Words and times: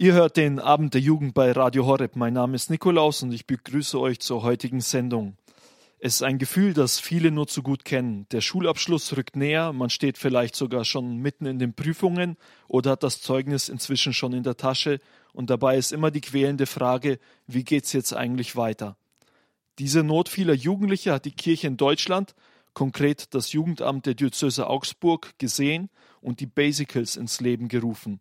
Ihr 0.00 0.12
hört 0.12 0.36
den 0.36 0.60
Abend 0.60 0.94
der 0.94 1.00
Jugend 1.00 1.34
bei 1.34 1.50
Radio 1.50 1.84
Horeb. 1.84 2.14
Mein 2.14 2.34
Name 2.34 2.54
ist 2.54 2.70
Nikolaus 2.70 3.24
und 3.24 3.32
ich 3.32 3.48
begrüße 3.48 3.98
euch 3.98 4.20
zur 4.20 4.44
heutigen 4.44 4.80
Sendung. 4.80 5.36
Es 5.98 6.14
ist 6.14 6.22
ein 6.22 6.38
Gefühl, 6.38 6.72
das 6.72 7.00
viele 7.00 7.32
nur 7.32 7.48
zu 7.48 7.64
gut 7.64 7.84
kennen. 7.84 8.24
Der 8.30 8.40
Schulabschluss 8.40 9.16
rückt 9.16 9.34
näher, 9.34 9.72
man 9.72 9.90
steht 9.90 10.16
vielleicht 10.16 10.54
sogar 10.54 10.84
schon 10.84 11.16
mitten 11.16 11.46
in 11.46 11.58
den 11.58 11.74
Prüfungen 11.74 12.36
oder 12.68 12.92
hat 12.92 13.02
das 13.02 13.20
Zeugnis 13.20 13.68
inzwischen 13.68 14.12
schon 14.12 14.34
in 14.34 14.44
der 14.44 14.56
Tasche 14.56 15.00
und 15.32 15.50
dabei 15.50 15.76
ist 15.76 15.92
immer 15.92 16.12
die 16.12 16.20
quälende 16.20 16.66
Frage, 16.66 17.18
wie 17.48 17.64
geht's 17.64 17.92
jetzt 17.92 18.14
eigentlich 18.14 18.54
weiter? 18.54 18.96
Diese 19.80 20.04
Not 20.04 20.28
vieler 20.28 20.54
Jugendliche 20.54 21.12
hat 21.12 21.24
die 21.24 21.32
Kirche 21.32 21.66
in 21.66 21.76
Deutschland, 21.76 22.36
konkret 22.72 23.34
das 23.34 23.52
Jugendamt 23.52 24.06
der 24.06 24.14
Diözese 24.14 24.68
Augsburg, 24.68 25.36
gesehen 25.38 25.90
und 26.20 26.38
die 26.38 26.46
Basicals 26.46 27.16
ins 27.16 27.40
Leben 27.40 27.66
gerufen. 27.66 28.20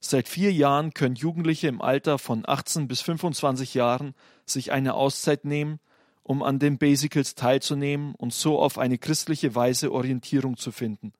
Seit 0.00 0.28
vier 0.28 0.52
Jahren 0.52 0.94
können 0.94 1.16
Jugendliche 1.16 1.66
im 1.68 1.82
Alter 1.82 2.18
von 2.18 2.44
18 2.46 2.86
bis 2.86 3.00
25 3.00 3.74
Jahren 3.74 4.14
sich 4.46 4.70
eine 4.70 4.94
Auszeit 4.94 5.44
nehmen, 5.44 5.80
um 6.22 6.42
an 6.42 6.58
den 6.58 6.78
Basicals 6.78 7.34
teilzunehmen 7.34 8.14
und 8.14 8.32
so 8.32 8.58
auf 8.60 8.78
eine 8.78 8.98
christliche 8.98 9.54
Weise 9.54 9.92
Orientierung 9.92 10.56
zu 10.56 10.70
finden. 10.70 11.12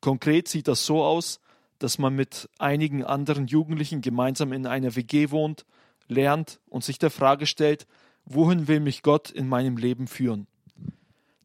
Konkret 0.00 0.48
sieht 0.48 0.68
das 0.68 0.86
so 0.86 1.02
aus, 1.02 1.40
dass 1.78 1.98
man 1.98 2.14
mit 2.14 2.48
einigen 2.58 3.04
anderen 3.04 3.46
Jugendlichen 3.46 4.00
gemeinsam 4.00 4.52
in 4.52 4.66
einer 4.66 4.96
WG 4.96 5.30
wohnt, 5.30 5.66
lernt 6.08 6.60
und 6.68 6.84
sich 6.84 6.98
der 6.98 7.10
Frage 7.10 7.46
stellt, 7.46 7.86
wohin 8.24 8.68
will 8.68 8.80
mich 8.80 9.02
Gott 9.02 9.30
in 9.30 9.48
meinem 9.48 9.76
Leben 9.76 10.06
führen? 10.06 10.46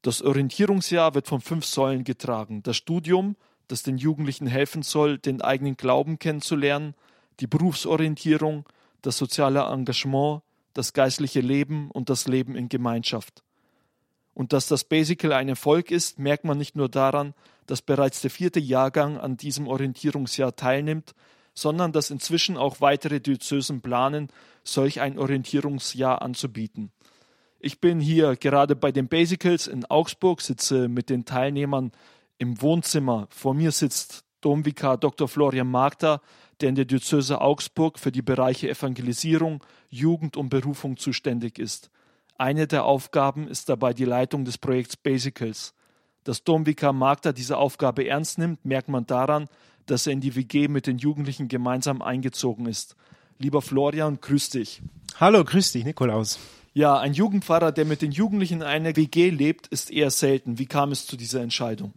Das 0.02 0.22
Orientierungsjahr 0.22 1.16
wird 1.16 1.28
von 1.28 1.42
fünf 1.42 1.66
Säulen 1.66 2.04
getragen. 2.04 2.62
Das 2.64 2.78
Studium, 2.78 3.36
das 3.68 3.84
den 3.84 3.98
Jugendlichen 3.98 4.48
helfen 4.48 4.84
soll, 4.84 5.18
den 5.18 5.42
eigenen 5.42 5.78
Glauben 5.78 6.20
kennenzulernen, 6.20 6.96
die 7.40 7.48
Berufsorientierung, 7.48 8.66
das 9.02 9.18
soziale 9.18 9.62
Engagement, 9.62 10.42
das 10.74 10.94
geistliche 10.94 11.42
Leben 11.42 11.90
und 11.92 12.10
das 12.10 12.28
Leben 12.28 12.56
in 12.56 12.70
Gemeinschaft. 12.70 13.44
Und 14.34 14.52
dass 14.52 14.68
das 14.68 14.84
Basical 14.84 15.32
ein 15.32 15.50
Erfolg 15.50 15.92
ist, 15.92 16.20
merkt 16.20 16.44
man 16.44 16.58
nicht 16.58 16.76
nur 16.76 16.90
daran, 16.90 17.34
dass 17.68 17.82
bereits 17.82 18.22
der 18.22 18.30
vierte 18.30 18.60
Jahrgang 18.60 19.18
an 19.18 19.38
diesem 19.38 19.68
Orientierungsjahr 19.68 20.56
teilnimmt, 20.56 21.16
sondern 21.54 21.94
dass 21.94 22.12
inzwischen 22.12 22.58
auch 22.58 22.82
weitere 22.82 23.22
Diözesen 23.22 23.82
planen, 23.82 24.28
solch 24.64 25.00
ein 25.00 25.18
Orientierungsjahr 25.18 26.22
anzubieten. 26.22 26.92
Ich 27.60 27.80
bin 27.80 28.00
hier 28.00 28.36
gerade 28.36 28.76
bei 28.76 28.92
den 28.92 29.08
Basicals 29.08 29.68
in 29.68 29.86
Augsburg, 29.86 30.42
sitze 30.42 30.90
mit 30.90 31.10
den 31.10 31.26
Teilnehmern 31.26 31.92
im 32.38 32.62
Wohnzimmer. 32.62 33.28
Vor 33.30 33.54
mir 33.54 33.72
sitzt 33.72 34.26
Domvikar 34.42 34.98
Dr. 34.98 35.28
Florian 35.28 35.70
Magda, 35.70 36.22
der 36.62 36.70
in 36.70 36.76
der 36.76 36.86
Diözese 36.86 37.42
Augsburg 37.42 38.00
für 38.00 38.12
die 38.12 38.22
Bereiche 38.22 38.70
Evangelisierung, 38.70 39.64
Jugend 39.90 40.38
und 40.38 40.50
Berufung 40.50 40.98
zuständig 40.98 41.60
ist. 41.60 41.90
Eine 42.38 42.68
der 42.68 42.86
Aufgaben 42.86 43.48
ist 43.48 43.70
dabei 43.70 43.94
die 43.94 44.06
Leitung 44.06 44.46
des 44.46 44.58
Projekts 44.58 44.98
Basicals. 44.98 45.74
Dass 46.24 46.44
Domvikar 46.44 46.92
Magda 46.92 47.32
diese 47.32 47.58
Aufgabe 47.58 48.08
ernst 48.08 48.38
nimmt, 48.38 48.66
merkt 48.66 48.90
man 48.90 49.06
daran, 49.06 49.48
dass 49.86 50.08
er 50.08 50.14
in 50.14 50.22
die 50.22 50.36
WG 50.36 50.68
mit 50.68 50.88
den 50.88 50.98
Jugendlichen 50.98 51.48
gemeinsam 51.48 52.02
eingezogen 52.02 52.66
ist. 52.66 52.96
Lieber 53.38 53.62
Florian, 53.62 54.20
grüß 54.20 54.50
dich. 54.50 54.82
Hallo, 55.20 55.44
grüß 55.44 55.74
dich, 55.74 55.86
Nikolaus. 55.86 56.40
Ja, 56.74 56.98
ein 57.00 57.14
Jugendpfarrer, 57.14 57.72
der 57.72 57.86
mit 57.86 58.02
den 58.02 58.12
Jugendlichen 58.12 58.56
in 58.56 58.64
einer 58.64 58.96
WG 58.96 59.30
lebt, 59.30 59.68
ist 59.68 59.92
eher 59.92 60.10
selten. 60.10 60.60
Wie 60.60 60.66
kam 60.66 60.92
es 60.92 61.06
zu 61.06 61.16
dieser 61.16 61.42
Entscheidung? 61.42 61.94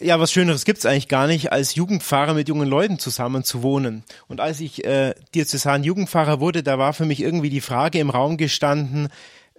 Ja, 0.00 0.20
was 0.20 0.32
Schöneres 0.32 0.64
gibt's 0.64 0.86
eigentlich 0.86 1.08
gar 1.08 1.26
nicht, 1.26 1.52
als 1.52 1.74
Jugendpfarrer 1.74 2.34
mit 2.34 2.48
jungen 2.48 2.68
Leuten 2.68 2.98
zusammen 2.98 3.44
zu 3.44 3.62
wohnen. 3.62 4.04
Und 4.28 4.40
als 4.40 4.60
ich 4.60 4.84
äh, 4.84 5.14
Diözesan 5.34 5.84
Jugendpfarrer 5.84 6.40
wurde, 6.40 6.62
da 6.62 6.78
war 6.78 6.92
für 6.92 7.04
mich 7.04 7.20
irgendwie 7.20 7.50
die 7.50 7.60
Frage 7.60 7.98
im 7.98 8.10
Raum 8.10 8.36
gestanden, 8.36 9.08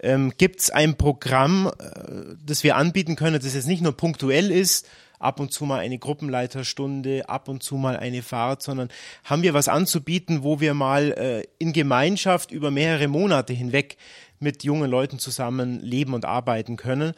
ähm, 0.01 0.33
gibt's 0.37 0.69
ein 0.69 0.95
Programm, 0.95 1.67
äh, 1.67 2.35
das 2.45 2.63
wir 2.63 2.77
anbieten 2.77 3.15
können, 3.15 3.39
das 3.41 3.53
jetzt 3.53 3.67
nicht 3.67 3.81
nur 3.81 3.95
punktuell 3.95 4.51
ist, 4.51 4.87
ab 5.19 5.39
und 5.41 5.51
zu 5.51 5.65
mal 5.65 5.79
eine 5.79 5.99
Gruppenleiterstunde, 5.99 7.27
ab 7.27 7.49
und 7.49 7.61
zu 7.61 7.75
mal 7.75 7.97
eine 7.97 8.21
Fahrt, 8.21 8.63
sondern 8.63 8.89
haben 9.25 9.43
wir 9.43 9.53
was 9.53 9.67
anzubieten, 9.67 10.43
wo 10.43 10.61
wir 10.61 10.73
mal 10.73 11.11
äh, 11.11 11.43
in 11.57 11.73
Gemeinschaft 11.73 12.51
über 12.51 12.71
mehrere 12.71 13.09
Monate 13.09 13.53
hinweg 13.53 13.97
mit 14.39 14.63
jungen 14.63 14.89
Leuten 14.89 15.19
zusammen 15.19 15.81
leben 15.81 16.13
und 16.13 16.23
arbeiten 16.23 16.77
können. 16.77 17.13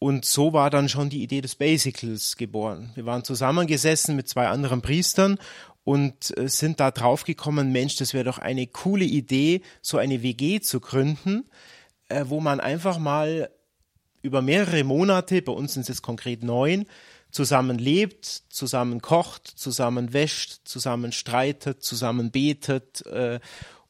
Und 0.00 0.24
so 0.24 0.54
war 0.54 0.70
dann 0.70 0.88
schon 0.88 1.10
die 1.10 1.22
Idee 1.22 1.42
des 1.42 1.56
Basicals 1.56 2.38
geboren. 2.38 2.90
Wir 2.94 3.04
waren 3.04 3.22
zusammengesessen 3.22 4.16
mit 4.16 4.30
zwei 4.30 4.48
anderen 4.48 4.80
Priestern 4.80 5.38
und 5.84 6.36
äh, 6.38 6.48
sind 6.48 6.80
da 6.80 6.90
draufgekommen, 6.90 7.70
Mensch, 7.70 7.96
das 7.96 8.14
wäre 8.14 8.24
doch 8.24 8.38
eine 8.38 8.66
coole 8.66 9.04
Idee, 9.04 9.60
so 9.82 9.98
eine 9.98 10.22
WG 10.22 10.60
zu 10.60 10.80
gründen, 10.80 11.44
äh, 12.08 12.24
wo 12.28 12.40
man 12.40 12.60
einfach 12.60 12.98
mal 12.98 13.50
über 14.22 14.40
mehrere 14.40 14.84
Monate, 14.84 15.42
bei 15.42 15.52
uns 15.52 15.74
sind 15.74 15.82
es 15.82 15.88
jetzt 15.88 16.02
konkret 16.02 16.42
neun, 16.42 16.86
zusammen 17.30 17.78
lebt, 17.78 18.24
zusammen 18.48 19.02
kocht, 19.02 19.48
zusammen 19.48 20.14
wäscht, 20.14 20.62
zusammen 20.64 21.12
streitet, 21.12 21.84
zusammen 21.84 22.30
betet 22.30 23.04
äh, 23.06 23.38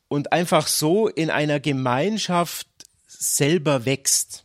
und 0.09 0.33
einfach 0.33 0.67
so 0.67 1.07
in 1.07 1.31
einer 1.31 1.61
Gemeinschaft 1.61 2.67
selber 3.07 3.85
wächst. 3.85 4.45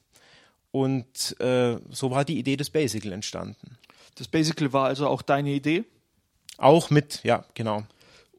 Und 0.75 1.39
äh, 1.39 1.77
so 1.89 2.11
war 2.11 2.25
die 2.25 2.37
Idee 2.37 2.57
des 2.57 2.69
Basical 2.69 3.13
entstanden. 3.13 3.77
Das 4.15 4.27
Basical 4.27 4.73
war 4.73 4.87
also 4.87 5.07
auch 5.07 5.21
deine 5.21 5.51
Idee? 5.51 5.85
Auch 6.57 6.89
mit, 6.89 7.21
ja, 7.23 7.45
genau. 7.53 7.83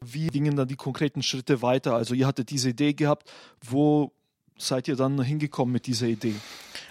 Wie 0.01 0.27
gingen 0.27 0.55
dann 0.55 0.67
die 0.67 0.75
konkreten 0.75 1.23
Schritte 1.23 1.63
weiter? 1.63 1.95
Also 1.95 2.13
ihr 2.13 2.27
hattet 2.27 2.51
diese 2.51 2.69
Idee 2.69 2.93
gehabt, 2.93 3.27
wo 3.67 4.11
seid 4.55 4.87
ihr 4.87 4.95
dann 4.95 5.19
hingekommen 5.19 5.73
mit 5.73 5.87
dieser 5.87 6.05
Idee? 6.05 6.35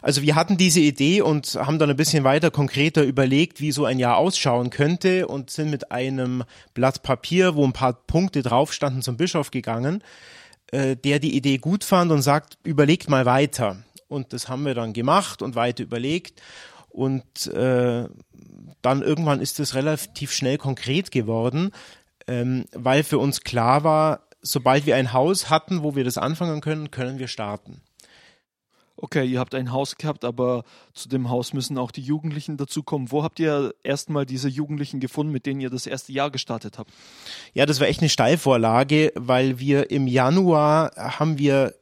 Also 0.02 0.20
wir 0.22 0.34
hatten 0.34 0.56
diese 0.56 0.80
Idee 0.80 1.20
und 1.20 1.54
haben 1.54 1.78
dann 1.78 1.90
ein 1.90 1.96
bisschen 1.96 2.24
weiter 2.24 2.50
konkreter 2.50 3.04
überlegt, 3.04 3.60
wie 3.60 3.70
so 3.70 3.84
ein 3.84 4.00
Jahr 4.00 4.16
ausschauen 4.16 4.70
könnte 4.70 5.28
und 5.28 5.50
sind 5.50 5.70
mit 5.70 5.92
einem 5.92 6.42
Blatt 6.74 7.04
Papier, 7.04 7.54
wo 7.54 7.64
ein 7.64 7.72
paar 7.72 7.92
Punkte 7.92 8.42
drauf 8.42 8.72
standen, 8.72 9.00
zum 9.00 9.16
Bischof 9.16 9.52
gegangen, 9.52 10.02
äh, 10.72 10.96
der 10.96 11.20
die 11.20 11.36
Idee 11.36 11.58
gut 11.58 11.84
fand 11.84 12.10
und 12.10 12.22
sagt, 12.22 12.58
überlegt 12.64 13.08
mal 13.08 13.26
weiter. 13.26 13.76
Und 14.08 14.32
das 14.32 14.48
haben 14.48 14.64
wir 14.64 14.74
dann 14.74 14.92
gemacht 14.92 15.42
und 15.42 15.54
weiter 15.54 15.82
überlegt. 15.82 16.40
Und 16.88 17.46
äh, 17.48 18.08
dann 18.82 19.02
irgendwann 19.02 19.40
ist 19.40 19.60
es 19.60 19.74
relativ 19.74 20.32
schnell 20.32 20.58
konkret 20.58 21.10
geworden, 21.10 21.72
ähm, 22.26 22.64
weil 22.72 23.04
für 23.04 23.18
uns 23.18 23.42
klar 23.42 23.84
war, 23.84 24.28
sobald 24.40 24.86
wir 24.86 24.96
ein 24.96 25.12
Haus 25.12 25.50
hatten, 25.50 25.82
wo 25.82 25.94
wir 25.94 26.04
das 26.04 26.18
anfangen 26.18 26.60
können, 26.60 26.90
können 26.90 27.18
wir 27.18 27.28
starten 27.28 27.82
okay, 28.96 29.24
ihr 29.24 29.38
habt 29.38 29.54
ein 29.54 29.72
Haus 29.72 29.96
gehabt, 29.96 30.24
aber 30.24 30.64
zu 30.92 31.08
dem 31.08 31.28
Haus 31.28 31.52
müssen 31.52 31.78
auch 31.78 31.90
die 31.90 32.00
Jugendlichen 32.00 32.56
dazukommen. 32.56 33.12
Wo 33.12 33.22
habt 33.22 33.38
ihr 33.38 33.74
erstmal 33.82 34.26
diese 34.26 34.48
Jugendlichen 34.48 35.00
gefunden, 35.00 35.32
mit 35.32 35.46
denen 35.46 35.60
ihr 35.60 35.70
das 35.70 35.86
erste 35.86 36.12
Jahr 36.12 36.30
gestartet 36.30 36.78
habt? 36.78 36.90
Ja, 37.52 37.66
das 37.66 37.80
war 37.80 37.88
echt 37.88 38.00
eine 38.00 38.08
Steilvorlage, 38.08 39.12
weil 39.14 39.58
wir 39.58 39.90
im 39.90 40.06
Januar 40.06 40.92
haben 40.96 41.38
wir 41.38 41.74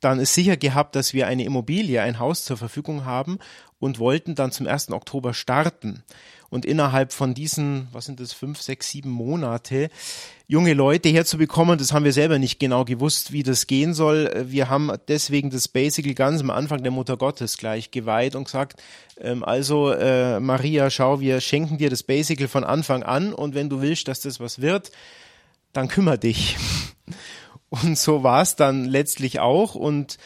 dann 0.00 0.20
es 0.20 0.34
sicher 0.34 0.56
gehabt, 0.56 0.96
dass 0.96 1.14
wir 1.14 1.26
eine 1.26 1.44
Immobilie, 1.44 2.02
ein 2.02 2.18
Haus 2.18 2.44
zur 2.44 2.56
Verfügung 2.56 3.04
haben 3.04 3.38
und 3.82 3.98
wollten 3.98 4.36
dann 4.36 4.52
zum 4.52 4.68
1. 4.68 4.92
Oktober 4.92 5.34
starten 5.34 6.04
und 6.50 6.64
innerhalb 6.64 7.12
von 7.12 7.34
diesen, 7.34 7.88
was 7.90 8.04
sind 8.04 8.20
das, 8.20 8.32
fünf, 8.32 8.62
sechs, 8.62 8.90
sieben 8.90 9.10
Monate, 9.10 9.90
junge 10.46 10.72
Leute 10.72 11.08
herzubekommen, 11.08 11.78
das 11.78 11.92
haben 11.92 12.04
wir 12.04 12.12
selber 12.12 12.38
nicht 12.38 12.60
genau 12.60 12.84
gewusst, 12.84 13.32
wie 13.32 13.42
das 13.42 13.66
gehen 13.66 13.92
soll. 13.92 14.30
Wir 14.46 14.70
haben 14.70 14.92
deswegen 15.08 15.50
das 15.50 15.66
Basical 15.66 16.14
ganz 16.14 16.42
am 16.42 16.50
Anfang 16.50 16.84
der 16.84 16.92
Mutter 16.92 17.16
Gottes 17.16 17.58
gleich 17.58 17.90
geweiht 17.90 18.36
und 18.36 18.44
gesagt, 18.44 18.80
ähm, 19.20 19.42
also 19.42 19.90
äh, 19.90 20.38
Maria, 20.38 20.88
schau, 20.88 21.18
wir 21.18 21.40
schenken 21.40 21.76
dir 21.76 21.90
das 21.90 22.04
Basical 22.04 22.46
von 22.46 22.62
Anfang 22.62 23.02
an 23.02 23.34
und 23.34 23.56
wenn 23.56 23.68
du 23.68 23.80
willst, 23.80 24.06
dass 24.06 24.20
das 24.20 24.38
was 24.38 24.60
wird, 24.60 24.92
dann 25.72 25.88
kümmer 25.88 26.18
dich. 26.18 26.56
Und 27.68 27.96
so 27.96 28.22
war 28.22 28.42
es 28.42 28.54
dann 28.54 28.84
letztlich 28.84 29.40
auch 29.40 29.74
und 29.74 30.18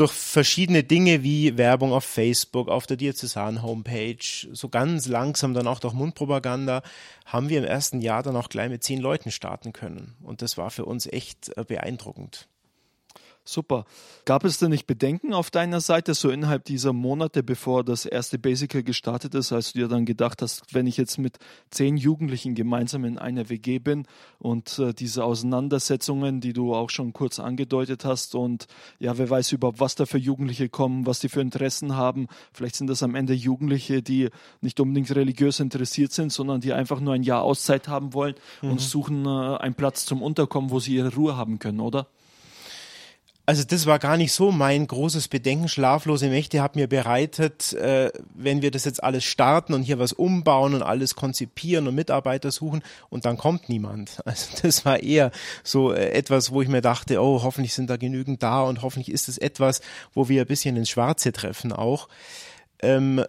durch 0.00 0.12
verschiedene 0.12 0.82
Dinge 0.82 1.22
wie 1.22 1.58
Werbung 1.58 1.92
auf 1.92 2.04
Facebook, 2.04 2.68
auf 2.70 2.86
der 2.86 2.96
Diözesan-Homepage, 2.96 4.48
so 4.50 4.70
ganz 4.70 5.06
langsam 5.06 5.52
dann 5.52 5.66
auch 5.66 5.78
durch 5.78 5.92
Mundpropaganda, 5.92 6.82
haben 7.26 7.50
wir 7.50 7.58
im 7.58 7.64
ersten 7.64 8.00
Jahr 8.00 8.22
dann 8.22 8.34
auch 8.34 8.48
gleich 8.48 8.70
mit 8.70 8.82
zehn 8.82 8.98
Leuten 8.98 9.30
starten 9.30 9.74
können. 9.74 10.16
Und 10.22 10.40
das 10.40 10.56
war 10.56 10.70
für 10.70 10.86
uns 10.86 11.06
echt 11.06 11.54
äh, 11.58 11.64
beeindruckend. 11.64 12.48
Super. 13.44 13.84
Gab 14.26 14.44
es 14.44 14.58
denn 14.58 14.70
nicht 14.70 14.86
Bedenken 14.86 15.32
auf 15.32 15.50
deiner 15.50 15.80
Seite, 15.80 16.12
so 16.14 16.28
innerhalb 16.30 16.64
dieser 16.64 16.92
Monate, 16.92 17.42
bevor 17.42 17.82
das 17.82 18.04
erste 18.04 18.38
Basical 18.38 18.82
gestartet 18.82 19.34
ist, 19.34 19.50
als 19.50 19.72
du 19.72 19.78
dir 19.78 19.88
dann 19.88 20.04
gedacht 20.04 20.42
hast, 20.42 20.62
wenn 20.74 20.86
ich 20.86 20.98
jetzt 20.98 21.18
mit 21.18 21.38
zehn 21.70 21.96
Jugendlichen 21.96 22.54
gemeinsam 22.54 23.04
in 23.04 23.18
einer 23.18 23.48
WG 23.48 23.78
bin 23.78 24.06
und 24.38 24.78
äh, 24.78 24.92
diese 24.92 25.24
Auseinandersetzungen, 25.24 26.40
die 26.40 26.52
du 26.52 26.74
auch 26.74 26.90
schon 26.90 27.14
kurz 27.14 27.40
angedeutet 27.40 28.04
hast 28.04 28.34
und 28.34 28.66
ja, 28.98 29.16
wer 29.16 29.30
weiß 29.30 29.52
überhaupt, 29.52 29.80
was 29.80 29.94
da 29.94 30.04
für 30.04 30.18
Jugendliche 30.18 30.68
kommen, 30.68 31.06
was 31.06 31.20
die 31.20 31.30
für 31.30 31.40
Interessen 31.40 31.96
haben. 31.96 32.28
Vielleicht 32.52 32.76
sind 32.76 32.88
das 32.88 33.02
am 33.02 33.14
Ende 33.14 33.32
Jugendliche, 33.32 34.02
die 34.02 34.28
nicht 34.60 34.78
unbedingt 34.80 35.14
religiös 35.14 35.60
interessiert 35.60 36.12
sind, 36.12 36.30
sondern 36.30 36.60
die 36.60 36.74
einfach 36.74 37.00
nur 37.00 37.14
ein 37.14 37.22
Jahr 37.22 37.42
Auszeit 37.42 37.88
haben 37.88 38.12
wollen 38.12 38.34
mhm. 38.60 38.72
und 38.72 38.80
suchen 38.80 39.24
äh, 39.24 39.56
einen 39.56 39.74
Platz 39.74 40.04
zum 40.04 40.22
Unterkommen, 40.22 40.70
wo 40.70 40.78
sie 40.78 40.94
ihre 40.94 41.14
Ruhe 41.14 41.38
haben 41.38 41.58
können, 41.58 41.80
oder? 41.80 42.06
Also 43.50 43.64
das 43.64 43.86
war 43.86 43.98
gar 43.98 44.16
nicht 44.16 44.32
so 44.32 44.52
mein 44.52 44.86
großes 44.86 45.26
Bedenken. 45.26 45.66
Schlaflose 45.66 46.28
Mächte 46.28 46.62
hat 46.62 46.76
mir 46.76 46.86
bereitet, 46.86 47.72
äh, 47.72 48.12
wenn 48.32 48.62
wir 48.62 48.70
das 48.70 48.84
jetzt 48.84 49.02
alles 49.02 49.24
starten 49.24 49.74
und 49.74 49.82
hier 49.82 49.98
was 49.98 50.12
umbauen 50.12 50.72
und 50.72 50.82
alles 50.84 51.16
konzipieren 51.16 51.88
und 51.88 51.96
Mitarbeiter 51.96 52.52
suchen 52.52 52.84
und 53.08 53.24
dann 53.24 53.36
kommt 53.36 53.68
niemand. 53.68 54.20
Also 54.24 54.56
das 54.62 54.84
war 54.84 55.02
eher 55.02 55.32
so 55.64 55.92
äh, 55.92 56.10
etwas, 56.10 56.52
wo 56.52 56.62
ich 56.62 56.68
mir 56.68 56.80
dachte, 56.80 57.20
oh, 57.20 57.42
hoffentlich 57.42 57.74
sind 57.74 57.90
da 57.90 57.96
genügend 57.96 58.40
da 58.40 58.62
und 58.62 58.82
hoffentlich 58.82 59.10
ist 59.10 59.28
es 59.28 59.36
etwas, 59.36 59.80
wo 60.14 60.28
wir 60.28 60.42
ein 60.42 60.46
bisschen 60.46 60.76
ins 60.76 60.90
Schwarze 60.90 61.32
treffen 61.32 61.72
auch. 61.72 62.06
Ähm, 62.80 63.24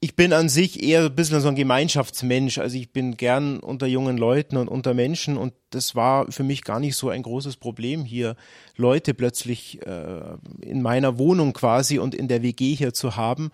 ich 0.00 0.14
bin 0.14 0.32
an 0.32 0.48
sich 0.48 0.82
eher 0.82 1.04
ein 1.06 1.14
bisschen 1.14 1.40
so 1.40 1.48
ein 1.48 1.54
Gemeinschaftsmensch. 1.54 2.58
Also 2.58 2.76
ich 2.76 2.92
bin 2.92 3.16
gern 3.16 3.60
unter 3.60 3.86
jungen 3.86 4.18
Leuten 4.18 4.56
und 4.56 4.68
unter 4.68 4.92
Menschen 4.92 5.36
und 5.36 5.54
das 5.70 5.94
war 5.94 6.30
für 6.30 6.42
mich 6.42 6.64
gar 6.64 6.80
nicht 6.80 6.96
so 6.96 7.08
ein 7.08 7.22
großes 7.22 7.56
Problem 7.56 8.04
hier, 8.04 8.36
Leute 8.76 9.14
plötzlich 9.14 9.84
äh, 9.86 10.36
in 10.60 10.82
meiner 10.82 11.18
Wohnung 11.18 11.54
quasi 11.54 11.98
und 11.98 12.14
in 12.14 12.28
der 12.28 12.42
WG 12.42 12.74
hier 12.74 12.92
zu 12.92 13.16
haben, 13.16 13.50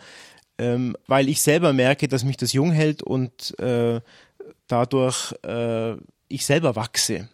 ähm, 0.59 0.97
weil 1.07 1.29
ich 1.29 1.41
selber 1.43 1.73
merke, 1.73 2.09
dass 2.09 2.25
mich 2.25 2.37
das 2.37 2.53
jung 2.53 2.73
hält 2.73 3.03
und 3.03 3.59
äh, 3.61 4.01
dadurch 4.67 5.35
äh, 5.45 5.93
ich 6.29 6.45
selber 6.45 6.75
wachse. 6.75 7.29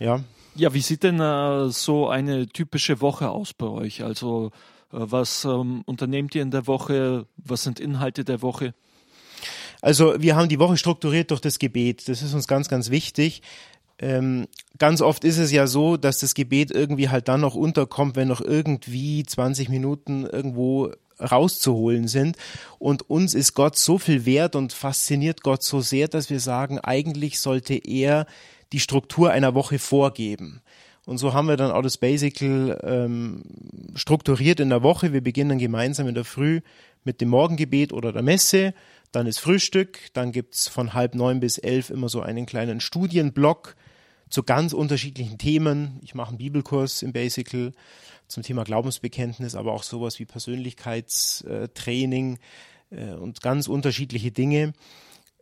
Ja. 0.00 0.24
Ja, 0.56 0.72
wie 0.72 0.80
sieht 0.80 1.02
denn 1.02 1.20
äh, 1.20 1.68
so 1.68 2.08
eine 2.08 2.48
typische 2.48 3.00
Woche 3.00 3.28
aus 3.28 3.52
bei 3.52 3.66
euch? 3.66 4.02
Also 4.02 4.50
was 4.90 5.44
ähm, 5.44 5.82
unternehmt 5.86 6.34
ihr 6.34 6.42
in 6.42 6.50
der 6.50 6.66
Woche? 6.66 7.26
Was 7.36 7.64
sind 7.64 7.80
Inhalte 7.80 8.24
der 8.24 8.42
Woche? 8.42 8.74
Also 9.82 10.14
wir 10.18 10.36
haben 10.36 10.48
die 10.48 10.58
Woche 10.58 10.76
strukturiert 10.76 11.30
durch 11.30 11.40
das 11.40 11.58
Gebet. 11.58 12.08
Das 12.08 12.22
ist 12.22 12.34
uns 12.34 12.48
ganz, 12.48 12.68
ganz 12.68 12.90
wichtig. 12.90 13.42
Ähm, 13.98 14.46
ganz 14.78 15.00
oft 15.00 15.24
ist 15.24 15.38
es 15.38 15.52
ja 15.52 15.66
so, 15.66 15.96
dass 15.96 16.18
das 16.18 16.34
Gebet 16.34 16.70
irgendwie 16.70 17.08
halt 17.08 17.28
dann 17.28 17.40
noch 17.40 17.54
unterkommt, 17.54 18.16
wenn 18.16 18.28
noch 18.28 18.40
irgendwie 18.40 19.24
20 19.24 19.68
Minuten 19.68 20.26
irgendwo 20.26 20.92
rauszuholen 21.18 22.08
sind. 22.08 22.36
Und 22.78 23.08
uns 23.08 23.34
ist 23.34 23.54
Gott 23.54 23.76
so 23.76 23.98
viel 23.98 24.26
wert 24.26 24.54
und 24.54 24.72
fasziniert 24.72 25.42
Gott 25.42 25.62
so 25.62 25.80
sehr, 25.80 26.08
dass 26.08 26.30
wir 26.30 26.40
sagen, 26.40 26.78
eigentlich 26.78 27.40
sollte 27.40 27.74
er 27.74 28.26
die 28.72 28.80
Struktur 28.80 29.30
einer 29.30 29.54
Woche 29.54 29.78
vorgeben. 29.78 30.60
Und 31.06 31.16
so 31.18 31.32
haben 31.32 31.46
wir 31.46 31.56
dann 31.56 31.70
auch 31.70 31.82
das 31.82 31.98
Basical 31.98 32.80
ähm, 32.82 33.44
strukturiert 33.94 34.58
in 34.58 34.70
der 34.70 34.82
Woche. 34.82 35.12
Wir 35.12 35.20
beginnen 35.20 35.58
gemeinsam 35.58 36.08
in 36.08 36.16
der 36.16 36.24
Früh 36.24 36.62
mit 37.04 37.20
dem 37.20 37.28
Morgengebet 37.28 37.92
oder 37.92 38.12
der 38.12 38.22
Messe. 38.22 38.74
Dann 39.12 39.28
ist 39.28 39.38
Frühstück. 39.38 40.00
Dann 40.14 40.32
gibt's 40.32 40.66
von 40.66 40.94
halb 40.94 41.14
neun 41.14 41.38
bis 41.38 41.58
elf 41.58 41.90
immer 41.90 42.08
so 42.08 42.22
einen 42.22 42.44
kleinen 42.44 42.80
Studienblock 42.80 43.76
zu 44.30 44.42
ganz 44.42 44.72
unterschiedlichen 44.72 45.38
Themen. 45.38 46.00
Ich 46.02 46.16
mache 46.16 46.30
einen 46.30 46.38
Bibelkurs 46.38 47.02
im 47.02 47.12
Basical 47.12 47.72
zum 48.26 48.42
Thema 48.42 48.64
Glaubensbekenntnis, 48.64 49.54
aber 49.54 49.74
auch 49.74 49.84
sowas 49.84 50.18
wie 50.18 50.24
Persönlichkeitstraining 50.24 52.40
äh, 52.90 53.12
und 53.12 53.42
ganz 53.42 53.68
unterschiedliche 53.68 54.32
Dinge. 54.32 54.72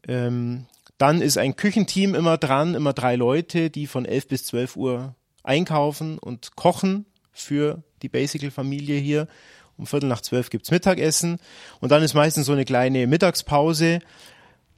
Ähm, 0.06 0.66
dann 0.98 1.22
ist 1.22 1.38
ein 1.38 1.56
Küchenteam 1.56 2.14
immer 2.14 2.36
dran, 2.36 2.74
immer 2.74 2.92
drei 2.92 3.16
Leute, 3.16 3.70
die 3.70 3.86
von 3.86 4.04
elf 4.04 4.28
bis 4.28 4.44
zwölf 4.44 4.76
Uhr 4.76 5.14
einkaufen 5.44 6.18
und 6.18 6.56
kochen 6.56 7.06
für 7.32 7.82
die 8.02 8.08
Basical-Familie 8.08 8.98
hier. 8.98 9.28
Um 9.76 9.86
Viertel 9.86 10.08
nach 10.08 10.20
zwölf 10.20 10.50
gibt's 10.50 10.70
Mittagessen 10.70 11.38
und 11.80 11.90
dann 11.90 12.02
ist 12.02 12.14
meistens 12.14 12.46
so 12.46 12.52
eine 12.52 12.64
kleine 12.64 13.06
Mittagspause. 13.06 14.00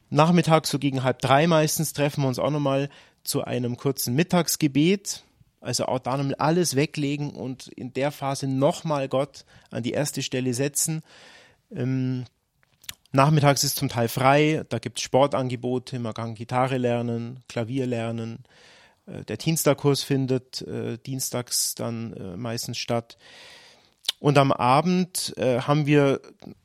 Nachmittags 0.09 0.71
so 0.71 0.79
gegen 0.79 1.03
halb 1.03 1.21
drei 1.21 1.47
meistens 1.47 1.93
treffen 1.93 2.23
wir 2.23 2.29
uns 2.29 2.39
auch 2.39 2.51
nochmal 2.51 2.89
zu 3.25 3.45
einem 3.45 3.77
kurzen 3.77 4.15
Mittagsgebet. 4.15 5.23
Also 5.61 5.87
auch 5.87 5.99
da 5.99 6.17
nochmal 6.17 6.37
alles 6.37 6.77
weglegen 6.77 7.31
und 7.31 7.69
in 7.69 7.93
der 7.93 8.13
Phase 8.13 8.47
nochmal 8.47 9.09
Gott 9.09 9.45
an 9.71 9.83
die 9.83 9.91
erste 9.93 10.23
Stelle 10.23 10.55
setzen. 10.55 11.03
Ähm, 11.75 12.25
nachmittags 13.11 13.65
ist 13.65 13.77
zum 13.77 13.89
Teil 13.89 14.09
frei, 14.09 14.65
da 14.69 14.79
gibt's 14.79 15.03
Sportangebote, 15.03 15.99
man 15.99 16.15
kann 16.15 16.37
Gitarre 16.37 16.79
lernen, 16.79 17.43
Klavier 17.49 17.87
lernen, 17.87 18.45
der 19.07 19.37
Dienstagkurs 19.37 20.03
findet 20.03 20.63
äh, 20.63 20.99
dienstags 20.99 21.75
dann 21.75 22.13
äh, 22.15 22.37
meistens 22.37 22.79
statt. 22.79 23.17
Und 24.19 24.39
am 24.39 24.51
Abend 24.51 25.35
äh, 25.37 25.61
haben 25.61 25.87
wir 25.87 26.21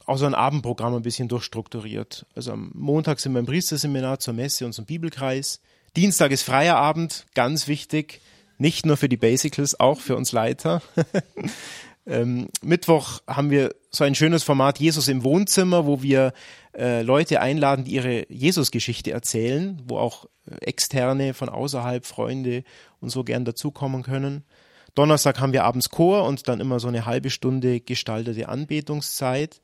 auch 0.05 0.17
so 0.17 0.25
ein 0.25 0.33
Abendprogramm 0.33 0.95
ein 0.95 1.01
bisschen 1.01 1.27
durchstrukturiert. 1.27 2.25
Also 2.35 2.53
am 2.53 2.71
Montag 2.73 3.19
sind 3.19 3.33
wir 3.33 3.39
im 3.39 3.45
Priesterseminar 3.45 4.19
zur 4.19 4.33
Messe 4.33 4.65
und 4.65 4.73
zum 4.73 4.85
Bibelkreis. 4.85 5.61
Dienstag 5.95 6.31
ist 6.31 6.43
freier 6.43 6.77
Abend, 6.77 7.25
ganz 7.33 7.67
wichtig. 7.67 8.21
Nicht 8.57 8.85
nur 8.85 8.95
für 8.95 9.09
die 9.09 9.17
Basicals, 9.17 9.79
auch 9.79 9.99
für 9.99 10.15
uns 10.15 10.31
Leiter. 10.31 10.81
ähm, 12.05 12.49
Mittwoch 12.61 13.21
haben 13.27 13.51
wir 13.51 13.75
so 13.91 14.03
ein 14.03 14.15
schönes 14.15 14.43
Format 14.43 14.79
Jesus 14.79 15.07
im 15.07 15.23
Wohnzimmer, 15.23 15.85
wo 15.85 16.01
wir 16.01 16.33
äh, 16.75 17.01
Leute 17.03 17.41
einladen, 17.41 17.85
die 17.85 17.93
ihre 17.93 18.31
Jesus-Geschichte 18.31 19.11
erzählen, 19.11 19.81
wo 19.85 19.97
auch 19.97 20.25
äh, 20.45 20.65
externe 20.65 21.33
von 21.33 21.49
außerhalb 21.49 22.05
Freunde 22.05 22.63
und 22.99 23.09
so 23.09 23.23
gern 23.23 23.45
dazukommen 23.45 24.03
können. 24.03 24.43
Donnerstag 24.95 25.39
haben 25.39 25.53
wir 25.53 25.63
abends 25.63 25.89
Chor 25.89 26.25
und 26.25 26.47
dann 26.47 26.59
immer 26.59 26.79
so 26.79 26.87
eine 26.87 27.05
halbe 27.05 27.29
Stunde 27.29 27.79
gestaltete 27.79 28.49
Anbetungszeit. 28.49 29.61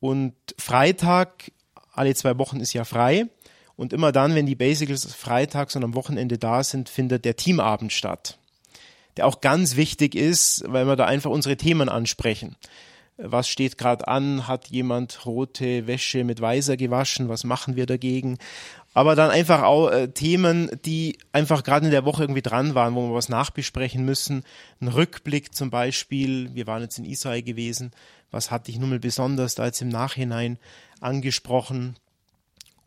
Und 0.00 0.34
Freitag, 0.58 1.52
alle 1.92 2.14
zwei 2.14 2.36
Wochen 2.38 2.60
ist 2.60 2.72
ja 2.72 2.84
frei. 2.84 3.26
Und 3.76 3.92
immer 3.92 4.12
dann, 4.12 4.34
wenn 4.34 4.46
die 4.46 4.54
Basicals 4.54 5.12
freitags 5.14 5.76
und 5.76 5.84
am 5.84 5.94
Wochenende 5.94 6.38
da 6.38 6.62
sind, 6.62 6.88
findet 6.88 7.24
der 7.24 7.36
Teamabend 7.36 7.92
statt. 7.92 8.38
Der 9.16 9.26
auch 9.26 9.40
ganz 9.40 9.76
wichtig 9.76 10.14
ist, 10.14 10.64
weil 10.66 10.86
wir 10.86 10.96
da 10.96 11.06
einfach 11.06 11.30
unsere 11.30 11.56
Themen 11.56 11.88
ansprechen 11.88 12.56
was 13.16 13.48
steht 13.48 13.78
gerade 13.78 14.08
an, 14.08 14.48
hat 14.48 14.68
jemand 14.68 15.24
rote 15.24 15.86
Wäsche 15.86 16.24
mit 16.24 16.40
weißer 16.40 16.76
gewaschen, 16.76 17.28
was 17.28 17.44
machen 17.44 17.76
wir 17.76 17.86
dagegen? 17.86 18.38
Aber 18.92 19.14
dann 19.16 19.30
einfach 19.30 19.62
auch 19.62 19.90
äh, 19.90 20.08
Themen, 20.08 20.70
die 20.84 21.18
einfach 21.32 21.62
gerade 21.62 21.86
in 21.86 21.92
der 21.92 22.04
Woche 22.04 22.24
irgendwie 22.24 22.42
dran 22.42 22.74
waren, 22.74 22.94
wo 22.94 23.08
wir 23.08 23.14
was 23.14 23.28
nachbesprechen 23.28 24.04
müssen. 24.04 24.44
Ein 24.80 24.88
Rückblick 24.88 25.54
zum 25.54 25.70
Beispiel, 25.70 26.54
wir 26.54 26.66
waren 26.66 26.82
jetzt 26.82 26.98
in 26.98 27.04
Israel 27.04 27.42
gewesen, 27.42 27.92
was 28.30 28.50
hat 28.50 28.66
dich 28.66 28.78
nun 28.78 28.90
mal 28.90 29.00
besonders 29.00 29.54
da 29.54 29.66
jetzt 29.66 29.82
im 29.82 29.88
Nachhinein 29.88 30.58
angesprochen? 31.00 31.96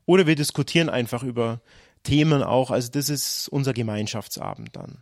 Oder 0.05 0.27
wir 0.27 0.35
diskutieren 0.35 0.89
einfach 0.89 1.23
über 1.23 1.61
Themen 2.03 2.43
auch, 2.43 2.71
also 2.71 2.89
das 2.91 3.09
ist 3.09 3.49
unser 3.49 3.73
Gemeinschaftsabend 3.73 4.75
dann. 4.75 4.99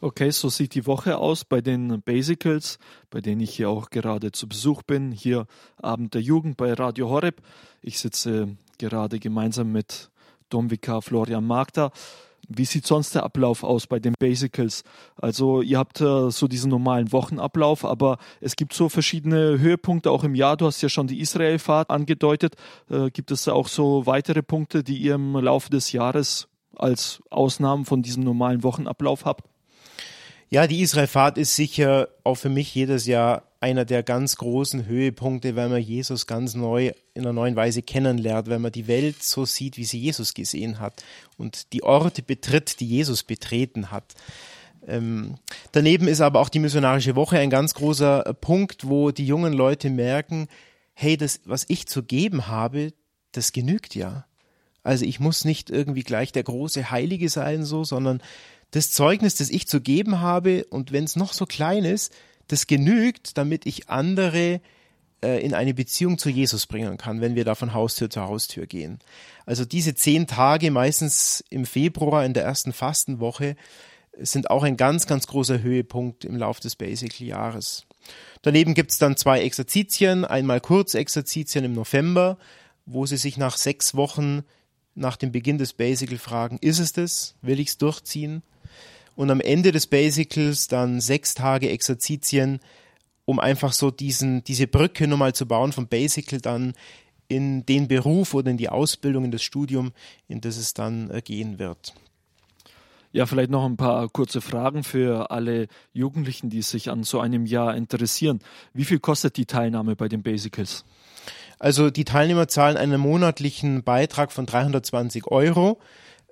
Okay, 0.00 0.30
so 0.30 0.48
sieht 0.48 0.74
die 0.74 0.86
Woche 0.86 1.18
aus 1.18 1.44
bei 1.44 1.60
den 1.60 2.02
Basicals, 2.02 2.78
bei 3.10 3.20
denen 3.20 3.40
ich 3.40 3.54
hier 3.54 3.68
auch 3.68 3.90
gerade 3.90 4.30
zu 4.32 4.48
Besuch 4.48 4.82
bin. 4.82 5.10
Hier 5.10 5.46
Abend 5.76 6.14
der 6.14 6.22
Jugend 6.22 6.56
bei 6.56 6.72
Radio 6.72 7.08
Horeb. 7.08 7.42
Ich 7.82 7.98
sitze 7.98 8.56
gerade 8.78 9.18
gemeinsam 9.18 9.72
mit 9.72 10.10
Domvika 10.50 11.00
Florian 11.00 11.44
Magda. 11.44 11.90
Wie 12.48 12.64
sieht 12.64 12.86
sonst 12.86 13.14
der 13.14 13.24
Ablauf 13.24 13.62
aus 13.62 13.86
bei 13.86 13.98
den 13.98 14.14
Basicals? 14.18 14.82
Also 15.16 15.60
ihr 15.60 15.78
habt 15.78 16.00
äh, 16.00 16.30
so 16.30 16.48
diesen 16.48 16.70
normalen 16.70 17.12
Wochenablauf, 17.12 17.84
aber 17.84 18.18
es 18.40 18.56
gibt 18.56 18.72
so 18.72 18.88
verschiedene 18.88 19.58
Höhepunkte 19.58 20.10
auch 20.10 20.24
im 20.24 20.34
Jahr. 20.34 20.56
Du 20.56 20.64
hast 20.64 20.80
ja 20.80 20.88
schon 20.88 21.08
die 21.08 21.20
Israelfahrt 21.20 21.90
angedeutet. 21.90 22.54
Äh, 22.88 23.10
gibt 23.10 23.30
es 23.32 23.44
da 23.44 23.52
auch 23.52 23.68
so 23.68 24.06
weitere 24.06 24.42
Punkte, 24.42 24.82
die 24.82 24.96
ihr 24.96 25.16
im 25.16 25.36
Laufe 25.36 25.68
des 25.68 25.92
Jahres 25.92 26.48
als 26.74 27.20
Ausnahmen 27.28 27.84
von 27.84 28.02
diesem 28.02 28.22
normalen 28.22 28.62
Wochenablauf 28.62 29.24
habt? 29.24 29.47
Ja, 30.50 30.66
die 30.66 30.80
Israelfahrt 30.80 31.36
ist 31.36 31.56
sicher 31.56 32.08
auch 32.24 32.36
für 32.36 32.48
mich 32.48 32.74
jedes 32.74 33.04
Jahr 33.04 33.42
einer 33.60 33.84
der 33.84 34.02
ganz 34.02 34.36
großen 34.36 34.86
Höhepunkte, 34.86 35.56
weil 35.56 35.68
man 35.68 35.82
Jesus 35.82 36.26
ganz 36.26 36.54
neu 36.54 36.92
in 37.12 37.22
einer 37.22 37.34
neuen 37.34 37.54
Weise 37.54 37.82
kennenlernt, 37.82 38.48
weil 38.48 38.58
man 38.58 38.72
die 38.72 38.86
Welt 38.86 39.22
so 39.22 39.44
sieht, 39.44 39.76
wie 39.76 39.84
sie 39.84 39.98
Jesus 39.98 40.32
gesehen 40.32 40.80
hat 40.80 41.04
und 41.36 41.72
die 41.74 41.82
Orte 41.82 42.22
betritt, 42.22 42.80
die 42.80 42.86
Jesus 42.86 43.24
betreten 43.24 43.90
hat. 43.90 44.14
Ähm, 44.86 45.34
daneben 45.72 46.08
ist 46.08 46.22
aber 46.22 46.40
auch 46.40 46.48
die 46.48 46.60
missionarische 46.60 47.14
Woche 47.14 47.38
ein 47.38 47.50
ganz 47.50 47.74
großer 47.74 48.26
äh, 48.26 48.32
Punkt, 48.32 48.88
wo 48.88 49.10
die 49.10 49.26
jungen 49.26 49.52
Leute 49.52 49.90
merken, 49.90 50.48
hey, 50.94 51.18
das, 51.18 51.40
was 51.44 51.66
ich 51.68 51.86
zu 51.86 52.02
geben 52.02 52.46
habe, 52.46 52.94
das 53.32 53.52
genügt 53.52 53.94
ja. 53.94 54.24
Also 54.82 55.04
ich 55.04 55.20
muss 55.20 55.44
nicht 55.44 55.68
irgendwie 55.68 56.04
gleich 56.04 56.32
der 56.32 56.44
große 56.44 56.90
Heilige 56.90 57.28
sein, 57.28 57.64
so, 57.64 57.84
sondern 57.84 58.22
das 58.70 58.90
Zeugnis, 58.90 59.36
das 59.36 59.50
ich 59.50 59.66
zu 59.66 59.80
geben 59.80 60.20
habe, 60.20 60.64
und 60.70 60.92
wenn 60.92 61.04
es 61.04 61.16
noch 61.16 61.32
so 61.32 61.46
klein 61.46 61.84
ist, 61.84 62.12
das 62.48 62.66
genügt, 62.66 63.38
damit 63.38 63.66
ich 63.66 63.88
andere 63.88 64.60
äh, 65.22 65.44
in 65.44 65.54
eine 65.54 65.74
Beziehung 65.74 66.18
zu 66.18 66.30
Jesus 66.30 66.66
bringen 66.66 66.96
kann, 66.96 67.20
wenn 67.20 67.34
wir 67.34 67.44
da 67.44 67.54
von 67.54 67.74
Haustür 67.74 68.10
zu 68.10 68.22
Haustür 68.22 68.66
gehen. 68.66 68.98
Also 69.46 69.64
diese 69.64 69.94
zehn 69.94 70.26
Tage, 70.26 70.70
meistens 70.70 71.44
im 71.50 71.66
Februar 71.66 72.24
in 72.24 72.34
der 72.34 72.44
ersten 72.44 72.72
Fastenwoche, 72.72 73.56
sind 74.20 74.50
auch 74.50 74.62
ein 74.64 74.76
ganz, 74.76 75.06
ganz 75.06 75.26
großer 75.26 75.62
Höhepunkt 75.62 76.24
im 76.24 76.36
Lauf 76.36 76.60
des 76.60 76.76
Basical-Jahres. 76.76 77.86
Daneben 78.42 78.74
gibt 78.74 78.90
es 78.90 78.98
dann 78.98 79.16
zwei 79.16 79.40
Exerzitien, 79.42 80.24
einmal 80.24 80.60
Kurzexerzitien 80.60 81.64
im 81.64 81.72
November, 81.72 82.38
wo 82.86 83.06
sie 83.06 83.16
sich 83.16 83.36
nach 83.36 83.56
sechs 83.56 83.94
Wochen 83.94 84.44
nach 84.94 85.16
dem 85.16 85.30
Beginn 85.30 85.58
des 85.58 85.72
Basical 85.72 86.18
fragen, 86.18 86.58
ist 86.60 86.78
es 86.78 86.92
das? 86.92 87.34
Will 87.42 87.60
ich 87.60 87.68
es 87.68 87.78
durchziehen? 87.78 88.42
Und 89.18 89.32
am 89.32 89.40
Ende 89.40 89.72
des 89.72 89.88
Basicals 89.88 90.68
dann 90.68 91.00
sechs 91.00 91.34
Tage 91.34 91.70
Exerzitien, 91.70 92.60
um 93.24 93.40
einfach 93.40 93.72
so 93.72 93.90
diesen, 93.90 94.44
diese 94.44 94.68
Brücke 94.68 95.08
nochmal 95.08 95.34
zu 95.34 95.44
bauen 95.44 95.72
vom 95.72 95.88
Basical 95.88 96.40
dann 96.40 96.74
in 97.26 97.66
den 97.66 97.88
Beruf 97.88 98.32
oder 98.32 98.52
in 98.52 98.58
die 98.58 98.68
Ausbildung, 98.68 99.24
in 99.24 99.32
das 99.32 99.42
Studium, 99.42 99.90
in 100.28 100.40
das 100.40 100.56
es 100.56 100.72
dann 100.72 101.10
äh, 101.10 101.20
gehen 101.20 101.58
wird. 101.58 101.94
Ja, 103.10 103.26
vielleicht 103.26 103.50
noch 103.50 103.64
ein 103.64 103.76
paar 103.76 104.08
kurze 104.08 104.40
Fragen 104.40 104.84
für 104.84 105.32
alle 105.32 105.66
Jugendlichen, 105.92 106.48
die 106.48 106.62
sich 106.62 106.88
an 106.88 107.02
so 107.02 107.18
einem 107.18 107.44
Jahr 107.44 107.74
interessieren. 107.74 108.38
Wie 108.72 108.84
viel 108.84 109.00
kostet 109.00 109.36
die 109.36 109.46
Teilnahme 109.46 109.96
bei 109.96 110.06
den 110.06 110.22
Basicals? 110.22 110.84
Also 111.58 111.90
die 111.90 112.04
Teilnehmer 112.04 112.46
zahlen 112.46 112.76
einen 112.76 113.00
monatlichen 113.00 113.82
Beitrag 113.82 114.30
von 114.30 114.46
320 114.46 115.26
Euro, 115.26 115.80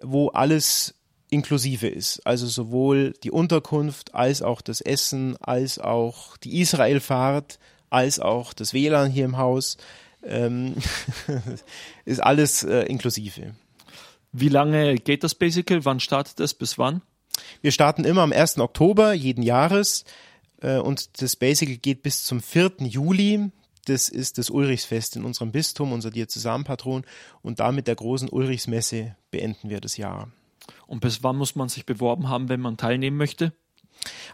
wo 0.01 0.29
alles 0.29 0.96
inklusive 1.31 1.89
ist. 1.89 2.27
Also 2.27 2.47
sowohl 2.47 3.15
die 3.23 3.31
Unterkunft 3.31 4.15
als 4.15 4.43
auch 4.43 4.61
das 4.61 4.81
Essen, 4.81 5.37
als 5.39 5.79
auch 5.79 6.37
die 6.37 6.61
Israelfahrt, 6.61 7.59
als 7.91 8.21
auch 8.21 8.53
das 8.53 8.73
WLAN 8.73 9.11
hier 9.11 9.25
im 9.25 9.39
Haus. 9.39 9.77
Ähm, 10.25 10.75
ist 12.05 12.23
alles 12.23 12.65
äh, 12.65 12.83
inklusive. 12.83 13.55
Wie 14.33 14.49
lange 14.49 14.97
geht 14.97 15.25
das 15.25 15.35
Basical? 15.35 15.85
Wann 15.85 16.01
startet 16.01 16.41
es? 16.41 16.55
Bis 16.55 16.79
wann? 16.79 17.03
Wir 17.63 17.73
starten 17.73 18.05
immer 18.05 18.23
am 18.23 18.33
1. 18.33 18.59
Oktober 18.59 19.13
jeden 19.13 19.43
Jahres 19.43 20.05
äh, 20.61 20.79
und 20.79 21.23
das 21.23 21.37
Basical 21.37 21.77
geht 21.77 22.03
bis 22.03 22.25
zum 22.25 22.41
4. 22.41 22.73
Juli. 22.81 23.51
Das 23.87 24.09
ist 24.09 24.39
das 24.39 24.51
Ulrichsfest 24.51 25.15
in 25.17 25.25
unserem 25.25 25.53
Bistum, 25.53 25.93
unser 25.93 26.11
Diözesanpatron 26.11 27.05
und 27.43 27.61
damit 27.61 27.87
der 27.87 27.95
großen 27.95 28.29
Ulrichsmesse 28.29 29.17
beenden 29.31 29.71
wir 29.71 29.81
das 29.81 29.97
Jahr. 29.97 30.29
Und 30.87 31.01
bis 31.01 31.23
wann 31.23 31.37
muss 31.37 31.57
man 31.57 31.69
sich 31.69 31.87
beworben 31.87 32.29
haben, 32.29 32.49
wenn 32.49 32.61
man 32.61 32.77
teilnehmen 32.77 33.17
möchte? 33.17 33.53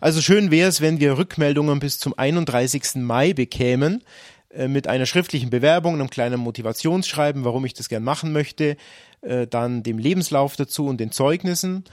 Also 0.01 0.21
schön 0.21 0.51
wäre 0.51 0.69
es, 0.69 0.81
wenn 0.81 1.01
wir 1.01 1.19
Rückmeldungen 1.19 1.79
bis 1.79 1.99
zum 1.99 2.17
31. 2.17 2.97
Mai 2.97 3.33
bekämen 3.33 4.03
äh, 4.51 4.69
mit 4.69 4.87
einer 4.87 5.07
schriftlichen 5.07 5.51
Bewerbung, 5.51 5.95
einem 5.95 6.11
kleinen 6.11 6.41
Motivationsschreiben, 6.41 7.45
warum 7.45 7.65
ich 7.65 7.75
das 7.75 7.89
gern 7.89 8.05
machen 8.05 8.33
möchte, 8.33 8.77
äh, 9.23 9.47
dann 9.47 9.83
dem 9.83 9.99
Lebenslauf 9.99 10.57
dazu 10.57 10.87
und 10.87 10.99
den 10.99 11.13
Zeugnissen. 11.13 11.85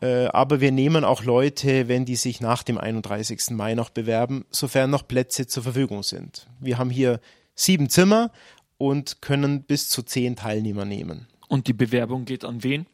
Äh, 0.00 0.26
aber 0.26 0.60
wir 0.60 0.72
nehmen 0.72 1.04
auch 1.04 1.22
Leute, 1.22 1.88
wenn 1.88 2.04
die 2.04 2.16
sich 2.16 2.40
nach 2.40 2.62
dem 2.62 2.78
31. 2.78 3.50
Mai 3.50 3.74
noch 3.74 3.90
bewerben, 3.90 4.44
sofern 4.50 4.90
noch 4.90 5.06
Plätze 5.06 5.46
zur 5.46 5.62
Verfügung 5.62 6.02
sind. 6.02 6.46
Wir 6.60 6.78
haben 6.78 6.90
hier 6.90 7.20
sieben 7.54 7.88
Zimmer 7.88 8.30
und 8.78 9.22
können 9.22 9.62
bis 9.62 9.88
zu 9.88 10.02
zehn 10.02 10.36
Teilnehmer 10.36 10.84
nehmen. 10.84 11.26
Und 11.48 11.66
die 11.66 11.72
Bewerbung 11.72 12.24
geht 12.24 12.44
an 12.44 12.62
wen? 12.62 12.86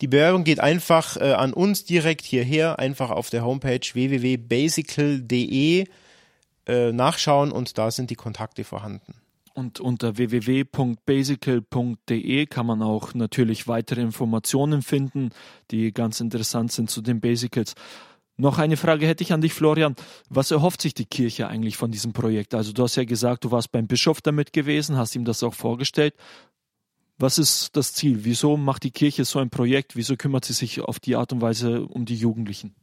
Die 0.00 0.06
Bewerbung 0.06 0.44
geht 0.44 0.60
einfach 0.60 1.16
äh, 1.16 1.32
an 1.32 1.52
uns 1.52 1.84
direkt 1.84 2.24
hierher, 2.24 2.78
einfach 2.78 3.10
auf 3.10 3.30
der 3.30 3.44
Homepage 3.44 3.80
www.basical.de 3.80 5.86
äh, 6.66 6.92
nachschauen 6.92 7.50
und 7.50 7.78
da 7.78 7.90
sind 7.90 8.10
die 8.10 8.14
Kontakte 8.14 8.62
vorhanden. 8.64 9.14
Und 9.54 9.80
unter 9.80 10.16
www.basical.de 10.16 12.46
kann 12.46 12.66
man 12.66 12.80
auch 12.80 13.12
natürlich 13.14 13.66
weitere 13.66 14.02
Informationen 14.02 14.82
finden, 14.82 15.30
die 15.72 15.92
ganz 15.92 16.20
interessant 16.20 16.70
sind 16.70 16.90
zu 16.90 17.02
den 17.02 17.20
Basicals. 17.20 17.74
Noch 18.36 18.58
eine 18.58 18.76
Frage 18.76 19.08
hätte 19.08 19.24
ich 19.24 19.32
an 19.32 19.40
dich, 19.40 19.52
Florian. 19.52 19.96
Was 20.30 20.52
erhofft 20.52 20.80
sich 20.80 20.94
die 20.94 21.06
Kirche 21.06 21.48
eigentlich 21.48 21.76
von 21.76 21.90
diesem 21.90 22.12
Projekt? 22.12 22.54
Also 22.54 22.72
du 22.72 22.84
hast 22.84 22.94
ja 22.94 23.02
gesagt, 23.02 23.42
du 23.42 23.50
warst 23.50 23.72
beim 23.72 23.88
Bischof 23.88 24.20
damit 24.20 24.52
gewesen, 24.52 24.96
hast 24.96 25.16
ihm 25.16 25.24
das 25.24 25.42
auch 25.42 25.54
vorgestellt. 25.54 26.14
Was 27.18 27.38
ist 27.38 27.76
das 27.76 27.92
Ziel? 27.94 28.20
Wieso 28.22 28.56
macht 28.56 28.84
die 28.84 28.92
Kirche 28.92 29.24
so 29.24 29.40
ein 29.40 29.50
Projekt? 29.50 29.96
Wieso 29.96 30.16
kümmert 30.16 30.44
sie 30.44 30.52
sich 30.52 30.80
auf 30.80 31.00
die 31.00 31.16
Art 31.16 31.32
und 31.32 31.40
Weise 31.40 31.82
um 31.82 32.04
die 32.04 32.16
Jugendlichen? 32.16 32.74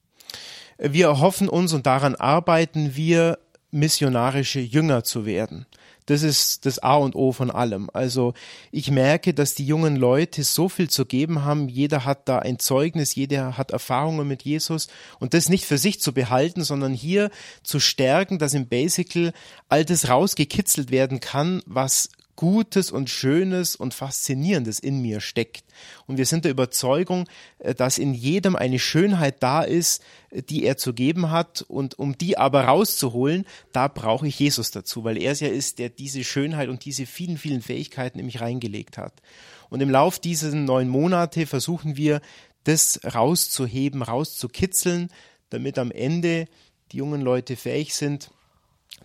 Wir 0.78 1.06
erhoffen 1.08 1.48
uns 1.48 1.72
und 1.72 1.86
daran 1.86 2.16
arbeiten 2.16 2.96
wir, 2.96 3.40
missionarische 3.72 4.60
Jünger 4.60 5.04
zu 5.04 5.26
werden. 5.26 5.66
Das 6.06 6.22
ist 6.22 6.66
das 6.66 6.80
A 6.80 6.96
und 6.96 7.16
O 7.16 7.32
von 7.32 7.50
allem. 7.50 7.90
Also 7.92 8.34
ich 8.72 8.92
merke, 8.92 9.34
dass 9.34 9.56
die 9.56 9.66
jungen 9.66 9.96
Leute 9.96 10.44
so 10.44 10.70
viel 10.70 10.90
zu 10.90 11.06
geben 11.06 11.44
haben. 11.44 11.68
Jeder 11.68 12.06
hat 12.06 12.30
da 12.30 12.40
ein 12.40 12.60
Zeugnis, 12.60 13.16
jeder 13.16 13.58
hat 13.58 13.72
Erfahrungen 13.72 14.28
mit 14.28 14.44
Jesus 14.44 14.88
und 15.20 15.34
das 15.34 15.50
nicht 15.50 15.66
für 15.66 15.78
sich 15.78 16.00
zu 16.00 16.14
behalten, 16.14 16.64
sondern 16.64 16.94
hier 16.94 17.32
zu 17.64 17.80
stärken, 17.80 18.38
dass 18.38 18.54
im 18.54 18.68
Basical 18.68 19.34
all 19.68 19.84
das 19.84 20.08
rausgekitzelt 20.08 20.92
werden 20.92 21.20
kann, 21.20 21.62
was 21.66 22.10
Gutes 22.36 22.92
und 22.92 23.10
Schönes 23.10 23.76
und 23.76 23.94
Faszinierendes 23.94 24.80
in 24.80 25.02
mir 25.02 25.22
steckt. 25.22 25.64
Und 26.06 26.18
wir 26.18 26.26
sind 26.26 26.46
der 26.46 26.52
Überzeugung, 26.52 27.28
äh, 27.60 27.74
dass 27.74 27.98
in 27.98 28.14
jedem 28.14 28.56
eine 28.56 28.80
Schönheit 28.80 29.42
da 29.42 29.62
ist, 29.62 30.04
äh, 30.32 30.42
die 30.42 30.64
er 30.66 30.78
zu 30.78 30.94
geben 30.94 31.32
hat. 31.32 31.64
Und 31.68 31.98
um 31.98 32.18
die 32.18 32.38
aber 32.38 32.66
rauszuholen, 32.66 33.46
da 33.72 33.88
brauche 33.88 34.28
ich 34.28 34.40
Jesus 34.40 34.72
dazu, 34.72 35.04
weil 35.04 35.18
er 35.18 35.32
es 35.32 35.40
ja 35.40 35.48
ist, 35.48 35.80
der 35.80 35.90
diese 35.90 36.24
Schönheit 36.24 36.70
und 36.70 36.86
diese 36.86 37.06
vielen, 37.06 37.38
vielen 37.38 37.62
Fähigkeiten 37.62 38.20
in 38.20 38.26
mich 38.26 38.42
reingelegt 38.42 38.98
hat. 38.98 39.22
Und 39.70 39.82
im 39.82 39.90
Lauf 39.90 40.20
dieser 40.20 40.54
neun 40.54 40.90
Monate 40.90 41.46
versuchen 41.46 41.98
wir, 41.98 42.22
das 42.66 43.00
rauszuheben, 43.04 44.02
rauszukitzeln, 44.02 45.10
damit 45.50 45.78
am 45.78 45.92
Ende 45.92 46.48
die 46.92 46.98
jungen 46.98 47.22
Leute 47.22 47.56
fähig 47.56 47.96
sind, 47.96 48.32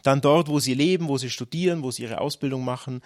dann 0.02 0.20
dort, 0.20 0.49
wo 0.49 0.59
sie 0.61 0.75
leben, 0.75 1.09
wo 1.09 1.18
sie 1.18 1.30
studieren, 1.30 1.82
wo 1.82 1.90
sie 1.90 2.02
ihre 2.02 2.20
Ausbildung 2.20 2.64
machen, 2.64 3.00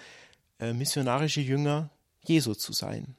äh, 0.59 0.73
missionarische 0.73 1.41
Jünger 1.41 1.89
Jesu 2.25 2.53
zu 2.53 2.73
sein. 2.73 3.15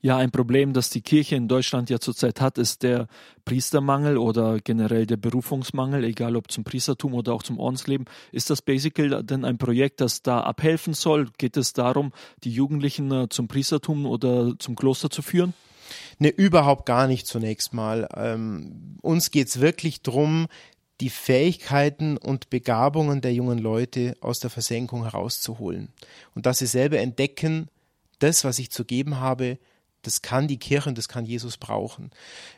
Ja, 0.00 0.16
ein 0.16 0.30
Problem, 0.30 0.74
das 0.74 0.90
die 0.90 1.00
Kirche 1.00 1.34
in 1.34 1.48
Deutschland 1.48 1.90
ja 1.90 1.98
zurzeit 1.98 2.40
hat, 2.40 2.56
ist 2.56 2.84
der 2.84 3.08
Priestermangel 3.44 4.16
oder 4.16 4.60
generell 4.60 5.06
der 5.06 5.16
Berufungsmangel, 5.16 6.04
egal 6.04 6.36
ob 6.36 6.52
zum 6.52 6.62
Priestertum 6.62 7.14
oder 7.14 7.32
auch 7.32 7.42
zum 7.42 7.58
Ordensleben. 7.58 8.06
Ist 8.30 8.48
das 8.48 8.62
Basical 8.62 9.24
denn 9.24 9.44
ein 9.44 9.58
Projekt, 9.58 10.00
das 10.00 10.22
da 10.22 10.40
abhelfen 10.40 10.94
soll? 10.94 11.28
Geht 11.36 11.56
es 11.56 11.72
darum, 11.72 12.12
die 12.44 12.52
Jugendlichen 12.52 13.10
äh, 13.10 13.28
zum 13.28 13.48
Priestertum 13.48 14.06
oder 14.06 14.54
zum 14.60 14.76
Kloster 14.76 15.10
zu 15.10 15.20
führen? 15.20 15.52
Ne, 16.20 16.28
überhaupt 16.28 16.86
gar 16.86 17.08
nicht 17.08 17.26
zunächst 17.26 17.74
mal. 17.74 18.08
Ähm, 18.14 18.98
uns 19.02 19.32
geht's 19.32 19.58
wirklich 19.58 20.02
drum, 20.02 20.46
die 21.00 21.10
Fähigkeiten 21.10 22.16
und 22.16 22.50
Begabungen 22.50 23.20
der 23.20 23.32
jungen 23.32 23.58
Leute 23.58 24.16
aus 24.20 24.40
der 24.40 24.50
Versenkung 24.50 25.04
herauszuholen. 25.04 25.92
Und 26.34 26.46
dass 26.46 26.58
sie 26.58 26.66
selber 26.66 26.98
entdecken, 26.98 27.68
das, 28.18 28.44
was 28.44 28.58
ich 28.58 28.70
zu 28.70 28.84
geben 28.84 29.20
habe, 29.20 29.58
das 30.02 30.22
kann 30.22 30.48
die 30.48 30.58
Kirche 30.58 30.88
und 30.88 30.98
das 30.98 31.08
kann 31.08 31.24
Jesus 31.24 31.56
brauchen. 31.56 32.10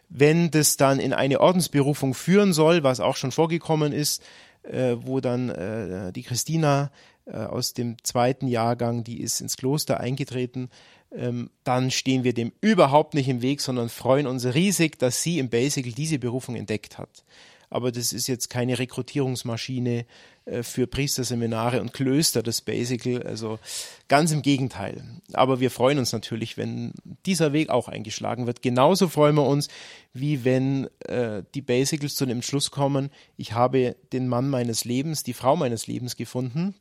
Wenn 0.08 0.50
das 0.50 0.76
dann 0.76 1.00
in 1.00 1.12
eine 1.12 1.40
Ordensberufung 1.40 2.14
führen 2.14 2.52
soll, 2.52 2.82
was 2.82 3.00
auch 3.00 3.16
schon 3.16 3.32
vorgekommen 3.32 3.92
ist, 3.92 4.22
äh, 4.62 4.96
wo 5.00 5.20
dann 5.20 5.50
äh, 5.50 6.12
die 6.12 6.22
Christina 6.22 6.90
äh, 7.26 7.36
aus 7.36 7.72
dem 7.74 7.96
zweiten 8.04 8.46
Jahrgang, 8.46 9.04
die 9.04 9.20
ist 9.20 9.40
ins 9.40 9.56
Kloster 9.56 10.00
eingetreten, 10.00 10.70
ähm, 11.12 11.50
dann 11.64 11.90
stehen 11.90 12.24
wir 12.24 12.34
dem 12.34 12.52
überhaupt 12.60 13.14
nicht 13.14 13.28
im 13.28 13.42
Weg, 13.42 13.60
sondern 13.60 13.88
freuen 13.88 14.26
uns 14.26 14.44
riesig, 14.46 14.98
dass 14.98 15.22
sie 15.22 15.38
im 15.38 15.48
Basical 15.50 15.92
diese 15.92 16.18
Berufung 16.18 16.56
entdeckt 16.56 16.98
hat 16.98 17.24
aber 17.70 17.92
das 17.92 18.12
ist 18.12 18.26
jetzt 18.26 18.50
keine 18.50 18.78
Rekrutierungsmaschine 18.78 20.04
äh, 20.44 20.62
für 20.62 20.88
Priesterseminare 20.88 21.80
und 21.80 21.92
Klöster, 21.92 22.42
das 22.42 22.60
Basical, 22.60 23.22
also 23.22 23.60
ganz 24.08 24.32
im 24.32 24.42
Gegenteil. 24.42 25.04
Aber 25.32 25.60
wir 25.60 25.70
freuen 25.70 25.98
uns 25.98 26.12
natürlich, 26.12 26.56
wenn 26.56 26.92
dieser 27.26 27.52
Weg 27.52 27.70
auch 27.70 27.88
eingeschlagen 27.88 28.46
wird. 28.46 28.60
Genauso 28.60 29.08
freuen 29.08 29.36
wir 29.36 29.46
uns, 29.46 29.68
wie 30.12 30.44
wenn 30.44 30.88
äh, 31.06 31.44
die 31.54 31.62
Basicals 31.62 32.16
zu 32.16 32.26
dem 32.26 32.38
Entschluss 32.38 32.72
kommen, 32.72 33.10
ich 33.36 33.52
habe 33.52 33.96
den 34.12 34.26
Mann 34.26 34.50
meines 34.50 34.84
Lebens, 34.84 35.22
die 35.22 35.32
Frau 35.32 35.54
meines 35.54 35.86
Lebens 35.86 36.16
gefunden 36.16 36.74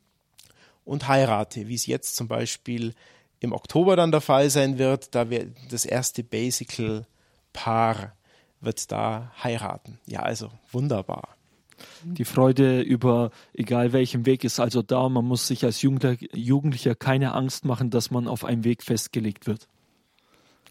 und 0.84 1.06
heirate, 1.06 1.68
wie 1.68 1.74
es 1.76 1.86
jetzt 1.86 2.16
zum 2.16 2.26
Beispiel 2.26 2.94
im 3.38 3.52
Oktober 3.52 3.94
dann 3.94 4.10
der 4.10 4.20
Fall 4.20 4.50
sein 4.50 4.78
wird, 4.78 5.14
da 5.14 5.30
wir 5.30 5.46
das 5.70 5.84
erste 5.84 6.24
Basical 6.24 7.06
Paar 7.52 8.14
wird 8.60 8.90
da 8.92 9.32
heiraten. 9.42 9.98
Ja, 10.06 10.20
also 10.20 10.50
wunderbar. 10.70 11.36
Die 12.04 12.24
Freude 12.24 12.82
über 12.82 13.30
egal 13.54 13.92
welchen 13.92 14.26
Weg 14.26 14.44
ist 14.44 14.60
also 14.60 14.82
da. 14.82 15.08
Man 15.08 15.24
muss 15.24 15.46
sich 15.46 15.64
als 15.64 15.82
Jugendlicher 15.82 16.94
keine 16.94 17.32
Angst 17.32 17.64
machen, 17.64 17.90
dass 17.90 18.10
man 18.10 18.28
auf 18.28 18.44
einem 18.44 18.64
Weg 18.64 18.82
festgelegt 18.82 19.46
wird. 19.46 19.66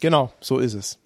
Genau, 0.00 0.32
so 0.40 0.58
ist 0.58 0.74
es. 0.74 0.98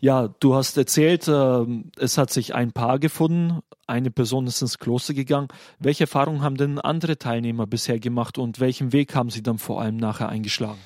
Ja, 0.00 0.28
du 0.40 0.54
hast 0.54 0.78
erzählt, 0.78 1.28
äh, 1.28 1.66
es 1.98 2.16
hat 2.16 2.30
sich 2.30 2.54
ein 2.54 2.72
Paar 2.72 2.98
gefunden, 2.98 3.60
eine 3.86 4.10
Person 4.10 4.46
ist 4.46 4.62
ins 4.62 4.78
Kloster 4.78 5.12
gegangen. 5.12 5.48
Welche 5.78 6.04
Erfahrungen 6.04 6.40
haben 6.40 6.56
denn 6.56 6.78
andere 6.78 7.18
Teilnehmer 7.18 7.66
bisher 7.66 8.00
gemacht 8.00 8.38
und 8.38 8.60
welchen 8.60 8.92
Weg 8.94 9.14
haben 9.14 9.28
sie 9.28 9.42
dann 9.42 9.58
vor 9.58 9.82
allem 9.82 9.98
nachher 9.98 10.30
eingeschlagen? 10.30 10.78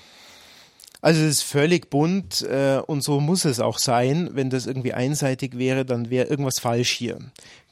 Also 1.04 1.20
es 1.20 1.32
ist 1.32 1.42
völlig 1.42 1.90
bunt 1.90 2.40
äh, 2.40 2.80
und 2.86 3.02
so 3.02 3.20
muss 3.20 3.44
es 3.44 3.60
auch 3.60 3.76
sein. 3.76 4.30
Wenn 4.32 4.48
das 4.48 4.64
irgendwie 4.64 4.94
einseitig 4.94 5.58
wäre, 5.58 5.84
dann 5.84 6.08
wäre 6.08 6.28
irgendwas 6.28 6.60
falsch 6.60 6.92
hier. 6.92 7.18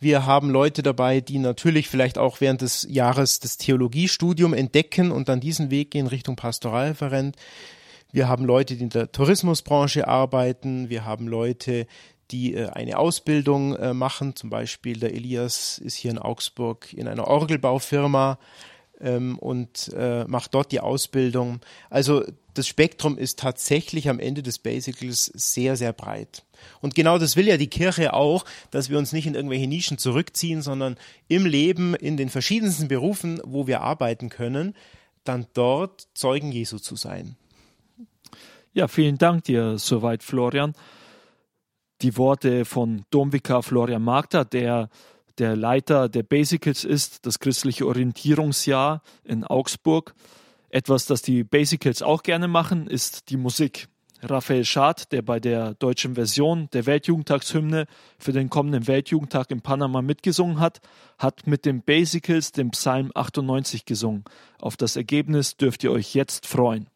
Wir 0.01 0.27
haben 0.27 0.51
Leute 0.51 0.83
dabei, 0.83 1.23
die 1.23 1.39
natürlich 1.39 1.89
vielleicht 1.89 2.19
auch 2.19 2.43
während 2.43 2.61
des 2.61 2.87
Jahres 2.91 3.41
das 3.41 3.57
Theologiestudium 3.57 4.53
entdecken 4.53 5.11
und 5.11 5.31
dann 5.31 5.41
diesen 5.41 5.71
Weg 5.71 5.93
gehen 5.93 6.09
Richtung 6.09 6.37
Pastoralreferent. 6.37 7.37
Wir 8.12 8.29
haben 8.29 8.45
Leute, 8.45 8.77
die 8.77 8.83
in 8.83 8.91
der 8.91 9.12
Tourismusbranche 9.12 10.07
arbeiten. 10.07 10.91
Wir 10.91 11.07
haben 11.07 11.27
Leute, 11.27 11.87
die 12.33 12.53
äh, 12.53 12.69
eine 12.69 12.99
Ausbildung 12.99 13.75
äh, 13.77 13.95
machen. 13.95 14.37
Zum 14.37 14.51
Beispiel 14.51 15.01
der 15.01 15.15
Elias 15.15 15.79
ist 15.79 15.97
hier 15.97 16.11
in 16.11 16.19
Augsburg 16.19 16.93
in 16.93 17.09
einer 17.09 17.29
Orgelbaufirma 17.29 18.39
ähm, 19.01 19.39
und 19.39 19.91
äh, 19.97 20.25
macht 20.27 20.55
dort 20.55 20.71
die 20.71 20.81
Ausbildung. 20.81 21.61
Also 21.89 22.25
das 22.54 22.66
Spektrum 22.66 23.18
ist 23.18 23.38
tatsächlich 23.38 24.09
am 24.09 24.18
Ende 24.18 24.42
des 24.42 24.59
Basicals 24.59 25.26
sehr, 25.26 25.76
sehr 25.76 25.92
breit. 25.92 26.44
Und 26.80 26.94
genau 26.94 27.18
das 27.18 27.37
will 27.37 27.49
ja 27.49 27.56
die 27.56 27.68
Kirche 27.68 28.12
auch, 28.12 28.44
dass 28.71 28.90
wir 28.90 28.99
uns 28.99 29.12
nicht 29.12 29.26
in 29.26 29.35
irgendwelche 29.35 29.66
Nischen 29.66 29.99
zurückziehen, 29.99 30.62
sondern 30.62 30.97
im 31.28 31.47
Leben, 31.47 31.94
in 31.94 32.16
den 32.16 32.28
verschiedensten 32.28 32.88
Berufen, 32.88 33.40
wo 33.44 33.66
wir 33.66 33.80
arbeiten 33.80 34.28
können, 34.28 34.75
dann 35.25 35.47
dort 35.54 36.09
Zeugen 36.14 36.52
Jesu 36.52 36.78
zu 36.78 36.97
sein. 36.97 37.37
Ja, 38.73 38.88
vielen 38.88 39.18
Dank 39.18 39.44
dir 39.44 39.78
soweit, 39.78 40.23
Florian. 40.23 40.75
Die 42.00 42.16
Worte 42.16 42.64
von 42.64 43.04
Domvikar 43.11 43.62
Florian 43.62 44.02
Magda, 44.02 44.44
der 44.44 44.88
der 45.38 45.56
Leiter 45.56 46.09
der 46.09 46.23
Basicals 46.23 46.85
ist, 46.85 47.26
das 47.26 47.38
christliche 47.38 47.87
Orientierungsjahr 47.87 49.02
in 49.25 49.44
Augsburg. 49.44 50.14
Etwas, 50.73 51.05
das 51.05 51.21
die 51.21 51.45
Basicals 51.45 52.00
auch 52.00 52.23
gerne 52.23 52.49
machen, 52.49 52.87
ist 52.87 53.29
die 53.29 53.37
Musik. 53.37 53.88
Raphael 54.23 54.64
Schad, 54.64 55.12
der 55.12 55.21
bei 55.21 55.38
der 55.38 55.75
deutschen 55.75 56.14
Version 56.14 56.71
der 56.73 56.87
Weltjugendtagshymne 56.87 57.87
für 58.19 58.33
den 58.33 58.49
kommenden 58.49 58.87
Weltjugendtag 58.87 59.50
in 59.50 59.61
Panama 59.61 60.00
mitgesungen 60.00 60.61
hat, 60.61 60.81
hat 61.19 61.47
mit 61.47 61.67
den 61.67 61.83
Basicals 61.83 62.52
den 62.52 62.71
Psalm 62.71 63.11
98 63.14 63.85
gesungen. 63.85 64.25
Auf 64.59 64.79
das 64.79 64.97
Ergebnis 64.97 65.59
dürft 65.59 65.85
ihr 65.85 65.93
euch 65.93 66.14
jetzt 66.14 66.47
freuen. 66.47 66.88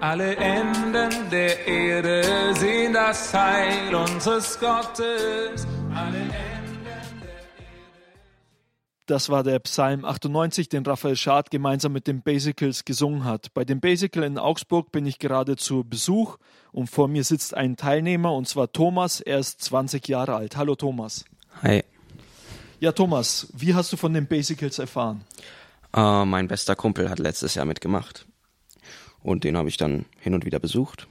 Alle 0.00 0.36
Enden 0.36 1.30
der 1.30 1.66
Erde 1.66 2.54
sehen 2.54 2.92
das 2.92 3.32
Heil 3.32 3.94
unseres 3.94 4.58
Gottes. 4.60 5.66
Alle 5.94 6.29
das 9.10 9.28
war 9.28 9.42
der 9.42 9.58
Psalm 9.58 10.04
98, 10.04 10.68
den 10.68 10.86
Raphael 10.86 11.16
Schad 11.16 11.50
gemeinsam 11.50 11.92
mit 11.92 12.06
den 12.06 12.22
Basicals 12.22 12.84
gesungen 12.84 13.24
hat. 13.24 13.52
Bei 13.54 13.64
den 13.64 13.80
Basical 13.80 14.22
in 14.22 14.38
Augsburg 14.38 14.92
bin 14.92 15.04
ich 15.04 15.18
gerade 15.18 15.56
zu 15.56 15.82
Besuch 15.82 16.36
und 16.70 16.88
vor 16.88 17.08
mir 17.08 17.24
sitzt 17.24 17.54
ein 17.54 17.76
Teilnehmer 17.76 18.32
und 18.32 18.46
zwar 18.46 18.72
Thomas. 18.72 19.20
Er 19.20 19.40
ist 19.40 19.62
20 19.62 20.06
Jahre 20.06 20.36
alt. 20.36 20.56
Hallo 20.56 20.76
Thomas. 20.76 21.24
Hi. 21.62 21.82
Ja, 22.78 22.92
Thomas, 22.92 23.48
wie 23.52 23.74
hast 23.74 23.92
du 23.92 23.96
von 23.96 24.14
den 24.14 24.26
Basicals 24.26 24.78
erfahren? 24.78 25.24
Uh, 25.94 26.24
mein 26.24 26.46
bester 26.46 26.76
Kumpel 26.76 27.10
hat 27.10 27.18
letztes 27.18 27.56
Jahr 27.56 27.66
mitgemacht. 27.66 28.26
Und 29.22 29.42
den 29.42 29.56
habe 29.56 29.68
ich 29.68 29.76
dann 29.76 30.06
hin 30.20 30.34
und 30.34 30.46
wieder 30.46 30.60
besucht. 30.60 31.08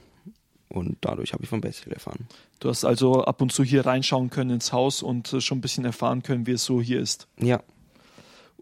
Und 0.69 0.97
dadurch 1.01 1.33
habe 1.33 1.43
ich 1.43 1.49
von 1.49 1.61
Basil 1.61 1.91
erfahren. 1.91 2.27
Du 2.59 2.69
hast 2.69 2.85
also 2.85 3.23
ab 3.23 3.41
und 3.41 3.51
zu 3.51 3.63
hier 3.63 3.85
reinschauen 3.85 4.29
können 4.29 4.51
ins 4.51 4.71
Haus 4.71 5.03
und 5.03 5.33
äh, 5.33 5.41
schon 5.41 5.57
ein 5.57 5.61
bisschen 5.61 5.83
erfahren 5.83 6.23
können, 6.23 6.47
wie 6.47 6.51
es 6.51 6.63
so 6.63 6.79
hier 6.81 7.01
ist. 7.01 7.27
Ja. 7.39 7.61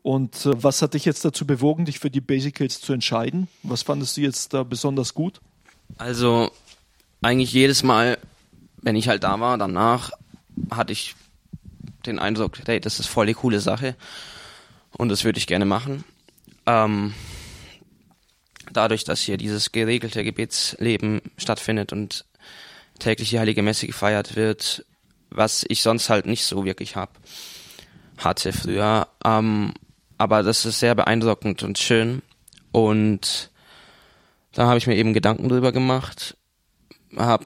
Und 0.07 0.45
äh, 0.45 0.63
was 0.63 0.81
hat 0.81 0.93
dich 0.93 1.03
jetzt 1.03 1.25
dazu 1.25 1.45
bewogen, 1.45 1.83
dich 1.83 1.99
für 1.99 2.09
die 2.09 2.21
Basicals 2.21 2.79
zu 2.79 2.93
entscheiden? 2.93 3.49
Was 3.63 3.83
fandest 3.83 4.15
du 4.15 4.21
jetzt 4.21 4.53
da 4.53 4.63
besonders 4.63 5.13
gut? 5.13 5.41
Also 5.97 6.49
eigentlich 7.21 7.51
jedes 7.51 7.83
Mal, 7.83 8.17
wenn 8.77 8.95
ich 8.95 9.09
halt 9.09 9.25
da 9.25 9.37
war, 9.41 9.57
danach 9.57 10.11
hatte 10.71 10.93
ich 10.93 11.15
den 12.05 12.19
Eindruck, 12.19 12.57
hey, 12.65 12.79
das 12.79 13.01
ist 13.01 13.07
voll 13.07 13.25
die 13.25 13.33
coole 13.33 13.59
Sache 13.59 13.97
und 14.91 15.09
das 15.09 15.25
würde 15.25 15.39
ich 15.39 15.45
gerne 15.45 15.65
machen. 15.65 16.05
Ähm, 16.65 17.13
dadurch, 18.71 19.03
dass 19.03 19.19
hier 19.19 19.35
dieses 19.35 19.73
geregelte 19.73 20.23
Gebetsleben 20.23 21.19
stattfindet 21.37 21.91
und 21.91 22.23
täglich 22.99 23.31
die 23.31 23.39
Heilige 23.39 23.61
Messe 23.61 23.87
gefeiert 23.87 24.37
wird, 24.37 24.85
was 25.31 25.65
ich 25.67 25.81
sonst 25.81 26.09
halt 26.09 26.27
nicht 26.27 26.45
so 26.45 26.63
wirklich 26.63 26.95
hab, 26.95 27.19
hatte 28.17 28.53
früher. 28.53 29.09
Ähm, 29.25 29.73
aber 30.17 30.43
das 30.43 30.65
ist 30.65 30.79
sehr 30.79 30.95
beeindruckend 30.95 31.63
und 31.63 31.77
schön. 31.77 32.21
Und 32.71 33.51
da 34.53 34.67
habe 34.67 34.77
ich 34.77 34.87
mir 34.87 34.95
eben 34.95 35.13
Gedanken 35.13 35.49
drüber 35.49 35.71
gemacht, 35.71 36.35
habe 37.15 37.45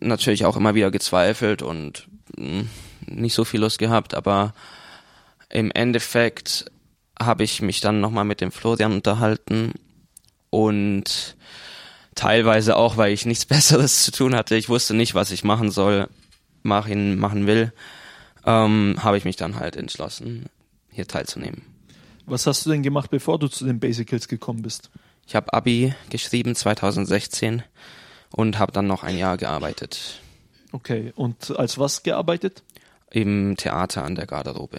natürlich 0.00 0.44
auch 0.44 0.56
immer 0.56 0.74
wieder 0.74 0.90
gezweifelt 0.90 1.62
und 1.62 2.08
hm, 2.36 2.68
nicht 3.06 3.34
so 3.34 3.44
viel 3.44 3.60
Lust 3.60 3.78
gehabt, 3.78 4.14
aber 4.14 4.54
im 5.48 5.70
Endeffekt 5.72 6.70
habe 7.18 7.44
ich 7.44 7.60
mich 7.60 7.80
dann 7.80 8.00
nochmal 8.00 8.24
mit 8.24 8.40
dem 8.40 8.52
Florian 8.52 8.92
unterhalten 8.92 9.72
und 10.48 11.36
teilweise 12.14 12.76
auch, 12.76 12.96
weil 12.96 13.12
ich 13.12 13.26
nichts 13.26 13.44
Besseres 13.46 14.04
zu 14.04 14.12
tun 14.12 14.34
hatte. 14.34 14.56
Ich 14.56 14.68
wusste 14.68 14.94
nicht, 14.94 15.14
was 15.14 15.30
ich 15.30 15.44
machen 15.44 15.70
soll, 15.70 16.08
machen, 16.62 17.18
machen 17.18 17.46
will, 17.46 17.72
ähm, 18.46 18.96
habe 19.00 19.18
ich 19.18 19.24
mich 19.24 19.36
dann 19.36 19.56
halt 19.56 19.76
entschlossen, 19.76 20.46
hier 20.90 21.06
teilzunehmen. 21.06 21.69
Was 22.30 22.46
hast 22.46 22.64
du 22.64 22.70
denn 22.70 22.84
gemacht, 22.84 23.10
bevor 23.10 23.40
du 23.40 23.48
zu 23.48 23.64
den 23.64 23.80
Basicals 23.80 24.28
gekommen 24.28 24.62
bist? 24.62 24.88
Ich 25.26 25.34
habe 25.34 25.52
Abi 25.52 25.94
geschrieben 26.10 26.54
2016 26.54 27.64
und 28.30 28.56
habe 28.56 28.70
dann 28.70 28.86
noch 28.86 29.02
ein 29.02 29.18
Jahr 29.18 29.36
gearbeitet. 29.36 30.20
Okay, 30.70 31.12
und 31.16 31.58
als 31.58 31.76
was 31.76 32.04
gearbeitet? 32.04 32.62
Im 33.10 33.56
Theater 33.56 34.04
an 34.04 34.14
der 34.14 34.26
Garderobe. 34.26 34.78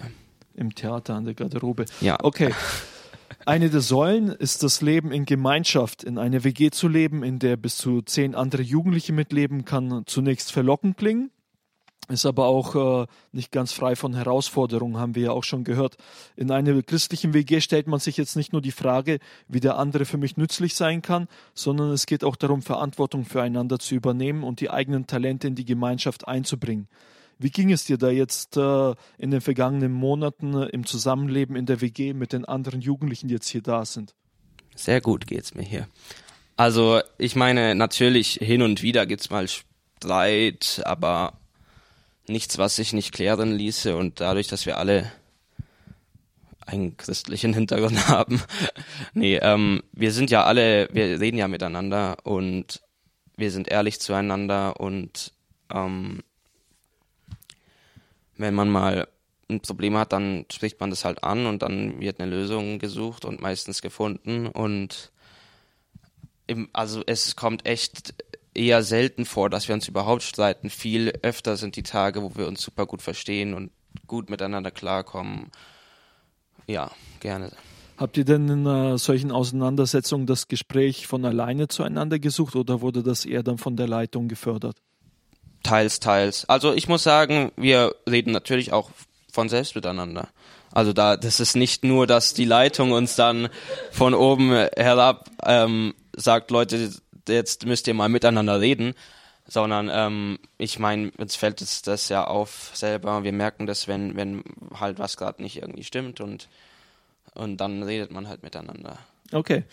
Im 0.54 0.74
Theater 0.74 1.14
an 1.14 1.26
der 1.26 1.34
Garderobe. 1.34 1.84
Ja. 2.00 2.16
Okay. 2.22 2.54
Eine 3.44 3.68
der 3.68 3.82
Säulen 3.82 4.30
ist 4.30 4.62
das 4.62 4.80
Leben 4.80 5.12
in 5.12 5.26
Gemeinschaft. 5.26 6.04
In 6.04 6.16
einer 6.16 6.44
WG 6.44 6.70
zu 6.70 6.88
leben, 6.88 7.22
in 7.22 7.38
der 7.38 7.58
bis 7.58 7.76
zu 7.76 8.00
zehn 8.00 8.34
andere 8.34 8.62
Jugendliche 8.62 9.12
mitleben, 9.12 9.66
kann 9.66 10.04
zunächst 10.06 10.52
verlockend 10.52 10.96
klingen, 10.96 11.30
ist 12.08 12.26
aber 12.26 12.46
auch 12.46 13.02
äh, 13.02 13.06
nicht 13.30 13.52
ganz 13.52 13.72
frei 13.72 13.94
von 13.94 14.14
Herausforderungen, 14.14 14.98
haben 14.98 15.14
wir 15.14 15.22
ja 15.22 15.30
auch 15.30 15.44
schon 15.44 15.64
gehört. 15.64 15.96
In 16.36 16.50
einer 16.50 16.82
christlichen 16.82 17.32
WG 17.32 17.60
stellt 17.60 17.86
man 17.86 18.00
sich 18.00 18.16
jetzt 18.16 18.36
nicht 18.36 18.52
nur 18.52 18.60
die 18.60 18.72
Frage, 18.72 19.18
wie 19.48 19.60
der 19.60 19.78
andere 19.78 20.04
für 20.04 20.18
mich 20.18 20.36
nützlich 20.36 20.74
sein 20.74 21.00
kann, 21.00 21.28
sondern 21.54 21.90
es 21.90 22.06
geht 22.06 22.24
auch 22.24 22.36
darum, 22.36 22.62
Verantwortung 22.62 23.24
füreinander 23.24 23.78
zu 23.78 23.94
übernehmen 23.94 24.42
und 24.42 24.60
die 24.60 24.70
eigenen 24.70 25.06
Talente 25.06 25.46
in 25.46 25.54
die 25.54 25.64
Gemeinschaft 25.64 26.26
einzubringen. 26.26 26.88
Wie 27.38 27.50
ging 27.50 27.72
es 27.72 27.84
dir 27.84 27.98
da 27.98 28.10
jetzt 28.10 28.56
äh, 28.56 28.94
in 29.18 29.30
den 29.30 29.40
vergangenen 29.40 29.92
Monaten 29.92 30.54
äh, 30.54 30.66
im 30.66 30.86
Zusammenleben 30.86 31.56
in 31.56 31.66
der 31.66 31.80
WG 31.80 32.14
mit 32.14 32.32
den 32.32 32.44
anderen 32.44 32.80
Jugendlichen, 32.80 33.28
die 33.28 33.34
jetzt 33.34 33.48
hier 33.48 33.62
da 33.62 33.84
sind? 33.84 34.14
Sehr 34.74 35.00
gut 35.00 35.26
geht's 35.26 35.54
mir 35.54 35.62
hier. 35.62 35.88
Also 36.56 37.00
ich 37.18 37.34
meine, 37.36 37.74
natürlich 37.74 38.34
hin 38.34 38.62
und 38.62 38.82
wieder 38.82 39.06
gibt's 39.06 39.30
mal 39.30 39.48
Streit, 39.48 40.82
aber 40.84 41.34
nichts, 42.32 42.58
was 42.58 42.76
sich 42.76 42.92
nicht 42.92 43.12
klären 43.12 43.52
ließe 43.52 43.96
und 43.96 44.20
dadurch, 44.20 44.48
dass 44.48 44.66
wir 44.66 44.78
alle 44.78 45.10
einen 46.66 46.96
christlichen 46.96 47.54
Hintergrund 47.54 48.08
haben. 48.08 48.42
nee, 49.14 49.36
ähm, 49.36 49.82
wir 49.92 50.12
sind 50.12 50.30
ja 50.30 50.44
alle, 50.44 50.88
wir 50.92 51.20
reden 51.20 51.38
ja 51.38 51.48
miteinander 51.48 52.16
und 52.24 52.82
wir 53.36 53.50
sind 53.50 53.68
ehrlich 53.68 54.00
zueinander 54.00 54.80
und 54.80 55.32
ähm, 55.72 56.22
wenn 58.36 58.54
man 58.54 58.68
mal 58.68 59.08
ein 59.48 59.60
Problem 59.60 59.96
hat, 59.96 60.12
dann 60.12 60.46
spricht 60.50 60.80
man 60.80 60.90
das 60.90 61.04
halt 61.04 61.22
an 61.22 61.46
und 61.46 61.62
dann 61.62 62.00
wird 62.00 62.20
eine 62.20 62.30
Lösung 62.30 62.78
gesucht 62.78 63.24
und 63.24 63.40
meistens 63.40 63.82
gefunden 63.82 64.46
und 64.46 65.12
im, 66.46 66.68
also 66.72 67.02
es 67.06 67.36
kommt 67.36 67.66
echt 67.66 68.14
eher 68.54 68.82
selten 68.82 69.24
vor, 69.24 69.50
dass 69.50 69.68
wir 69.68 69.74
uns 69.74 69.88
überhaupt 69.88 70.22
streiten. 70.22 70.70
Viel 70.70 71.12
öfter 71.22 71.56
sind 71.56 71.76
die 71.76 71.82
Tage, 71.82 72.22
wo 72.22 72.32
wir 72.34 72.46
uns 72.46 72.62
super 72.62 72.86
gut 72.86 73.02
verstehen 73.02 73.54
und 73.54 73.70
gut 74.06 74.30
miteinander 74.30 74.70
klarkommen. 74.70 75.50
Ja, 76.66 76.90
gerne. 77.20 77.50
Habt 77.96 78.16
ihr 78.16 78.24
denn 78.24 78.48
in 78.48 78.66
uh, 78.66 78.96
solchen 78.96 79.30
Auseinandersetzungen 79.30 80.26
das 80.26 80.48
Gespräch 80.48 81.06
von 81.06 81.24
alleine 81.24 81.68
zueinander 81.68 82.18
gesucht 82.18 82.56
oder 82.56 82.80
wurde 82.80 83.02
das 83.02 83.24
eher 83.24 83.42
dann 83.42 83.58
von 83.58 83.76
der 83.76 83.86
Leitung 83.86 84.28
gefördert? 84.28 84.76
Teils, 85.62 86.00
teils. 86.00 86.48
Also 86.48 86.72
ich 86.72 86.88
muss 86.88 87.02
sagen, 87.02 87.52
wir 87.56 87.94
reden 88.08 88.32
natürlich 88.32 88.72
auch 88.72 88.90
von 89.32 89.48
selbst 89.48 89.76
miteinander. 89.76 90.28
Also 90.72 90.92
da, 90.92 91.16
das 91.16 91.38
ist 91.38 91.54
nicht 91.54 91.84
nur, 91.84 92.06
dass 92.06 92.34
die 92.34 92.44
Leitung 92.44 92.92
uns 92.92 93.14
dann 93.14 93.48
von 93.92 94.14
oben 94.14 94.50
herab 94.76 95.30
ähm, 95.44 95.94
sagt, 96.16 96.50
Leute, 96.50 96.90
jetzt 97.28 97.66
müsst 97.66 97.86
ihr 97.88 97.94
mal 97.94 98.08
miteinander 98.08 98.60
reden, 98.60 98.94
sondern 99.46 99.90
ähm, 99.92 100.38
ich 100.58 100.78
meine, 100.78 101.10
uns 101.18 101.36
fällt 101.36 101.60
es 101.60 101.82
das 101.82 102.08
ja 102.08 102.24
auf 102.24 102.70
selber. 102.74 103.24
Wir 103.24 103.32
merken 103.32 103.66
das, 103.66 103.88
wenn 103.88 104.16
wenn 104.16 104.44
halt 104.78 104.98
was 104.98 105.16
gerade 105.16 105.42
nicht 105.42 105.60
irgendwie 105.60 105.84
stimmt 105.84 106.20
und 106.20 106.48
und 107.34 107.56
dann 107.58 107.82
redet 107.82 108.10
man 108.10 108.28
halt 108.28 108.42
miteinander. 108.42 108.98
Okay. 109.32 109.64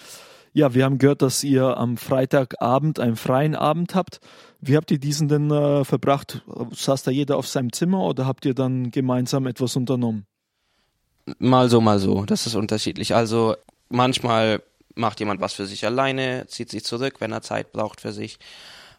Ja, 0.54 0.74
wir 0.74 0.86
haben 0.86 0.98
gehört, 0.98 1.22
dass 1.22 1.44
ihr 1.44 1.78
am 1.78 1.98
Freitagabend 1.98 3.00
einen 3.00 3.16
freien 3.16 3.56
Abend 3.56 3.94
habt. 3.94 4.20
Wie 4.62 4.76
habt 4.76 4.90
ihr 4.90 5.00
diesen 5.00 5.28
denn 5.28 5.52
äh, 5.52 5.86
verbracht? 5.86 6.44
Saß 6.72 7.04
da 7.04 7.12
jeder 7.12 7.38
auf 7.38 7.48
seinem 7.48 7.72
Zimmer 7.72 8.04
oder 8.04 8.26
habt 8.26 8.46
ihr 8.46 8.56
dann 8.56 8.90
gemeinsam 8.90 9.46
etwas 9.46 9.76
unternommen? 9.76 10.26
Mal 11.38 11.70
so, 11.70 11.82
mal 11.82 12.00
so. 12.00 12.26
Das 12.26 12.48
ist 12.48 12.56
unterschiedlich. 12.56 13.14
Also 13.14 13.56
manchmal 13.90 14.64
macht 14.96 15.20
jemand 15.20 15.42
was 15.42 15.54
für 15.54 15.66
sich 15.66 15.86
alleine, 15.86 16.46
zieht 16.48 16.70
sich 16.70 16.84
zurück, 16.84 17.16
wenn 17.20 17.32
er 17.32 17.42
Zeit 17.42 17.72
braucht 17.72 18.02
für 18.02 18.12
sich. 18.12 18.40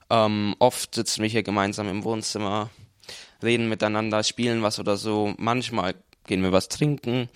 Ähm, 0.08 0.54
oft 0.58 0.94
sitzen 0.94 1.22
wir 1.22 1.28
hier 1.28 1.42
gemeinsam 1.42 1.88
im 1.88 2.04
Wohnzimmer, 2.04 2.70
reden 3.42 3.68
miteinander, 3.68 4.22
spielen 4.22 4.62
was 4.62 4.78
oder 4.78 4.96
so. 4.96 5.34
Manchmal 5.38 5.94
gehen 6.26 6.42
wir 6.42 6.52
was 6.52 6.68
trinken 6.68 7.28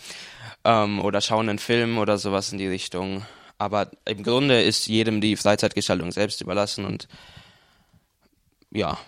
ähm, 0.65 1.01
oder 1.01 1.21
schauen 1.21 1.49
einen 1.49 1.59
Film 1.59 1.99
oder 1.99 2.19
sowas 2.19 2.53
in 2.53 2.59
die 2.59 2.67
Richtung. 2.67 3.25
Aber 3.59 3.91
im 4.05 4.23
Grunde 4.23 4.63
ist 4.63 4.89
jedem 4.89 5.21
die 5.21 5.37
Freizeitgestaltung 5.37 6.11
selbst 6.11 6.41
überlassen 6.41 6.85
und 6.85 7.09
ja, 8.71 8.99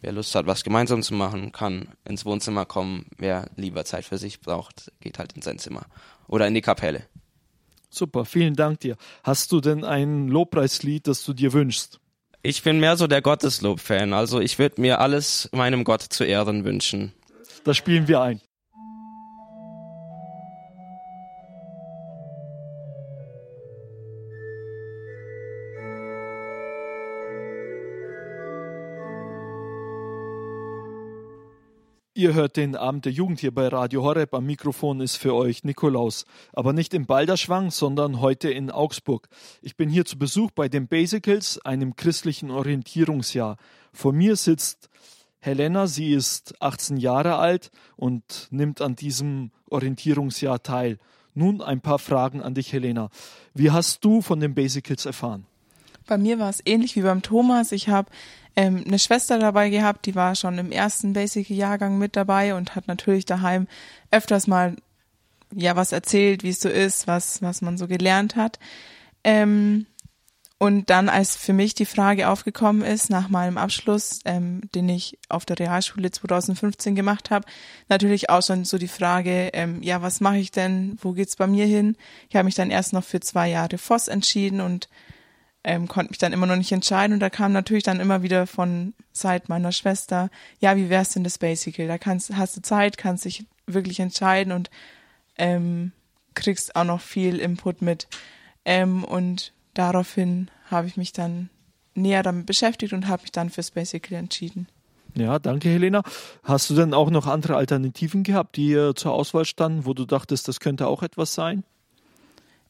wer 0.00 0.12
Lust 0.12 0.34
hat, 0.34 0.46
was 0.46 0.64
gemeinsam 0.64 1.02
zu 1.02 1.14
machen, 1.14 1.52
kann 1.52 1.88
ins 2.04 2.24
Wohnzimmer 2.24 2.64
kommen. 2.64 3.06
Wer 3.16 3.48
lieber 3.54 3.84
Zeit 3.84 4.04
für 4.04 4.18
sich 4.18 4.40
braucht, 4.40 4.90
geht 5.00 5.20
halt 5.20 5.34
in 5.34 5.42
sein 5.42 5.60
Zimmer 5.60 5.86
oder 6.26 6.48
in 6.48 6.54
die 6.54 6.60
Kapelle. 6.60 7.06
Super, 7.96 8.26
vielen 8.26 8.54
Dank 8.54 8.80
dir. 8.80 8.96
Hast 9.22 9.52
du 9.52 9.60
denn 9.62 9.82
ein 9.82 10.28
Lobpreislied, 10.28 11.06
das 11.06 11.24
du 11.24 11.32
dir 11.32 11.54
wünschst? 11.54 11.98
Ich 12.42 12.62
bin 12.62 12.78
mehr 12.78 12.98
so 12.98 13.06
der 13.06 13.22
Gotteslob-Fan, 13.22 14.12
also 14.12 14.38
ich 14.38 14.58
würde 14.58 14.82
mir 14.82 15.00
alles 15.00 15.48
meinem 15.52 15.82
Gott 15.82 16.02
zu 16.02 16.24
Ehren 16.24 16.64
wünschen. 16.64 17.12
Das 17.64 17.78
spielen 17.78 18.06
wir 18.06 18.20
ein. 18.20 18.40
Ihr 32.16 32.32
hört 32.32 32.56
den 32.56 32.76
Abend 32.76 33.04
der 33.04 33.12
Jugend 33.12 33.40
hier 33.40 33.52
bei 33.52 33.68
Radio 33.68 34.02
Horeb. 34.02 34.32
Am 34.32 34.46
Mikrofon 34.46 35.02
ist 35.02 35.16
für 35.16 35.34
euch 35.34 35.64
Nikolaus. 35.64 36.24
Aber 36.54 36.72
nicht 36.72 36.94
im 36.94 37.04
Balderschwang, 37.04 37.70
sondern 37.70 38.22
heute 38.22 38.48
in 38.48 38.70
Augsburg. 38.70 39.28
Ich 39.60 39.76
bin 39.76 39.90
hier 39.90 40.06
zu 40.06 40.18
Besuch 40.18 40.50
bei 40.50 40.70
den 40.70 40.88
Basicals, 40.88 41.58
einem 41.66 41.94
christlichen 41.94 42.50
Orientierungsjahr. 42.50 43.58
Vor 43.92 44.14
mir 44.14 44.36
sitzt 44.36 44.88
Helena. 45.40 45.86
Sie 45.86 46.14
ist 46.14 46.54
18 46.62 46.96
Jahre 46.96 47.36
alt 47.36 47.70
und 47.96 48.48
nimmt 48.50 48.80
an 48.80 48.96
diesem 48.96 49.50
Orientierungsjahr 49.68 50.62
teil. 50.62 50.96
Nun 51.34 51.60
ein 51.60 51.82
paar 51.82 51.98
Fragen 51.98 52.40
an 52.40 52.54
dich, 52.54 52.72
Helena. 52.72 53.10
Wie 53.52 53.72
hast 53.72 54.02
du 54.06 54.22
von 54.22 54.40
den 54.40 54.54
Basicals 54.54 55.04
erfahren? 55.04 55.44
Bei 56.06 56.16
mir 56.16 56.38
war 56.38 56.48
es 56.48 56.62
ähnlich 56.64 56.96
wie 56.96 57.02
beim 57.02 57.20
Thomas. 57.20 57.72
Ich 57.72 57.90
habe 57.90 58.08
ähm, 58.56 58.84
eine 58.86 58.98
Schwester 58.98 59.38
dabei 59.38 59.70
gehabt, 59.70 60.06
die 60.06 60.14
war 60.14 60.34
schon 60.34 60.58
im 60.58 60.72
ersten 60.72 61.12
Basic-Jahrgang 61.12 61.98
mit 61.98 62.16
dabei 62.16 62.54
und 62.54 62.74
hat 62.74 62.88
natürlich 62.88 63.26
daheim 63.26 63.68
öfters 64.10 64.46
mal 64.46 64.76
ja 65.54 65.76
was 65.76 65.92
erzählt, 65.92 66.42
wie 66.42 66.50
es 66.50 66.60
so 66.60 66.68
ist, 66.68 67.06
was 67.06 67.42
was 67.42 67.62
man 67.62 67.78
so 67.78 67.86
gelernt 67.86 68.36
hat. 68.36 68.58
Ähm, 69.24 69.86
und 70.58 70.88
dann, 70.88 71.10
als 71.10 71.36
für 71.36 71.52
mich 71.52 71.74
die 71.74 71.84
Frage 71.84 72.30
aufgekommen 72.30 72.80
ist, 72.80 73.10
nach 73.10 73.28
meinem 73.28 73.58
Abschluss, 73.58 74.20
ähm, 74.24 74.62
den 74.74 74.88
ich 74.88 75.18
auf 75.28 75.44
der 75.44 75.58
Realschule 75.58 76.10
2015 76.10 76.94
gemacht 76.94 77.30
habe, 77.30 77.46
natürlich 77.90 78.30
auch 78.30 78.42
schon 78.42 78.64
so 78.64 78.78
die 78.78 78.88
Frage, 78.88 79.50
ähm, 79.52 79.82
ja, 79.82 80.00
was 80.00 80.20
mache 80.20 80.38
ich 80.38 80.52
denn, 80.52 80.96
wo 81.02 81.12
geht's 81.12 81.36
bei 81.36 81.46
mir 81.46 81.66
hin? 81.66 81.96
Ich 82.30 82.36
habe 82.36 82.46
mich 82.46 82.54
dann 82.54 82.70
erst 82.70 82.94
noch 82.94 83.04
für 83.04 83.20
zwei 83.20 83.50
Jahre 83.50 83.76
Voss 83.76 84.08
entschieden 84.08 84.62
und 84.62 84.88
ähm, 85.66 85.88
konnte 85.88 86.12
mich 86.12 86.18
dann 86.18 86.32
immer 86.32 86.46
noch 86.46 86.54
nicht 86.54 86.70
entscheiden 86.70 87.14
und 87.14 87.20
da 87.20 87.28
kam 87.28 87.50
natürlich 87.50 87.82
dann 87.82 87.98
immer 87.98 88.22
wieder 88.22 88.46
von 88.46 88.94
Zeit 89.12 89.48
meiner 89.48 89.72
Schwester, 89.72 90.30
ja, 90.60 90.76
wie 90.76 90.88
wär's 90.90 91.10
denn 91.10 91.24
das 91.24 91.38
Basical? 91.38 91.88
Da 91.88 91.98
kannst, 91.98 92.34
hast 92.36 92.56
du 92.56 92.62
Zeit, 92.62 92.96
kannst 92.96 93.24
dich 93.24 93.44
wirklich 93.66 93.98
entscheiden 93.98 94.52
und 94.52 94.70
ähm, 95.36 95.90
kriegst 96.34 96.76
auch 96.76 96.84
noch 96.84 97.00
viel 97.00 97.40
Input 97.40 97.82
mit. 97.82 98.06
Ähm, 98.64 99.02
und 99.02 99.52
daraufhin 99.74 100.52
habe 100.70 100.86
ich 100.86 100.96
mich 100.96 101.12
dann 101.12 101.50
näher 101.94 102.22
damit 102.22 102.46
beschäftigt 102.46 102.92
und 102.92 103.08
habe 103.08 103.22
mich 103.22 103.32
dann 103.32 103.50
fürs 103.50 103.72
Basical 103.72 104.16
entschieden. 104.18 104.68
Ja, 105.16 105.40
danke, 105.40 105.68
Helena. 105.68 106.04
Hast 106.44 106.70
du 106.70 106.74
denn 106.74 106.94
auch 106.94 107.10
noch 107.10 107.26
andere 107.26 107.56
Alternativen 107.56 108.22
gehabt, 108.22 108.56
die 108.56 108.72
äh, 108.72 108.94
zur 108.94 109.12
Auswahl 109.12 109.44
standen, 109.44 109.84
wo 109.84 109.94
du 109.94 110.04
dachtest, 110.04 110.46
das 110.46 110.60
könnte 110.60 110.86
auch 110.86 111.02
etwas 111.02 111.34
sein? 111.34 111.64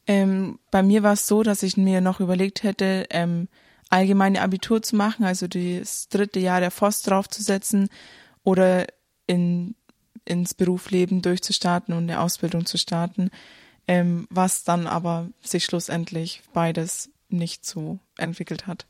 Ähm, 0.07 0.59
bei 0.71 0.81
mir 0.81 1.03
war 1.03 1.13
es 1.13 1.27
so, 1.27 1.43
dass 1.43 1.63
ich 1.63 1.77
mir 1.77 2.01
noch 2.01 2.19
überlegt 2.19 2.63
hätte, 2.63 3.05
ähm, 3.09 3.49
allgemeine 3.89 4.41
Abitur 4.41 4.81
zu 4.81 4.95
machen, 4.95 5.25
also 5.25 5.47
das 5.47 6.07
dritte 6.09 6.39
Jahr 6.39 6.59
der 6.59 6.71
FOS 6.71 7.03
draufzusetzen 7.03 7.89
oder 8.43 8.87
in, 9.27 9.75
ins 10.25 10.53
Berufsleben 10.53 11.21
durchzustarten 11.21 11.93
und 11.93 12.03
eine 12.03 12.21
Ausbildung 12.21 12.65
zu 12.65 12.77
starten, 12.77 13.29
ähm, 13.87 14.27
was 14.29 14.63
dann 14.63 14.87
aber 14.87 15.29
sich 15.41 15.65
schlussendlich 15.65 16.41
beides 16.53 17.09
nicht 17.29 17.65
so 17.65 17.99
entwickelt 18.17 18.67
hat. 18.67 18.85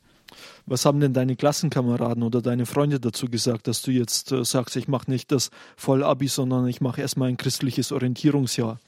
Was 0.65 0.85
haben 0.85 0.99
denn 0.99 1.13
deine 1.13 1.35
Klassenkameraden 1.35 2.21
oder 2.21 2.41
deine 2.41 2.65
Freunde 2.65 2.99
dazu 2.99 3.27
gesagt, 3.27 3.67
dass 3.67 3.81
du 3.81 3.91
jetzt 3.91 4.31
äh, 4.31 4.43
sagst, 4.43 4.75
ich 4.75 4.87
mache 4.87 5.09
nicht 5.09 5.31
das 5.31 5.49
Vollabi, 5.77 6.27
sondern 6.27 6.67
ich 6.67 6.81
mache 6.81 7.01
erstmal 7.01 7.29
ein 7.29 7.37
christliches 7.37 7.91
Orientierungsjahr? 7.91 8.79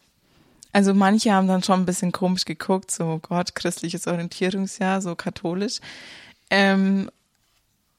Also 0.71 0.93
manche 0.93 1.34
haben 1.34 1.47
dann 1.47 1.63
schon 1.63 1.82
ein 1.82 1.86
bisschen 1.86 2.12
komisch 2.12 2.45
geguckt, 2.45 2.91
so 2.91 3.19
Gott, 3.21 3.55
christliches 3.55 4.08
Orientierungsjahr, 4.08 5.01
so 5.01 5.15
katholisch. 5.15 5.79
Ähm, 6.49 7.10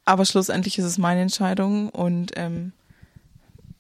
aber 0.05 0.25
schlussendlich 0.25 0.79
ist 0.79 0.85
es 0.85 0.99
meine 0.99 1.23
Entscheidung 1.23 1.89
und 1.89 2.33
ähm, 2.37 2.73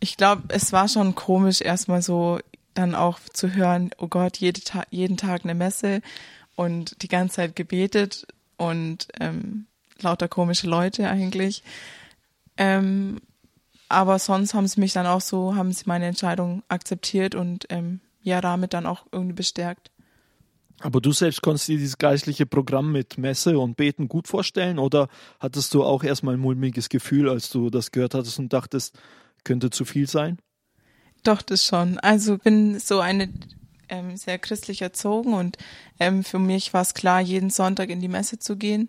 ich 0.01 0.17
glaube, 0.17 0.45
es 0.49 0.73
war 0.73 0.89
schon 0.89 1.15
komisch, 1.15 1.61
erstmal 1.61 2.03
so 2.03 2.41
dann 2.75 2.95
auch 2.95 3.19
zu 3.33 3.53
hören, 3.55 3.91
oh 3.99 4.09
Gott, 4.09 4.39
jede 4.39 4.61
Ta 4.63 4.85
jeden 4.91 5.17
Tag 5.17 5.45
eine 5.45 5.55
Messe 5.55 6.03
und 6.57 7.03
die 7.03 7.09
ganze 7.09 7.37
Zeit 7.37 7.57
gebetet 7.57 8.27
und 8.57 9.09
ähm, 9.21 9.67
lauter 10.01 10.29
komische 10.29 10.67
Leute 10.67 11.09
eigentlich. 11.09 11.63
Ähm, 12.57 13.21
aber 13.89 14.19
sonst 14.19 14.55
haben 14.55 14.69
sie 14.69 14.81
mich 14.81 14.93
dann 14.93 15.07
auch 15.07 15.21
so, 15.21 15.57
haben 15.57 15.73
sie 15.73 15.85
meine 15.87 16.07
Entscheidung 16.07 16.63
akzeptiert 16.69 17.35
und 17.35 17.67
ähm, 17.71 18.01
ja 18.23 18.41
damit 18.41 18.75
dann 18.75 18.87
auch 18.87 19.07
irgendwie 19.13 19.35
bestärkt. 19.35 19.91
Aber 20.81 21.01
du 21.01 21.13
selbst 21.13 21.43
konntest 21.43 21.69
dir 21.69 21.77
dieses 21.77 21.99
geistliche 21.99 22.47
Programm 22.47 22.91
mit 22.91 23.19
Messe 23.19 23.59
und 23.59 23.77
Beten 23.77 24.09
gut 24.09 24.29
vorstellen 24.29 24.79
oder 24.79 25.09
hattest 25.39 25.75
du 25.75 25.85
auch 25.85 26.03
erstmal 26.03 26.35
ein 26.35 26.41
mulmiges 26.41 26.89
Gefühl, 26.89 27.29
als 27.29 27.51
du 27.51 27.69
das 27.69 27.93
gehört 27.93 28.15
hattest 28.15 28.39
und 28.39 28.53
dachtest, 28.53 28.99
könnte 29.45 29.69
zu 29.69 29.85
viel 29.85 30.09
sein? 30.09 30.39
Doch, 31.23 31.43
das 31.43 31.67
schon. 31.67 31.99
Also 31.99 32.39
bin 32.39 32.79
so 32.79 33.01
eine 33.01 33.29
ähm, 33.91 34.17
sehr 34.17 34.39
christlich 34.39 34.81
erzogen 34.81 35.35
und 35.35 35.59
ähm, 35.99 36.25
für 36.25 36.39
mich 36.39 36.73
war 36.73 36.83
es 36.83 36.95
klar, 36.95 37.21
jeden 37.21 37.51
Sonntag 37.51 37.91
in 37.91 38.01
die 38.01 38.09
Messe 38.09 38.39
zu 38.39 38.57
gehen. 38.57 38.89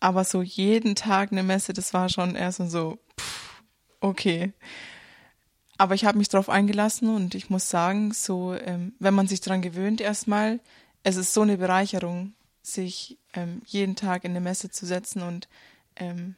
Aber 0.00 0.24
so 0.24 0.40
jeden 0.40 0.94
Tag 0.94 1.32
eine 1.32 1.42
Messe, 1.42 1.74
das 1.74 1.92
war 1.92 2.08
schon 2.08 2.36
erst 2.36 2.58
so, 2.70 2.98
pff, 3.18 3.62
okay. 4.00 4.54
Aber 5.78 5.94
ich 5.94 6.04
habe 6.04 6.18
mich 6.18 6.28
darauf 6.28 6.48
eingelassen 6.48 7.14
und 7.14 7.34
ich 7.34 7.50
muss 7.50 7.68
sagen, 7.68 8.12
so, 8.12 8.54
ähm, 8.54 8.94
wenn 8.98 9.14
man 9.14 9.28
sich 9.28 9.40
daran 9.40 9.62
gewöhnt 9.62 10.00
erstmal, 10.00 10.60
es 11.02 11.16
ist 11.16 11.34
so 11.34 11.42
eine 11.42 11.58
Bereicherung, 11.58 12.32
sich 12.62 13.18
ähm, 13.34 13.62
jeden 13.66 13.94
Tag 13.94 14.24
in 14.24 14.32
eine 14.32 14.40
Messe 14.40 14.70
zu 14.70 14.86
setzen 14.86 15.22
und 15.22 15.48
ähm, 15.96 16.34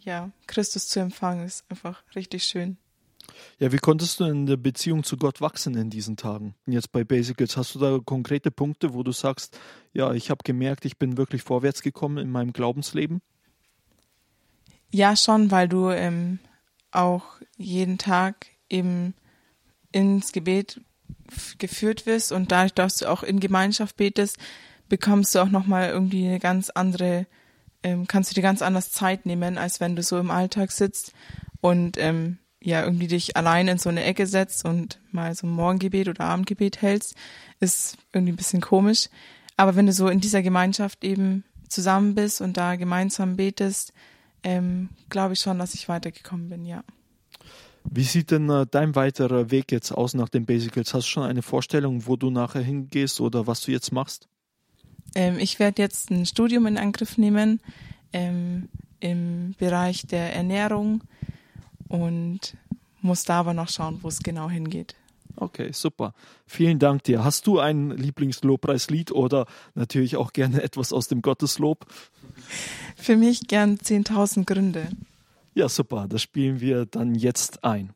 ja, 0.00 0.30
Christus 0.46 0.88
zu 0.88 1.00
empfangen, 1.00 1.44
ist 1.44 1.64
einfach 1.68 2.02
richtig 2.14 2.44
schön. 2.44 2.78
Ja, 3.58 3.72
wie 3.72 3.78
konntest 3.78 4.20
du 4.20 4.24
in 4.24 4.46
der 4.46 4.56
Beziehung 4.56 5.02
zu 5.02 5.16
Gott 5.16 5.40
wachsen 5.40 5.76
in 5.76 5.90
diesen 5.90 6.16
Tagen? 6.16 6.54
Jetzt 6.66 6.92
bei 6.92 7.04
Basicals, 7.04 7.56
hast 7.56 7.74
du 7.74 7.78
da 7.78 7.98
konkrete 8.04 8.50
Punkte, 8.50 8.94
wo 8.94 9.02
du 9.02 9.12
sagst, 9.12 9.58
ja, 9.92 10.12
ich 10.12 10.30
habe 10.30 10.42
gemerkt, 10.44 10.84
ich 10.84 10.96
bin 10.96 11.16
wirklich 11.16 11.42
vorwärts 11.42 11.82
gekommen 11.82 12.18
in 12.18 12.30
meinem 12.30 12.52
Glaubensleben? 12.52 13.20
Ja, 14.92 15.16
schon, 15.16 15.50
weil 15.50 15.68
du 15.68 15.90
ähm, 15.90 16.38
auch 16.90 17.24
jeden 17.56 17.98
Tag 17.98 18.46
eben 18.68 19.14
ins 19.92 20.32
Gebet 20.32 20.80
geführt 21.58 22.06
wirst 22.06 22.32
und 22.32 22.52
dadurch, 22.52 22.74
dass 22.74 22.98
du 22.98 23.10
auch 23.10 23.22
in 23.22 23.40
Gemeinschaft 23.40 23.96
betest, 23.96 24.38
bekommst 24.88 25.34
du 25.34 25.40
auch 25.40 25.48
nochmal 25.48 25.88
irgendwie 25.88 26.26
eine 26.26 26.38
ganz 26.38 26.70
andere, 26.70 27.26
ähm, 27.82 28.06
kannst 28.06 28.30
du 28.30 28.34
dir 28.34 28.42
ganz 28.42 28.62
anders 28.62 28.92
Zeit 28.92 29.26
nehmen, 29.26 29.58
als 29.58 29.80
wenn 29.80 29.96
du 29.96 30.02
so 30.02 30.18
im 30.18 30.30
Alltag 30.30 30.70
sitzt 30.70 31.12
und 31.60 31.98
ähm, 31.98 32.38
ja 32.62 32.82
irgendwie 32.82 33.06
dich 33.08 33.36
allein 33.36 33.68
in 33.68 33.78
so 33.78 33.88
eine 33.88 34.04
Ecke 34.04 34.26
setzt 34.26 34.64
und 34.64 35.00
mal 35.10 35.34
so 35.34 35.46
ein 35.46 35.50
Morgengebet 35.50 36.08
oder 36.08 36.24
Abendgebet 36.24 36.82
hältst, 36.82 37.14
ist 37.60 37.96
irgendwie 38.12 38.32
ein 38.32 38.36
bisschen 38.36 38.60
komisch. 38.60 39.08
Aber 39.56 39.76
wenn 39.76 39.86
du 39.86 39.92
so 39.92 40.08
in 40.08 40.20
dieser 40.20 40.42
Gemeinschaft 40.42 41.04
eben 41.04 41.44
zusammen 41.68 42.14
bist 42.14 42.40
und 42.40 42.56
da 42.56 42.76
gemeinsam 42.76 43.36
betest, 43.36 43.92
ähm, 44.46 44.90
glaube 45.08 45.32
ich 45.32 45.40
schon, 45.40 45.58
dass 45.58 45.74
ich 45.74 45.88
weitergekommen 45.88 46.48
bin, 46.48 46.64
ja. 46.64 46.84
Wie 47.90 48.04
sieht 48.04 48.30
denn 48.30 48.48
äh, 48.48 48.64
dein 48.70 48.94
weiterer 48.94 49.50
Weg 49.50 49.72
jetzt 49.72 49.90
aus 49.90 50.14
nach 50.14 50.28
den 50.28 50.46
Basicals? 50.46 50.94
Hast 50.94 51.08
du 51.08 51.10
schon 51.10 51.22
eine 51.24 51.42
Vorstellung, 51.42 52.06
wo 52.06 52.14
du 52.14 52.30
nachher 52.30 52.62
hingehst 52.62 53.20
oder 53.20 53.48
was 53.48 53.62
du 53.62 53.72
jetzt 53.72 53.90
machst? 53.90 54.28
Ähm, 55.16 55.40
ich 55.40 55.58
werde 55.58 55.82
jetzt 55.82 56.10
ein 56.10 56.26
Studium 56.26 56.66
in 56.66 56.78
Angriff 56.78 57.18
nehmen 57.18 57.60
ähm, 58.12 58.68
im 59.00 59.56
Bereich 59.58 60.06
der 60.06 60.32
Ernährung 60.32 61.02
und 61.88 62.56
muss 63.02 63.24
da 63.24 63.40
aber 63.40 63.52
noch 63.52 63.68
schauen, 63.68 63.98
wo 64.02 64.08
es 64.08 64.20
genau 64.20 64.48
hingeht. 64.48 64.94
Okay, 65.36 65.70
super. 65.72 66.14
Vielen 66.46 66.78
Dank 66.78 67.04
dir. 67.04 67.22
Hast 67.22 67.46
du 67.46 67.58
ein 67.58 67.90
Lieblingslobpreislied 67.90 69.12
oder 69.12 69.46
natürlich 69.74 70.16
auch 70.16 70.32
gerne 70.32 70.62
etwas 70.62 70.92
aus 70.92 71.08
dem 71.08 71.20
Gotteslob? 71.20 71.86
Für 72.96 73.16
mich 73.16 73.46
gern 73.46 73.76
10.000 73.76 74.44
Gründe. 74.44 74.88
Ja, 75.54 75.68
super. 75.68 76.06
Das 76.08 76.22
spielen 76.22 76.60
wir 76.60 76.86
dann 76.86 77.14
jetzt 77.14 77.64
ein. 77.64 77.90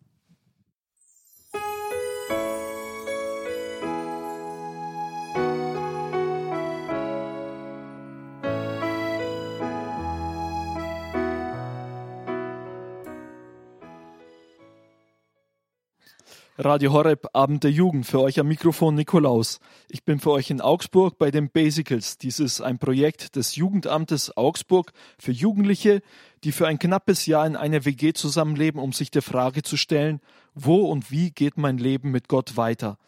Radio 16.63 16.93
Horeb, 16.93 17.29
Abend 17.33 17.65
der 17.65 17.71
Jugend. 17.71 18.05
Für 18.05 18.21
euch 18.21 18.39
am 18.39 18.47
Mikrofon 18.49 18.95
Nikolaus. 18.95 19.61
Ich 19.89 20.05
bin 20.05 20.21
für 20.21 20.31
euch 20.31 20.51
in 20.51 20.61
Augsburg 20.61 21.17
bei 21.17 21.31
den 21.31 21.49
Basicals. 21.49 22.19
Dies 22.19 22.39
ist 22.39 22.61
ein 22.61 22.79
Projekt 22.79 23.35
des 23.37 23.57
Jugendamtes 23.57 24.37
Augsburg 24.37 24.93
für 25.19 25.33
Jugendliche, 25.33 26.03
die 26.45 26.53
für 26.53 26.67
ein 26.67 26.79
knappes 26.79 27.25
Jahr 27.25 27.47
in 27.47 27.57
einer 27.57 27.87
WG 27.87 28.13
zusammenleben, 28.13 28.79
um 28.79 28.93
sich 28.93 29.11
der 29.11 29.23
Frage 29.23 29.63
zu 29.63 29.79
stellen, 29.79 30.21
wo 30.55 30.85
und 30.85 31.11
wie 31.11 31.31
geht 31.31 31.57
mein 31.57 31.79
Leben 31.79 32.11
mit 32.11 32.29
Gott 32.29 32.59
weiter? 32.59 32.99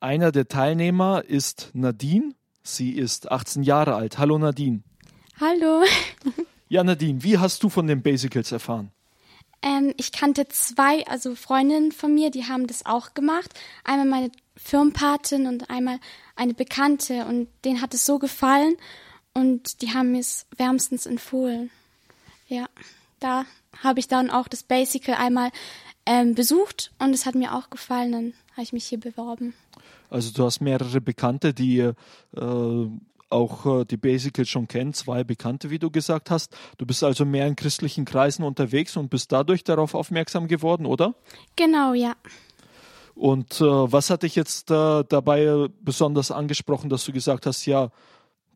Einer 0.00 0.30
der 0.30 0.48
Teilnehmer 0.48 1.24
ist 1.26 1.70
Nadine. 1.72 2.34
Sie 2.62 2.92
ist 2.92 3.32
18 3.32 3.62
Jahre 3.62 3.94
alt. 3.94 4.18
Hallo 4.18 4.36
Nadine. 4.36 4.82
Hallo. 5.40 5.82
Ja, 6.68 6.84
Nadine, 6.84 7.22
wie 7.22 7.38
hast 7.38 7.62
du 7.62 7.70
von 7.70 7.86
den 7.86 8.02
Basicals 8.02 8.52
erfahren? 8.52 8.92
Ähm, 9.62 9.92
ich 9.96 10.12
kannte 10.12 10.48
zwei, 10.48 11.06
also 11.06 11.34
Freundinnen 11.34 11.92
von 11.92 12.14
mir, 12.14 12.30
die 12.30 12.46
haben 12.46 12.66
das 12.66 12.86
auch 12.86 13.14
gemacht. 13.14 13.52
Einmal 13.84 14.06
meine 14.06 14.30
Firmenpatin 14.56 15.46
und 15.46 15.70
einmal 15.70 15.98
eine 16.36 16.54
Bekannte 16.54 17.24
und 17.26 17.48
denen 17.64 17.80
hat 17.80 17.94
es 17.94 18.04
so 18.04 18.18
gefallen 18.18 18.76
und 19.34 19.82
die 19.82 19.92
haben 19.94 20.12
mir 20.12 20.20
es 20.20 20.46
wärmstens 20.56 21.06
empfohlen. 21.06 21.70
Ja, 22.46 22.66
da 23.20 23.44
habe 23.82 24.00
ich 24.00 24.08
dann 24.08 24.30
auch 24.30 24.48
das 24.48 24.62
Basical 24.62 25.16
einmal 25.16 25.50
ähm, 26.06 26.34
besucht 26.34 26.92
und 26.98 27.14
es 27.14 27.26
hat 27.26 27.34
mir 27.34 27.54
auch 27.54 27.70
gefallen. 27.70 28.12
Dann 28.12 28.32
habe 28.52 28.62
ich 28.62 28.72
mich 28.72 28.86
hier 28.86 28.98
beworben. 28.98 29.54
Also 30.10 30.32
du 30.32 30.44
hast 30.44 30.60
mehrere 30.60 31.00
Bekannte, 31.00 31.52
die 31.52 31.78
äh, 31.78 31.94
auch 33.30 33.80
äh, 33.80 33.84
die 33.84 33.96
Basicals 33.96 34.48
schon 34.48 34.68
kennen, 34.68 34.92
zwei 34.92 35.24
Bekannte, 35.24 35.70
wie 35.70 35.78
du 35.78 35.90
gesagt 35.90 36.30
hast. 36.30 36.56
Du 36.78 36.86
bist 36.86 37.04
also 37.04 37.24
mehr 37.24 37.46
in 37.46 37.56
christlichen 37.56 38.04
Kreisen 38.04 38.44
unterwegs 38.44 38.96
und 38.96 39.10
bist 39.10 39.32
dadurch 39.32 39.64
darauf 39.64 39.94
aufmerksam 39.94 40.48
geworden, 40.48 40.86
oder? 40.86 41.14
Genau, 41.56 41.94
ja. 41.94 42.14
Und 43.14 43.60
äh, 43.60 43.64
was 43.64 44.10
hat 44.10 44.22
dich 44.22 44.36
jetzt 44.36 44.70
äh, 44.70 45.04
dabei 45.08 45.68
besonders 45.82 46.30
angesprochen, 46.30 46.88
dass 46.88 47.04
du 47.04 47.12
gesagt 47.12 47.46
hast, 47.46 47.66
ja, 47.66 47.90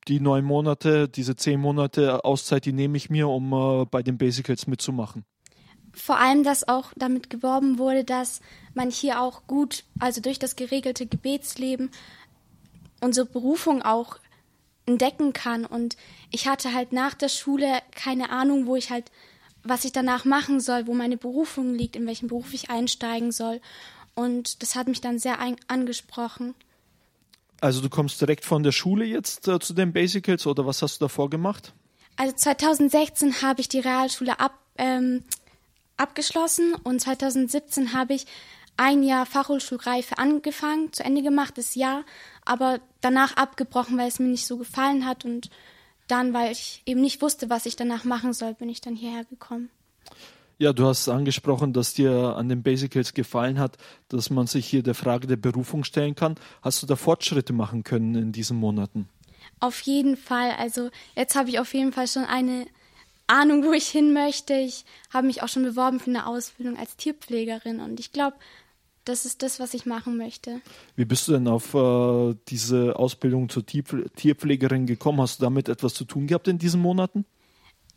die 0.09 0.21
neun 0.21 0.45
Monate, 0.45 1.09
diese 1.09 1.37
zehn 1.37 1.61
Monate 1.61 2.25
Auszeit, 2.25 2.65
die 2.65 2.73
nehme 2.73 2.97
ich 2.97 3.11
mir, 3.11 3.29
um 3.29 3.53
äh, 3.53 3.85
bei 3.87 4.03
den 4.03 4.19
Basicals 4.19 4.67
mitzumachen? 4.67 5.25
Vor 5.93 6.19
allem, 6.19 6.43
dass 6.43 6.67
auch 6.67 6.93
damit 6.97 7.29
geworben 7.29 7.79
wurde, 7.79 8.05
dass 8.05 8.41
man 8.75 8.91
hier 8.91 9.21
auch 9.21 9.47
gut, 9.47 9.85
also 9.99 10.21
durch 10.21 10.39
das 10.39 10.57
geregelte 10.57 11.07
Gebetsleben, 11.07 11.91
unsere 13.01 13.27
Berufung 13.27 13.83
auch 13.83 14.17
entdecken 14.87 15.33
kann. 15.33 15.65
Und 15.65 15.97
ich 16.31 16.49
hatte 16.49 16.73
halt 16.73 16.93
nach 16.93 17.15
der 17.15 17.29
Schule 17.29 17.79
keine 17.93 18.31
Ahnung, 18.31 18.67
wo 18.67 18.77
ich 18.77 18.91
halt, 18.91 19.11
was 19.63 19.85
ich 19.85 19.93
danach 19.93 20.25
machen 20.25 20.61
soll, 20.61 20.87
wo 20.87 20.95
meine 20.95 21.17
Berufung 21.17 21.75
liegt, 21.75 21.97
in 21.97 22.07
welchen 22.07 22.29
Beruf 22.29 22.53
ich 22.53 22.71
einsteigen 22.71 23.33
soll. 23.33 23.61
Und 24.15 24.63
das 24.63 24.75
hat 24.75 24.89
mich 24.89 25.01
dann 25.01 25.19
sehr 25.19 25.39
angesprochen. 25.69 26.55
Also 27.61 27.81
du 27.81 27.89
kommst 27.89 28.21
direkt 28.21 28.45
von 28.45 28.65
der 28.65 28.73
Schule 28.73 29.05
jetzt 29.05 29.47
äh, 29.47 29.61
zu 29.61 29.73
den 29.73 29.93
Basicals 29.93 30.47
oder 30.47 30.67
was 30.67 30.83
hast 30.83 31.01
du 31.01 31.05
davor 31.05 31.31
gemacht? 31.31 31.73
Also 32.17 32.35
2016 32.35 33.41
habe 33.41 33.61
ich 33.61 33.69
die 33.69 33.79
Realschule 33.79 34.41
ab, 34.41 34.59
ähm, 34.77 35.23
abgeschlossen 35.97 36.75
und 36.75 37.01
2017 37.01 37.93
habe 37.93 38.15
ich 38.15 38.27
ein 38.77 39.03
Jahr 39.03 39.27
Fachhochschulreife 39.27 40.19
angefangen, 40.19 40.93
zu 40.93 41.05
Ende 41.05 41.23
gemacht, 41.23 41.59
das 41.59 41.75
Jahr, 41.75 42.05
aber 42.45 42.81
danach 43.01 43.37
abgebrochen, 43.37 43.99
weil 43.99 44.09
es 44.09 44.19
mir 44.19 44.29
nicht 44.29 44.47
so 44.47 44.57
gefallen 44.57 45.07
hat 45.07 45.25
und 45.25 45.51
dann, 46.09 46.35
weil 46.35 46.53
ich 46.53 46.83
eben 46.87 47.01
nicht 47.01 47.23
wusste, 47.23 47.49
was 47.51 47.67
ich 47.67 47.77
danach 47.77 48.05
machen 48.05 48.33
soll, 48.33 48.55
bin 48.55 48.69
ich 48.69 48.81
dann 48.81 48.97
hierher 48.97 49.25
gekommen. 49.25 49.71
Ja, 50.59 50.73
du 50.73 50.87
hast 50.87 51.09
angesprochen, 51.09 51.73
dass 51.73 51.95
dir 51.95 52.37
an 52.37 52.49
den 52.49 52.63
Basicals 52.63 53.15
gefallen 53.15 53.59
hat, 53.59 53.79
dass 54.09 54.31
man 54.31 54.47
sich 54.47 54.67
hier 54.67 54.83
der 54.83 54.95
Frage 54.95 55.27
der 55.27 55.37
Berufung 55.37 55.83
stellen 55.83 56.15
kann. 56.15 56.37
Hast 56.61 56.83
du 56.83 56.87
da 56.87 56.95
Fortschritte 56.95 57.53
machen 57.53 57.83
können 57.83 58.15
in 58.15 58.33
diesen 58.33 58.59
Monaten? 58.59 59.09
Auf 59.59 59.81
jeden 59.81 60.17
Fall. 60.17 60.53
Also 60.53 60.91
jetzt 61.17 61.35
habe 61.35 61.49
ich 61.49 61.59
auf 61.59 61.75
jeden 61.75 61.93
Fall 61.93 62.07
schon 62.07 62.25
eine 62.25 62.67
Ahnung, 63.27 63.65
wo 63.65 63.73
ich 63.73 63.89
hin 63.89 64.13
möchte. 64.13 64.55
Ich 64.55 64.85
habe 65.13 65.27
mich 65.27 65.43
auch 65.43 65.49
schon 65.49 65.65
beworben 65.65 65.99
für 65.99 66.11
eine 66.11 66.27
Ausbildung 66.27 66.77
als 66.77 66.97
Tierpflegerin 66.97 67.81
und 67.81 67.99
ich 67.99 68.13
glaube, 68.13 68.37
das 69.05 69.25
ist 69.25 69.43
das, 69.43 69.59
was 69.61 69.75
ich 69.75 69.87
machen 69.87 70.17
möchte. 70.17 70.61
Wie 70.97 71.05
bist 71.05 71.29
du 71.29 71.33
denn 71.33 71.49
auf 71.49 71.75
äh, 71.75 72.35
diese 72.49 72.97
Ausbildung 72.97 73.49
zur 73.49 73.65
Tierpflegerin 73.67 74.87
gekommen? 74.87 75.21
Hast 75.21 75.41
du 75.41 75.45
damit 75.45 75.69
etwas 75.69 75.95
zu 75.95 76.05
tun 76.05 76.27
gehabt 76.27 76.49
in 76.49 76.59
diesen 76.59 76.81
Monaten? 76.81 77.25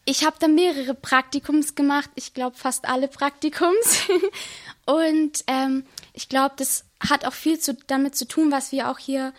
Ich 0.06 0.24
habe 0.24 0.36
da 0.40 0.48
mehrere 0.48 0.94
Praktikums 0.94 1.74
gemacht. 1.74 2.10
Ich 2.16 2.34
glaube 2.34 2.56
fast 2.56 2.88
alle 2.88 3.08
Praktikums. 3.08 4.08
Und 4.86 5.44
ähm, 5.48 5.84
ich 6.14 6.30
glaube, 6.30 6.54
das 6.58 6.86
hat 7.00 7.26
auch 7.26 7.34
viel 7.34 7.60
zu, 7.60 7.76
damit 7.88 8.16
zu 8.16 8.28
tun, 8.28 8.52
was 8.52 8.72
wir 8.72 8.90
auch 8.90 9.00
hier 9.00 9.34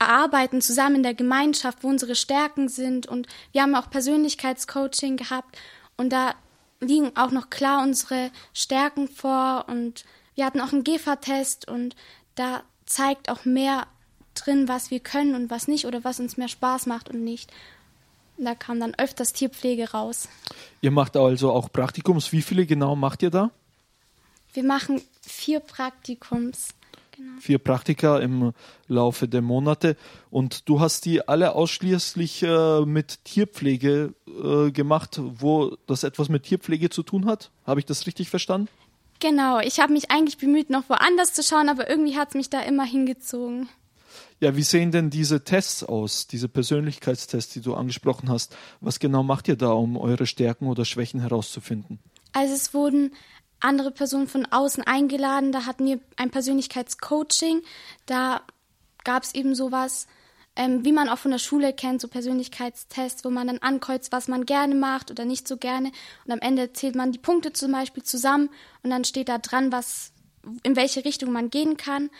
erarbeiten, 0.00 0.60
zusammen 0.60 0.96
in 0.96 1.02
der 1.04 1.14
Gemeinschaft, 1.14 1.84
wo 1.84 1.88
unsere 1.88 2.16
Stärken 2.16 2.68
sind. 2.68 3.06
Und 3.06 3.28
wir 3.52 3.62
haben 3.62 3.76
auch 3.76 3.90
Persönlichkeitscoaching 3.90 5.16
gehabt. 5.16 5.56
Und 5.96 6.10
da 6.10 6.34
liegen 6.80 7.16
auch 7.16 7.30
noch 7.30 7.48
klar 7.50 7.82
unsere 7.82 8.30
Stärken 8.52 9.06
vor 9.06 9.66
und 9.68 10.04
wir 10.34 10.44
hatten 10.44 10.60
auch 10.60 10.72
einen 10.72 10.84
GEFA-Test 10.84 11.68
und 11.68 11.94
da 12.34 12.62
zeigt 12.86 13.28
auch 13.28 13.44
mehr 13.44 13.86
drin, 14.34 14.68
was 14.68 14.90
wir 14.90 15.00
können 15.00 15.34
und 15.34 15.50
was 15.50 15.68
nicht 15.68 15.86
oder 15.86 16.04
was 16.04 16.20
uns 16.20 16.36
mehr 16.36 16.48
Spaß 16.48 16.86
macht 16.86 17.10
und 17.10 17.22
nicht. 17.22 17.52
Da 18.38 18.54
kam 18.54 18.80
dann 18.80 18.94
öfters 18.96 19.32
Tierpflege 19.32 19.90
raus. 19.90 20.28
Ihr 20.80 20.90
macht 20.90 21.16
also 21.16 21.52
auch 21.52 21.70
Praktikums. 21.70 22.32
Wie 22.32 22.42
viele 22.42 22.66
genau 22.66 22.96
macht 22.96 23.22
ihr 23.22 23.30
da? 23.30 23.50
Wir 24.54 24.64
machen 24.64 25.00
vier 25.20 25.60
Praktikums. 25.60 26.70
Genau. 27.16 27.40
Vier 27.40 27.58
Praktika 27.58 28.18
im 28.18 28.52
Laufe 28.88 29.28
der 29.28 29.42
Monate. 29.42 29.96
Und 30.30 30.68
du 30.68 30.80
hast 30.80 31.04
die 31.04 31.28
alle 31.28 31.54
ausschließlich 31.54 32.42
äh, 32.42 32.80
mit 32.86 33.24
Tierpflege 33.24 34.14
äh, 34.26 34.70
gemacht, 34.70 35.20
wo 35.20 35.76
das 35.86 36.04
etwas 36.04 36.30
mit 36.30 36.44
Tierpflege 36.44 36.88
zu 36.88 37.02
tun 37.02 37.26
hat. 37.26 37.50
Habe 37.66 37.80
ich 37.80 37.86
das 37.86 38.06
richtig 38.06 38.30
verstanden? 38.30 38.68
Genau, 39.22 39.60
ich 39.60 39.78
habe 39.78 39.92
mich 39.92 40.10
eigentlich 40.10 40.36
bemüht, 40.36 40.68
noch 40.68 40.88
woanders 40.88 41.32
zu 41.32 41.44
schauen, 41.44 41.68
aber 41.68 41.88
irgendwie 41.88 42.18
hat 42.18 42.30
es 42.30 42.34
mich 42.34 42.50
da 42.50 42.60
immer 42.60 42.84
hingezogen. 42.84 43.68
Ja, 44.40 44.56
wie 44.56 44.64
sehen 44.64 44.90
denn 44.90 45.10
diese 45.10 45.44
Tests 45.44 45.84
aus, 45.84 46.26
diese 46.26 46.48
Persönlichkeitstests, 46.48 47.52
die 47.52 47.60
du 47.60 47.74
angesprochen 47.74 48.28
hast? 48.28 48.56
Was 48.80 48.98
genau 48.98 49.22
macht 49.22 49.46
ihr 49.46 49.54
da, 49.54 49.70
um 49.70 49.96
eure 49.96 50.26
Stärken 50.26 50.66
oder 50.66 50.84
Schwächen 50.84 51.20
herauszufinden? 51.20 52.00
Also 52.32 52.52
es 52.52 52.74
wurden 52.74 53.14
andere 53.60 53.92
Personen 53.92 54.26
von 54.26 54.44
außen 54.44 54.82
eingeladen, 54.82 55.52
da 55.52 55.66
hatten 55.66 55.86
wir 55.86 56.00
ein 56.16 56.30
Persönlichkeitscoaching, 56.30 57.62
da 58.06 58.40
gab 59.04 59.22
es 59.22 59.36
eben 59.36 59.54
sowas, 59.54 60.08
ähm, 60.56 60.84
wie 60.84 60.92
man 60.92 61.08
auch 61.08 61.18
von 61.18 61.30
der 61.30 61.38
Schule 61.38 61.72
kennt, 61.72 62.00
so 62.00 62.08
Persönlichkeitstests, 62.08 63.24
wo 63.24 63.30
man 63.30 63.46
dann 63.46 63.58
ankreuzt, 63.58 64.12
was 64.12 64.28
man 64.28 64.46
gerne 64.46 64.74
macht 64.74 65.10
oder 65.10 65.24
nicht 65.24 65.48
so 65.48 65.56
gerne. 65.56 65.92
Und 66.24 66.32
am 66.32 66.40
Ende 66.40 66.72
zählt 66.72 66.94
man 66.94 67.12
die 67.12 67.18
Punkte 67.18 67.52
zum 67.52 67.72
Beispiel 67.72 68.02
zusammen 68.02 68.50
und 68.82 68.90
dann 68.90 69.04
steht 69.04 69.28
da 69.28 69.38
dran, 69.38 69.72
was, 69.72 70.12
in 70.62 70.76
welche 70.76 71.04
Richtung 71.04 71.32
man 71.32 71.50
gehen 71.50 71.76
kann. 71.76 72.10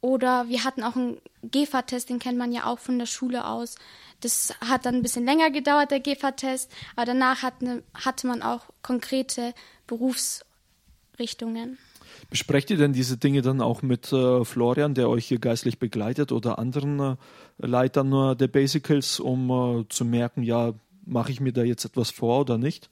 Oder 0.00 0.48
wir 0.48 0.64
hatten 0.64 0.82
auch 0.82 0.96
einen 0.96 1.20
GEFA-Test, 1.42 2.10
den 2.10 2.18
kennt 2.18 2.38
man 2.38 2.52
ja 2.52 2.66
auch 2.66 2.78
von 2.78 2.98
der 2.98 3.06
Schule 3.06 3.46
aus. 3.46 3.76
Das 4.20 4.54
hat 4.60 4.86
dann 4.86 4.96
ein 4.96 5.02
bisschen 5.02 5.24
länger 5.24 5.50
gedauert, 5.50 5.90
der 5.90 6.00
GEFA-Test, 6.00 6.70
aber 6.96 7.06
danach 7.06 7.42
hatte, 7.42 7.82
hatte 7.94 8.26
man 8.26 8.42
auch 8.42 8.66
konkrete 8.82 9.54
Berufs- 9.86 10.44
Richtungen. 11.18 11.78
Besprecht 12.30 12.70
ihr 12.70 12.76
denn 12.76 12.92
diese 12.92 13.16
Dinge 13.16 13.42
dann 13.42 13.60
auch 13.60 13.82
mit 13.82 14.12
äh, 14.12 14.44
Florian, 14.44 14.94
der 14.94 15.08
euch 15.08 15.26
hier 15.26 15.38
geistlich 15.38 15.78
begleitet 15.78 16.32
oder 16.32 16.58
anderen 16.58 17.00
äh, 17.00 17.16
Leitern 17.58 18.12
äh, 18.12 18.36
der 18.36 18.48
Basicals, 18.48 19.20
um 19.20 19.50
äh, 19.50 19.88
zu 19.88 20.04
merken, 20.04 20.42
ja, 20.42 20.74
mache 21.04 21.30
ich 21.30 21.40
mir 21.40 21.52
da 21.52 21.62
jetzt 21.62 21.84
etwas 21.84 22.10
vor 22.10 22.40
oder 22.40 22.58
nicht? 22.58 22.90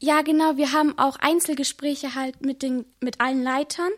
Ja, 0.00 0.22
genau. 0.22 0.56
Wir 0.56 0.72
haben 0.72 0.98
auch 0.98 1.16
Einzelgespräche 1.20 2.14
halt 2.14 2.44
mit 2.44 2.62
den, 2.62 2.84
mit 3.00 3.20
allen 3.20 3.42
Leitern 3.42 3.90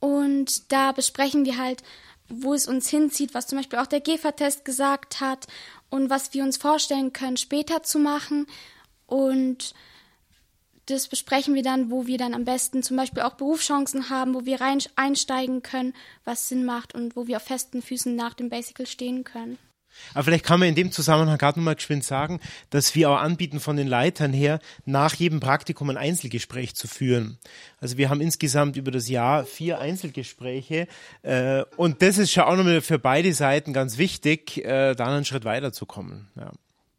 und 0.00 0.72
da 0.72 0.92
besprechen 0.92 1.44
wir 1.44 1.58
halt, 1.58 1.82
wo 2.28 2.54
es 2.54 2.66
uns 2.66 2.88
hinzieht, 2.88 3.34
was 3.34 3.46
zum 3.46 3.58
Beispiel 3.58 3.78
auch 3.78 3.86
der 3.86 4.00
GEFA-Test 4.00 4.64
gesagt 4.64 5.20
hat 5.20 5.46
und 5.90 6.10
was 6.10 6.34
wir 6.34 6.42
uns 6.42 6.56
vorstellen 6.56 7.12
können, 7.12 7.36
später 7.36 7.82
zu 7.82 7.98
machen. 7.98 8.46
Und 9.06 9.74
das 10.86 11.08
besprechen 11.08 11.54
wir 11.54 11.62
dann, 11.62 11.90
wo 11.90 12.06
wir 12.06 12.18
dann 12.18 12.34
am 12.34 12.44
besten 12.44 12.82
zum 12.82 12.96
Beispiel 12.96 13.22
auch 13.22 13.34
Berufschancen 13.34 14.08
haben, 14.08 14.34
wo 14.34 14.44
wir 14.44 14.60
rein 14.60 14.78
einsteigen 14.94 15.62
können, 15.62 15.94
was 16.24 16.48
Sinn 16.48 16.64
macht 16.64 16.94
und 16.94 17.16
wo 17.16 17.26
wir 17.26 17.38
auf 17.38 17.44
festen 17.44 17.82
Füßen 17.82 18.14
nach 18.14 18.34
dem 18.34 18.48
Basical 18.48 18.86
stehen 18.86 19.24
können. 19.24 19.58
Aber 20.14 20.24
vielleicht 20.24 20.44
kann 20.44 20.60
man 20.60 20.68
in 20.68 20.74
dem 20.74 20.92
Zusammenhang 20.92 21.38
gerade 21.38 21.58
nochmal 21.58 21.74
geschwind 21.74 22.04
sagen, 22.04 22.40
dass 22.70 22.94
wir 22.94 23.10
auch 23.10 23.18
anbieten 23.18 23.60
von 23.60 23.76
den 23.76 23.86
Leitern 23.86 24.32
her, 24.32 24.60
nach 24.84 25.14
jedem 25.14 25.40
Praktikum 25.40 25.90
ein 25.90 25.96
Einzelgespräch 25.96 26.74
zu 26.74 26.86
führen. 26.86 27.38
Also 27.80 27.96
wir 27.96 28.10
haben 28.10 28.20
insgesamt 28.20 28.76
über 28.76 28.90
das 28.90 29.08
Jahr 29.08 29.44
vier 29.44 29.80
Einzelgespräche 29.80 30.86
äh, 31.22 31.64
und 31.76 32.02
das 32.02 32.18
ist 32.18 32.32
schon 32.32 32.44
auch 32.44 32.56
nochmal 32.56 32.82
für 32.82 32.98
beide 32.98 33.32
Seiten 33.32 33.72
ganz 33.72 33.98
wichtig, 33.98 34.58
äh, 34.64 34.94
dann 34.94 35.08
einen 35.08 35.24
Schritt 35.24 35.44
weiterzukommen. 35.44 36.28
Ja. 36.36 36.52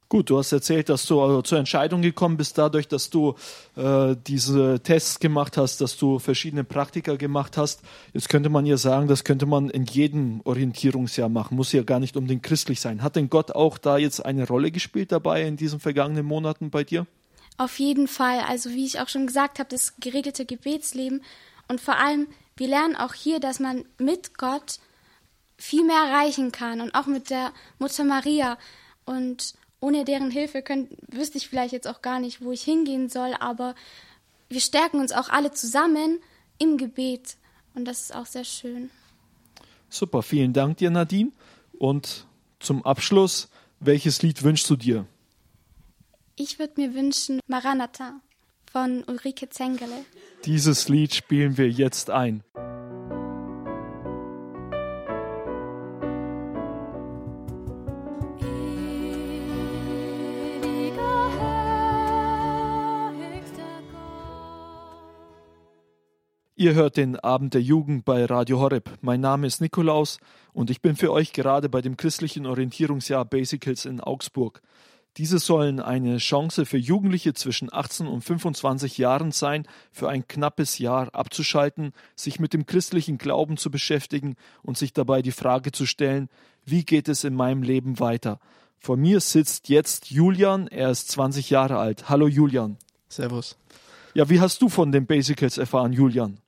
Gut, 0.09 0.29
du 0.29 0.37
hast 0.37 0.53
erzählt, 0.53 0.87
dass 0.87 1.05
du 1.05 1.21
also 1.21 1.41
zur 1.41 1.57
Entscheidung 1.57 2.01
gekommen 2.01 2.37
bist, 2.37 2.57
dadurch, 2.57 2.87
dass 2.87 3.09
du 3.09 3.35
äh, 3.75 4.15
diese 4.25 4.79
Tests 4.81 5.19
gemacht 5.19 5.57
hast, 5.57 5.81
dass 5.81 5.97
du 5.97 6.17
verschiedene 6.19 6.63
Praktika 6.63 7.17
gemacht 7.17 7.57
hast. 7.57 7.81
Jetzt 8.13 8.29
könnte 8.29 8.47
man 8.47 8.65
ja 8.65 8.77
sagen, 8.77 9.09
das 9.09 9.25
könnte 9.25 9.45
man 9.45 9.69
in 9.69 9.83
jedem 9.83 10.39
Orientierungsjahr 10.45 11.27
machen, 11.27 11.57
muss 11.57 11.73
ja 11.73 11.83
gar 11.83 11.99
nicht 11.99 12.15
unbedingt 12.15 12.43
christlich 12.43 12.79
sein. 12.79 13.03
Hat 13.03 13.17
denn 13.17 13.29
Gott 13.29 13.51
auch 13.51 13.77
da 13.77 13.97
jetzt 13.97 14.25
eine 14.25 14.47
Rolle 14.47 14.71
gespielt 14.71 15.11
dabei 15.11 15.43
in 15.43 15.57
diesen 15.57 15.81
vergangenen 15.81 16.25
Monaten 16.25 16.69
bei 16.69 16.85
dir? 16.85 17.05
Auf 17.57 17.77
jeden 17.77 18.07
Fall. 18.07 18.39
Also 18.47 18.69
wie 18.69 18.85
ich 18.85 19.01
auch 19.01 19.09
schon 19.09 19.27
gesagt 19.27 19.59
habe, 19.59 19.69
das 19.69 19.95
geregelte 19.99 20.45
Gebetsleben 20.45 21.21
und 21.67 21.81
vor 21.81 21.97
allem, 21.97 22.27
wir 22.55 22.69
lernen 22.69 22.95
auch 22.95 23.13
hier, 23.13 23.41
dass 23.41 23.59
man 23.59 23.83
mit 23.97 24.37
Gott 24.37 24.79
viel 25.57 25.83
mehr 25.83 25.97
erreichen 25.97 26.53
kann 26.53 26.79
und 26.79 26.95
auch 26.95 27.07
mit 27.07 27.29
der 27.29 27.51
Mutter 27.77 28.05
Maria 28.05 28.57
und 29.05 29.55
ohne 29.79 30.05
deren 30.05 30.31
Hilfe 30.31 30.61
könnt, 30.61 30.89
wüsste 31.07 31.37
ich 31.37 31.49
vielleicht 31.49 31.73
jetzt 31.73 31.87
auch 31.87 32.01
gar 32.01 32.19
nicht, 32.19 32.41
wo 32.41 32.51
ich 32.51 32.63
hingehen 32.63 33.09
soll, 33.09 33.33
aber 33.39 33.75
wir 34.49 34.61
stärken 34.61 34.99
uns 34.99 35.11
auch 35.11 35.29
alle 35.29 35.51
zusammen 35.51 36.19
im 36.57 36.77
Gebet 36.77 37.37
und 37.75 37.85
das 37.85 38.01
ist 38.01 38.15
auch 38.15 38.25
sehr 38.25 38.43
schön. 38.43 38.89
Super, 39.89 40.23
vielen 40.23 40.53
Dank 40.53 40.77
dir, 40.77 40.89
Nadine. 40.89 41.31
Und 41.77 42.25
zum 42.59 42.83
Abschluss, 42.83 43.49
welches 43.79 44.21
Lied 44.21 44.43
wünschst 44.43 44.69
du 44.69 44.75
dir? 44.75 45.05
Ich 46.35 46.59
würde 46.59 46.73
mir 46.77 46.93
wünschen 46.93 47.39
Maranatha 47.47 48.19
von 48.71 49.03
Ulrike 49.07 49.49
Zengele. 49.49 50.05
Dieses 50.45 50.89
Lied 50.89 51.13
spielen 51.13 51.57
wir 51.57 51.69
jetzt 51.69 52.09
ein. 52.09 52.43
Ihr 66.59 66.73
hört 66.73 66.97
den 66.97 67.19
Abend 67.19 67.53
der 67.53 67.61
Jugend 67.61 68.03
bei 68.03 68.25
Radio 68.25 68.59
Horeb. 68.59 68.89
Mein 69.01 69.21
Name 69.21 69.45
ist 69.45 69.61
Nikolaus 69.61 70.17
und 70.53 70.71
ich 70.71 70.81
bin 70.81 70.95
für 70.95 71.11
euch 71.11 71.31
gerade 71.31 71.69
bei 71.69 71.81
dem 71.81 71.97
christlichen 71.97 72.47
Orientierungsjahr 72.47 73.25
Basicals 73.25 73.85
in 73.85 74.01
Augsburg. 74.01 74.63
Diese 75.17 75.37
sollen 75.37 75.79
eine 75.79 76.17
Chance 76.17 76.65
für 76.65 76.79
Jugendliche 76.79 77.35
zwischen 77.35 77.71
18 77.71 78.07
und 78.07 78.23
25 78.23 78.97
Jahren 78.97 79.31
sein, 79.31 79.67
für 79.91 80.09
ein 80.09 80.27
knappes 80.27 80.79
Jahr 80.79 81.13
abzuschalten, 81.13 81.91
sich 82.15 82.39
mit 82.39 82.53
dem 82.53 82.65
christlichen 82.65 83.19
Glauben 83.19 83.57
zu 83.57 83.69
beschäftigen 83.69 84.35
und 84.63 84.79
sich 84.79 84.93
dabei 84.93 85.21
die 85.21 85.31
Frage 85.31 85.71
zu 85.71 85.85
stellen, 85.85 86.27
wie 86.65 86.83
geht 86.83 87.07
es 87.07 87.23
in 87.23 87.35
meinem 87.35 87.61
Leben 87.61 87.99
weiter? 87.99 88.39
Vor 88.79 88.97
mir 88.97 89.19
sitzt 89.19 89.69
jetzt 89.69 90.09
Julian, 90.09 90.65
er 90.65 90.89
ist 90.89 91.11
20 91.11 91.51
Jahre 91.51 91.77
alt. 91.77 92.09
Hallo 92.09 92.27
Julian. 92.27 92.77
Servus. 93.09 93.59
Ja, 94.15 94.27
wie 94.27 94.39
hast 94.39 94.59
du 94.63 94.69
von 94.69 94.91
den 94.91 95.05
Basicals 95.05 95.59
erfahren, 95.59 95.93
Julian? 95.93 96.39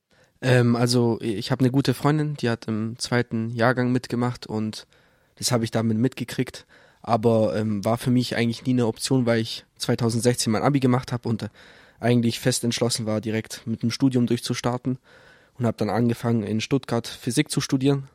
Ähm, 0.41 0.75
also 0.75 1.19
ich 1.21 1.51
habe 1.51 1.61
eine 1.61 1.71
gute 1.71 1.93
Freundin, 1.93 2.35
die 2.35 2.49
hat 2.49 2.67
im 2.67 2.97
zweiten 2.97 3.49
Jahrgang 3.49 3.91
mitgemacht 3.91 4.47
und 4.47 4.87
das 5.35 5.51
habe 5.51 5.63
ich 5.63 5.71
damit 5.71 5.97
mitgekriegt. 5.97 6.65
Aber 7.01 7.55
ähm, 7.55 7.83
war 7.85 7.97
für 7.97 8.11
mich 8.11 8.35
eigentlich 8.35 8.65
nie 8.65 8.73
eine 8.73 8.87
Option, 8.87 9.25
weil 9.25 9.39
ich 9.39 9.65
2016 9.77 10.51
mein 10.51 10.63
Abi 10.63 10.79
gemacht 10.79 11.11
habe 11.13 11.29
und 11.29 11.49
eigentlich 11.99 12.39
fest 12.39 12.63
entschlossen 12.63 13.05
war, 13.05 13.21
direkt 13.21 13.65
mit 13.65 13.83
dem 13.83 13.91
Studium 13.91 14.27
durchzustarten 14.27 14.97
und 15.57 15.65
habe 15.65 15.77
dann 15.77 15.89
angefangen 15.89 16.43
in 16.43 16.61
Stuttgart 16.61 17.07
Physik 17.07 17.51
zu 17.51 17.61
studieren. 17.61 18.07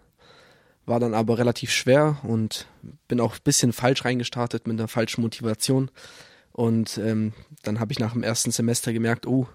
War 0.87 1.01
dann 1.01 1.15
aber 1.15 1.39
relativ 1.39 1.71
schwer 1.71 2.19
und 2.23 2.67
bin 3.09 3.21
auch 3.21 3.35
ein 3.35 3.43
bisschen 3.43 3.73
falsch 3.73 4.05
reingestartet 4.05 4.67
mit 4.67 4.79
einer 4.79 4.89
falschen 4.89 5.23
Motivation. 5.23 5.91
Und 6.53 6.99
ähm, 6.99 7.33
dann 7.63 7.81
habe 7.81 7.93
ich 7.93 7.99
nach 7.99 8.13
dem 8.13 8.23
ersten 8.23 8.51
Semester 8.51 8.93
gemerkt, 8.93 9.27
oh, 9.27 9.49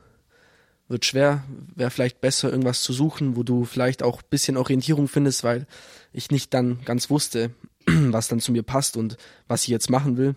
wird 0.90 1.06
schwer, 1.06 1.44
wäre 1.76 1.92
vielleicht 1.92 2.20
besser, 2.20 2.50
irgendwas 2.50 2.82
zu 2.82 2.92
suchen, 2.92 3.36
wo 3.36 3.44
du 3.44 3.64
vielleicht 3.64 4.04
auch 4.04 4.22
bisschen 4.22 4.58
Orientierung 4.58 5.08
findest, 5.08 5.44
weil 5.44 5.68
ich 6.12 6.32
nicht 6.32 6.54
dann 6.54 6.84
ganz 6.84 7.10
wusste, 7.10 7.52
was 7.86 8.28
dann 8.28 8.40
zu 8.40 8.52
mir 8.52 8.64
passt 8.64 8.98
und 8.98 9.16
was 9.48 9.64
ich 9.64 9.70
jetzt 9.70 9.90
machen 9.90 10.18
will. 10.18 10.36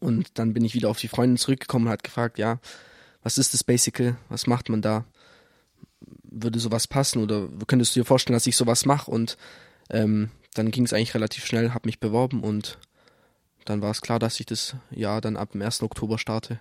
Und 0.00 0.38
dann 0.38 0.54
bin 0.54 0.64
ich 0.64 0.74
wieder 0.74 0.88
auf 0.88 0.98
die 0.98 1.08
Freundin 1.08 1.36
zurückgekommen 1.36 1.86
und 1.86 1.92
hat 1.92 2.04
gefragt, 2.04 2.38
ja, 2.38 2.60
was 3.22 3.36
ist 3.36 3.52
das 3.52 3.64
Basical? 3.64 4.16
Was 4.28 4.46
macht 4.46 4.68
man 4.68 4.80
da? 4.80 5.04
Würde 6.22 6.60
sowas 6.60 6.86
passen 6.86 7.20
oder 7.20 7.48
könntest 7.66 7.96
du 7.96 8.00
dir 8.00 8.06
vorstellen, 8.06 8.34
dass 8.36 8.46
ich 8.46 8.56
sowas 8.56 8.86
mache? 8.86 9.10
Und 9.10 9.36
ähm, 9.90 10.30
dann 10.54 10.70
ging 10.70 10.84
es 10.84 10.92
eigentlich 10.92 11.14
relativ 11.14 11.44
schnell, 11.44 11.74
habe 11.74 11.88
mich 11.88 11.98
beworben 11.98 12.42
und 12.42 12.78
dann 13.64 13.82
war 13.82 13.90
es 13.90 14.00
klar, 14.00 14.18
dass 14.18 14.38
ich 14.38 14.46
das 14.46 14.76
Jahr 14.90 15.20
dann 15.20 15.36
ab 15.36 15.52
dem 15.52 15.62
1. 15.62 15.82
Oktober 15.82 16.18
starte. 16.18 16.60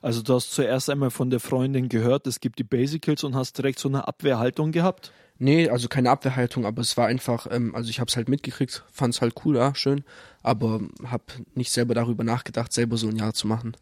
Also 0.00 0.22
du 0.22 0.34
hast 0.34 0.52
zuerst 0.52 0.90
einmal 0.90 1.10
von 1.10 1.30
der 1.30 1.40
Freundin 1.40 1.88
gehört, 1.88 2.26
es 2.26 2.40
gibt 2.40 2.58
die 2.58 2.64
Basicals 2.64 3.24
und 3.24 3.34
hast 3.34 3.58
direkt 3.58 3.78
so 3.78 3.88
eine 3.88 4.08
Abwehrhaltung 4.08 4.72
gehabt? 4.72 5.12
Nee, 5.38 5.68
also 5.68 5.88
keine 5.88 6.10
Abwehrhaltung, 6.10 6.66
aber 6.66 6.82
es 6.82 6.96
war 6.96 7.06
einfach, 7.06 7.46
ähm, 7.50 7.74
also 7.74 7.90
ich 7.90 7.98
habe 7.98 8.08
es 8.08 8.16
halt 8.16 8.28
mitgekriegt, 8.28 8.84
fand 8.92 9.14
es 9.14 9.20
halt 9.20 9.34
cool, 9.44 9.56
ja, 9.56 9.74
schön, 9.74 10.04
aber 10.42 10.80
habe 11.04 11.24
nicht 11.54 11.72
selber 11.72 11.94
darüber 11.94 12.22
nachgedacht, 12.22 12.72
selber 12.72 12.96
so 12.96 13.08
ein 13.08 13.16
Jahr 13.16 13.34
zu 13.34 13.46
machen. 13.46 13.76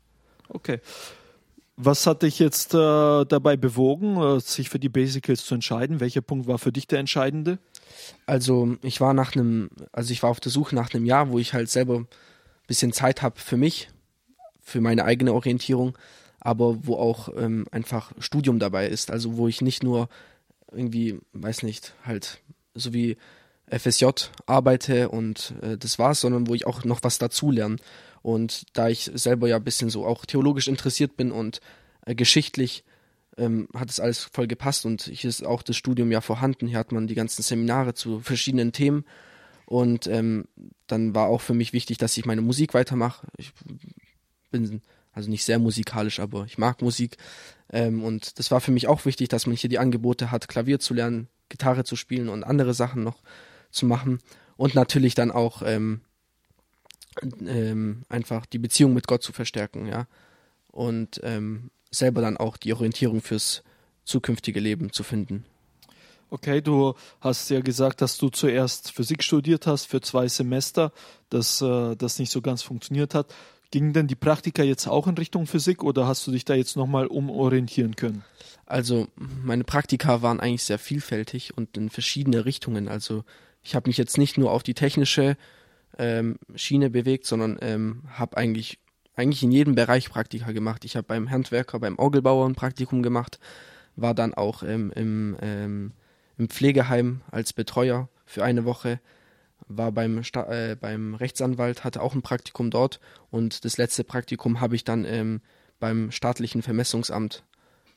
Okay. 0.49 0.81
Was 1.77 2.07
hat 2.07 2.23
dich 2.23 2.39
jetzt 2.39 2.75
äh, 2.75 3.25
dabei 3.25 3.57
bewogen, 3.57 4.17
äh, 4.21 4.41
sich 4.41 4.69
für 4.69 4.79
die 4.79 4.89
Basicals 4.89 5.45
zu 5.45 5.55
entscheiden? 5.55 6.01
Welcher 6.01 6.21
Punkt 6.21 6.47
war 6.47 6.59
für 6.59 6.73
dich 6.73 6.87
der 6.87 6.99
entscheidende? 6.99 7.59
Also 8.27 8.77
ich 8.83 9.01
war 9.01 9.15
nach 9.15 9.35
einem, 9.35 9.71
also 9.93 10.13
ich 10.13 10.23
war 10.23 10.31
auf 10.31 10.41
der 10.41 10.53
Suche 10.53 10.75
nach 10.75 10.93
einem 10.93 11.07
Jahr, 11.07 11.31
wo 11.31 11.39
ich 11.39 11.55
halt 11.55 11.71
selber 11.71 11.97
ein 11.97 12.09
bisschen 12.67 12.93
Zeit 12.93 13.23
habe 13.23 13.41
für 13.41 13.57
mich, 13.57 13.89
für 14.71 14.81
meine 14.81 15.05
eigene 15.05 15.33
Orientierung, 15.33 15.99
aber 16.39 16.87
wo 16.87 16.97
auch 16.97 17.29
ähm, 17.37 17.67
einfach 17.71 18.13
Studium 18.19 18.59
dabei 18.59 18.89
ist. 18.89 19.11
Also 19.11 19.37
wo 19.37 19.49
ich 19.49 19.61
nicht 19.61 19.83
nur 19.83 20.09
irgendwie, 20.73 21.19
weiß 21.33 21.63
nicht, 21.65 21.95
halt 22.05 22.41
so 22.75 22.95
wie 22.95 23.17
FSJ 23.71 24.07
arbeite 24.47 25.09
und 25.09 25.55
äh, 25.63 25.77
das 25.77 25.99
war's, 25.99 26.21
sondern 26.21 26.47
wo 26.47 26.55
ich 26.55 26.67
auch 26.67 26.85
noch 26.85 27.03
was 27.03 27.19
dazu 27.19 27.51
lerne. 27.51 27.77
Und 28.23 28.65
da 28.75 28.89
ich 28.89 29.11
selber 29.15 29.49
ja 29.49 29.57
ein 29.57 29.65
bisschen 29.65 29.91
so 29.91 30.07
auch 30.07 30.25
theologisch 30.25 30.69
interessiert 30.69 31.17
bin 31.17 31.33
und 31.33 31.61
äh, 32.07 32.15
geschichtlich, 32.15 32.85
ähm, 33.37 33.69
hat 33.75 33.91
es 33.91 34.01
alles 34.01 34.25
voll 34.25 34.47
gepasst 34.47 34.85
und 34.87 35.03
hier 35.03 35.29
ist 35.29 35.45
auch 35.45 35.63
das 35.63 35.77
Studium 35.77 36.11
ja 36.13 36.21
vorhanden. 36.21 36.67
Hier 36.67 36.79
hat 36.79 36.93
man 36.93 37.07
die 37.07 37.15
ganzen 37.15 37.43
Seminare 37.43 37.95
zu 37.95 38.21
verschiedenen 38.21 38.73
Themen 38.73 39.05
und 39.67 40.09
ähm, 40.09 40.47
dann 40.89 41.15
war 41.15 41.29
auch 41.29 41.41
für 41.41 41.55
mich 41.55 41.73
wichtig, 41.73 41.97
dass 41.99 42.17
ich 42.17 42.27
meine 42.27 42.43
Musik 42.43 42.75
weitermache. 42.75 43.27
Ich 43.37 43.53
bin 44.51 44.83
also 45.13 45.29
nicht 45.31 45.45
sehr 45.45 45.59
musikalisch, 45.59 46.21
aber 46.21 46.45
ich 46.45 46.59
mag 46.59 46.83
Musik. 46.83 47.17
Ähm, 47.73 48.03
und 48.03 48.39
das 48.39 48.51
war 48.51 48.61
für 48.61 48.71
mich 48.71 48.89
auch 48.89 49.05
wichtig, 49.05 49.29
dass 49.29 49.47
man 49.47 49.57
hier 49.57 49.71
die 49.71 49.79
Angebote 49.79 50.31
hat, 50.31 50.49
Klavier 50.49 50.79
zu 50.79 50.95
lernen, 50.95 51.29
Gitarre 51.49 51.85
zu 51.85 51.97
spielen 51.97 52.29
und 52.29 52.45
andere 52.45 52.75
Sachen 52.75 53.03
noch 53.03 53.23
zu 53.71 53.87
machen. 53.87 54.21
Und 54.57 54.75
natürlich 54.75 55.15
dann 55.15 55.31
auch 55.31 55.63
ähm, 55.65 56.03
ähm, 57.47 58.03
einfach 58.09 58.47
die 58.47 58.59
Beziehung 58.59 58.95
mit 58.95 59.07
Gott 59.07 59.23
zu 59.23 59.33
verstärken, 59.33 59.87
ja. 59.87 60.07
Und 60.69 61.21
ähm, 61.25 61.71
selber 61.91 62.21
dann 62.21 62.37
auch 62.37 62.57
die 62.57 62.73
Orientierung 62.73 63.21
fürs 63.21 63.65
zukünftige 64.05 64.61
Leben 64.61 64.93
zu 64.93 65.03
finden. 65.03 65.45
Okay, 66.33 66.61
du 66.61 66.95
hast 67.21 67.51
ja 67.51 67.61
gesagt, 67.61 68.01
dass 68.01 68.17
du 68.17 68.29
zuerst 68.29 68.93
Physik 68.93 69.25
studiert 69.25 69.67
hast 69.67 69.87
für 69.87 70.01
zwei 70.01 70.29
Semester, 70.29 70.93
dass 71.29 71.61
äh, 71.61 71.97
das 71.97 72.21
nicht 72.21 72.31
so 72.31 72.41
ganz 72.41 72.63
funktioniert 72.63 73.15
hat. 73.15 73.35
Gingen 73.71 73.93
denn 73.93 74.09
die 74.09 74.17
Praktika 74.17 74.63
jetzt 74.63 74.89
auch 74.89 75.07
in 75.07 75.17
Richtung 75.17 75.47
Physik 75.47 75.85
oder 75.85 76.07
hast 76.07 76.27
du 76.27 76.33
dich 76.33 76.45
da 76.45 76.55
jetzt 76.55 76.77
nochmal 76.77 77.07
umorientieren 77.07 77.95
können? 77.95 78.25
Also 78.67 79.07
meine 79.17 79.65
Praktika 79.65 80.23
waren 80.23 80.41
eigentlich 80.41 80.65
sehr 80.65 80.79
vielfältig 80.79 81.57
und 81.57 81.77
in 81.77 81.89
verschiedene 81.89 82.45
Richtungen. 82.45 82.89
Also 82.89 83.25
ich 83.63 83.75
habe 83.75 83.89
mich 83.89 83.97
jetzt 83.97 84.19
nicht 84.19 84.39
nur 84.39 84.51
auf 84.51 84.63
die 84.63 84.75
technische 84.75 85.37
ähm, 85.99 86.39
Schiene 86.55 86.91
bewegt, 86.91 87.27
sondern 87.27 87.59
ähm, 87.61 88.03
habe 88.09 88.37
eigentlich 88.37 88.79
eigentlich 89.21 89.43
in 89.43 89.53
jedem 89.53 89.75
Bereich 89.75 90.09
Praktika 90.09 90.53
gemacht. 90.53 90.85
Ich 90.85 90.97
habe 90.97 91.07
beim 91.07 91.31
Handwerker, 91.31 91.79
beim 91.79 91.99
Orgelbauer 91.99 92.49
ein 92.49 92.55
Praktikum 92.55 93.03
gemacht, 93.03 93.39
war 93.97 94.15
dann 94.15 94.35
auch 94.35 94.63
ähm, 94.63 94.93
im, 94.97 95.37
ähm, 95.43 95.93
im 96.39 96.49
Pflegeheim 96.49 97.21
als 97.31 97.53
Betreuer 97.53 98.09
für 98.25 98.45
eine 98.45 98.65
Woche, 98.65 99.01
war 99.69 99.93
beim, 99.93 100.23
Sta 100.25 100.51
äh, 100.51 100.77
beim 100.77 101.15
Rechtsanwalt, 101.15 101.85
hatte 101.85 102.03
auch 102.03 102.15
ein 102.15 102.23
Praktikum 102.23 102.71
dort 102.71 103.01
und 103.31 103.65
das 103.65 103.79
letzte 103.79 104.05
Praktikum 104.05 104.61
habe 104.61 104.75
ich 104.75 104.85
dann 104.85 105.05
ähm, 105.05 105.41
beim 105.79 106.11
staatlichen 106.11 106.63
Vermessungsamt 106.63 107.45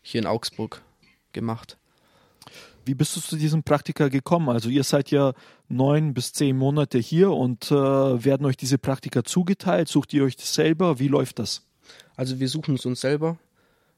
hier 0.01 0.21
in 0.21 0.27
Augsburg 0.27 0.81
gemacht. 1.33 1.77
Wie 2.85 2.95
bist 2.95 3.15
du 3.15 3.21
zu 3.21 3.37
diesem 3.37 3.63
Praktika 3.63 4.09
gekommen? 4.09 4.49
Also 4.49 4.69
ihr 4.69 4.83
seid 4.83 5.09
ja 5.09 5.33
neun 5.69 6.13
bis 6.13 6.33
zehn 6.33 6.57
Monate 6.57 6.99
hier 6.99 7.31
und 7.31 7.71
äh, 7.71 7.75
werden 7.75 8.45
euch 8.45 8.57
diese 8.57 8.77
Praktika 8.77 9.23
zugeteilt? 9.23 9.87
Sucht 9.87 10.13
ihr 10.13 10.25
euch 10.25 10.35
das 10.35 10.53
selber? 10.53 10.99
Wie 10.99 11.07
läuft 11.07 11.39
das? 11.39 11.65
Also 12.15 12.39
wir 12.39 12.49
suchen 12.49 12.75
es 12.75 12.85
uns 12.85 12.99
selber. 12.99 13.37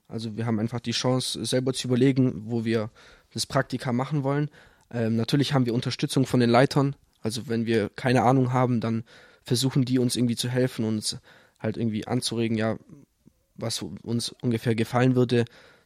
Also 0.08 0.38
wir 0.38 0.46
haben 0.46 0.60
einfach 0.60 0.80
die 0.80 0.92
Chance, 0.92 1.44
selber 1.46 1.74
zu 1.74 1.88
überlegen, 1.88 2.44
wo 2.46 2.64
wir 2.64 2.92
das 3.34 3.48
Praktika 3.48 3.92
machen 3.92 4.24
wollen. 4.24 4.52
Ähm, 4.92 5.16
natürlich 5.16 5.54
haben 5.54 5.66
wir 5.66 5.74
Unterstützung 5.74 6.28
von 6.28 6.40
den 6.40 6.52
Leitern. 6.52 6.96
Also 7.26 7.48
wenn 7.48 7.66
wir 7.66 7.90
keine 7.90 8.22
Ahnung 8.22 8.54
haben, 8.54 8.80
dann 8.80 9.04
versuchen 9.42 9.84
die 9.84 9.98
uns 9.98 10.16
irgendwie 10.16 10.36
zu 10.36 10.48
helfen, 10.48 10.86
uns 10.86 11.18
halt 11.58 11.76
irgendwie 11.76 12.06
anzuregen, 12.06 12.56
ja, 12.56 12.78
was 13.56 13.82
uns 13.82 14.30
ungefähr 14.44 14.76
gefallen 14.76 15.16
würde. 15.16 15.46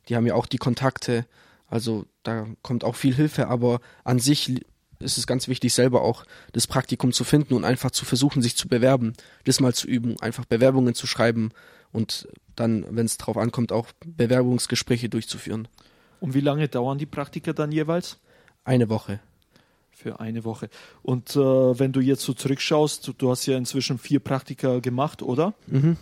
Die 0.09 0.17
haben 0.17 0.27
ja 0.27 0.35
auch 0.35 0.47
die 0.47 0.57
Kontakte. 0.57 1.25
Also 1.67 2.05
da 2.23 2.45
kommt 2.61 2.83
auch 2.83 2.97
viel 2.97 3.15
Hilfe, 3.15 3.47
aber 3.47 3.79
an 4.03 4.19
sich 4.19 4.65
ist 4.99 5.17
es 5.17 5.27
ganz 5.27 5.47
wichtig, 5.47 5.73
selber 5.73 6.01
auch 6.01 6.25
das 6.51 6.67
Praktikum 6.67 7.13
zu 7.13 7.23
finden 7.23 7.53
und 7.53 7.63
einfach 7.63 7.91
zu 7.91 8.03
versuchen, 8.03 8.41
sich 8.41 8.57
zu 8.57 8.67
bewerben, 8.67 9.13
das 9.45 9.61
mal 9.61 9.73
zu 9.73 9.87
üben, 9.87 10.19
einfach 10.19 10.43
Bewerbungen 10.43 10.93
zu 10.93 11.07
schreiben 11.07 11.51
und 11.93 12.27
dann, 12.57 12.85
wenn 12.89 13.05
es 13.05 13.17
drauf 13.17 13.37
ankommt, 13.37 13.71
auch 13.71 13.87
Bewerbungsgespräche 14.05 15.07
durchzuführen. 15.07 15.69
Und 16.19 16.33
wie 16.33 16.41
lange 16.41 16.67
dauern 16.67 16.97
die 16.97 17.05
Praktika 17.05 17.53
dann 17.53 17.71
jeweils? 17.71 18.17
Eine 18.65 18.89
Woche. 18.89 19.21
Für 20.01 20.21
eine 20.21 20.45
Woche. 20.45 20.69
Und 21.03 21.35
äh, 21.35 21.39
wenn 21.39 21.91
du 21.91 21.99
jetzt 21.99 22.21
so 22.21 22.33
zurückschaust, 22.33 23.11
du, 23.17 23.29
hast 23.29 23.45
ja 23.47 23.57
inzwischen 23.57 23.97
vier 23.97 24.21
Praktika 24.21 24.79
gemacht, 24.79 25.21
oder? 25.21 25.53
Mhm. 25.67 25.97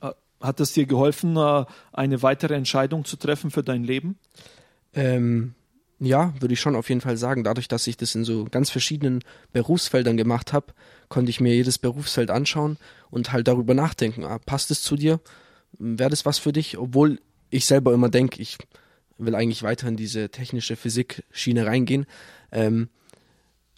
Äh, 0.00 0.12
hat 0.40 0.58
es 0.60 0.72
dir 0.72 0.86
geholfen, 0.86 1.36
äh, 1.36 1.66
eine 1.92 2.22
weitere 2.22 2.54
Entscheidung 2.54 3.04
zu 3.04 3.18
treffen 3.18 3.50
für 3.50 3.62
dein 3.62 3.84
Leben? 3.84 4.16
Ähm, 4.94 5.52
ja, 5.98 6.32
würde 6.40 6.54
ich 6.54 6.60
schon 6.60 6.76
auf 6.76 6.88
jeden 6.88 7.02
Fall 7.02 7.18
sagen. 7.18 7.44
Dadurch, 7.44 7.68
dass 7.68 7.86
ich 7.86 7.98
das 7.98 8.14
in 8.14 8.24
so 8.24 8.46
ganz 8.46 8.70
verschiedenen 8.70 9.22
Berufsfeldern 9.52 10.16
gemacht 10.16 10.54
habe, 10.54 10.72
konnte 11.10 11.28
ich 11.28 11.38
mir 11.38 11.54
jedes 11.54 11.76
Berufsfeld 11.76 12.30
anschauen 12.30 12.78
und 13.10 13.32
halt 13.32 13.48
darüber 13.48 13.74
nachdenken. 13.74 14.24
Ah, 14.24 14.38
passt 14.38 14.70
es 14.70 14.80
zu 14.80 14.96
dir? 14.96 15.20
Wäre 15.78 16.08
das 16.08 16.24
was 16.24 16.38
für 16.38 16.54
dich? 16.54 16.78
Obwohl 16.78 17.20
ich 17.50 17.66
selber 17.66 17.92
immer 17.92 18.08
denke, 18.08 18.40
ich 18.40 18.56
will 19.18 19.34
eigentlich 19.34 19.62
weiter 19.62 19.88
in 19.88 19.96
diese 19.96 20.30
technische 20.30 20.74
Physik-Schiene 20.74 21.66
reingehen. 21.66 22.06
Ähm, 22.50 22.88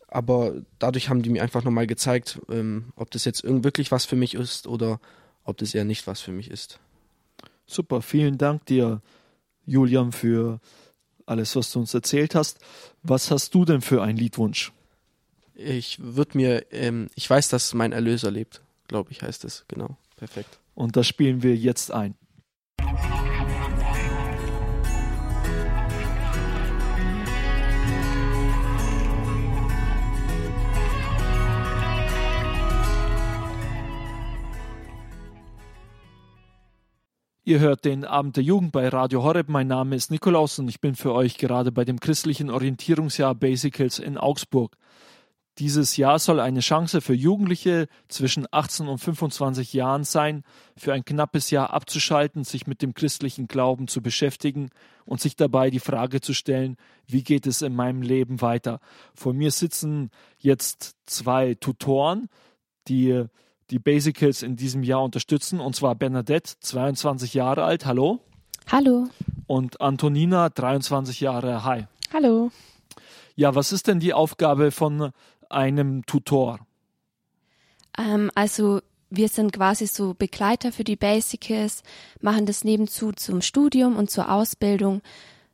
aber 0.08 0.54
dadurch 0.78 1.08
haben 1.08 1.22
die 1.22 1.30
mir 1.30 1.42
einfach 1.42 1.64
nochmal 1.64 1.86
gezeigt, 1.86 2.40
ähm, 2.50 2.92
ob 2.96 3.10
das 3.10 3.24
jetzt 3.24 3.44
wirklich 3.44 3.92
was 3.92 4.06
für 4.06 4.16
mich 4.16 4.34
ist 4.34 4.66
oder 4.66 5.00
ob 5.44 5.58
das 5.58 5.74
eher 5.74 5.84
nicht 5.84 6.06
was 6.06 6.20
für 6.20 6.32
mich 6.32 6.50
ist. 6.50 6.80
Super, 7.66 8.02
vielen 8.02 8.38
Dank 8.38 8.64
dir, 8.66 9.02
Julian, 9.66 10.12
für 10.12 10.60
alles, 11.26 11.54
was 11.54 11.70
du 11.70 11.80
uns 11.80 11.92
erzählt 11.92 12.34
hast. 12.34 12.58
Was 13.02 13.30
hast 13.30 13.54
du 13.54 13.64
denn 13.64 13.82
für 13.82 14.02
einen 14.02 14.16
Liedwunsch? 14.16 14.72
Ich 15.54 15.98
würde 16.00 16.38
mir, 16.38 16.72
ähm, 16.72 17.08
ich 17.14 17.28
weiß, 17.28 17.48
dass 17.48 17.74
mein 17.74 17.92
Erlöser 17.92 18.30
lebt, 18.30 18.62
glaube 18.86 19.10
ich, 19.10 19.22
heißt 19.22 19.44
es. 19.44 19.64
Genau, 19.68 19.96
perfekt. 20.16 20.58
Und 20.74 20.96
das 20.96 21.06
spielen 21.06 21.42
wir 21.42 21.56
jetzt 21.56 21.92
ein. 21.92 22.14
Ihr 37.48 37.60
hört 37.60 37.86
den 37.86 38.04
Abend 38.04 38.36
der 38.36 38.44
Jugend 38.44 38.72
bei 38.72 38.86
Radio 38.88 39.22
Horeb. 39.22 39.48
Mein 39.48 39.68
Name 39.68 39.96
ist 39.96 40.10
Nikolaus 40.10 40.58
und 40.58 40.68
ich 40.68 40.82
bin 40.82 40.94
für 40.94 41.14
euch 41.14 41.38
gerade 41.38 41.72
bei 41.72 41.86
dem 41.86 41.98
christlichen 41.98 42.50
Orientierungsjahr 42.50 43.34
Basicals 43.34 43.98
in 43.98 44.18
Augsburg. 44.18 44.76
Dieses 45.56 45.96
Jahr 45.96 46.18
soll 46.18 46.40
eine 46.40 46.60
Chance 46.60 47.00
für 47.00 47.14
Jugendliche 47.14 47.88
zwischen 48.08 48.46
18 48.50 48.86
und 48.86 48.98
25 48.98 49.72
Jahren 49.72 50.04
sein, 50.04 50.42
für 50.76 50.92
ein 50.92 51.06
knappes 51.06 51.50
Jahr 51.50 51.72
abzuschalten, 51.72 52.44
sich 52.44 52.66
mit 52.66 52.82
dem 52.82 52.92
christlichen 52.92 53.46
Glauben 53.48 53.88
zu 53.88 54.02
beschäftigen 54.02 54.68
und 55.06 55.22
sich 55.22 55.34
dabei 55.34 55.70
die 55.70 55.80
Frage 55.80 56.20
zu 56.20 56.34
stellen, 56.34 56.76
wie 57.06 57.22
geht 57.22 57.46
es 57.46 57.62
in 57.62 57.74
meinem 57.74 58.02
Leben 58.02 58.42
weiter? 58.42 58.78
Vor 59.14 59.32
mir 59.32 59.52
sitzen 59.52 60.10
jetzt 60.36 60.96
zwei 61.06 61.54
Tutoren, 61.54 62.28
die 62.88 63.24
die 63.70 63.78
Basicals 63.78 64.42
in 64.42 64.56
diesem 64.56 64.82
Jahr 64.82 65.02
unterstützen, 65.02 65.60
und 65.60 65.76
zwar 65.76 65.94
Bernadette, 65.94 66.54
22 66.60 67.34
Jahre 67.34 67.64
alt, 67.64 67.86
hallo. 67.86 68.20
Hallo. 68.70 69.08
Und 69.46 69.80
Antonina, 69.80 70.48
23 70.48 71.20
Jahre, 71.20 71.64
hi. 71.64 71.86
Hallo. 72.12 72.50
Ja, 73.34 73.54
was 73.54 73.72
ist 73.72 73.86
denn 73.86 74.00
die 74.00 74.14
Aufgabe 74.14 74.70
von 74.70 75.10
einem 75.48 76.04
Tutor? 76.06 76.60
Ähm, 77.96 78.30
also 78.34 78.80
wir 79.10 79.28
sind 79.28 79.52
quasi 79.52 79.86
so 79.86 80.14
Begleiter 80.14 80.72
für 80.72 80.84
die 80.84 80.96
Basicals, 80.96 81.82
machen 82.20 82.46
das 82.46 82.64
nebenzu 82.64 83.12
zum 83.12 83.40
Studium 83.40 83.96
und 83.96 84.10
zur 84.10 84.30
Ausbildung, 84.30 85.02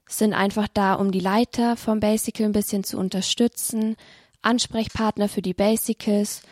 sind 0.07 0.35
einfach 0.35 0.69
da, 0.69 0.95
um 0.95 1.13
die 1.13 1.21
Leiter 1.21 1.77
vom 1.77 2.01
Basical 2.01 2.47
ein 2.47 2.53
bisschen 2.53 2.85
zu 2.85 2.99
unterstützen, 2.99 3.97
Ansprechpartner 4.43 5.29
für 5.29 5.41
die 5.41 5.55
Basicals, 5.55 6.43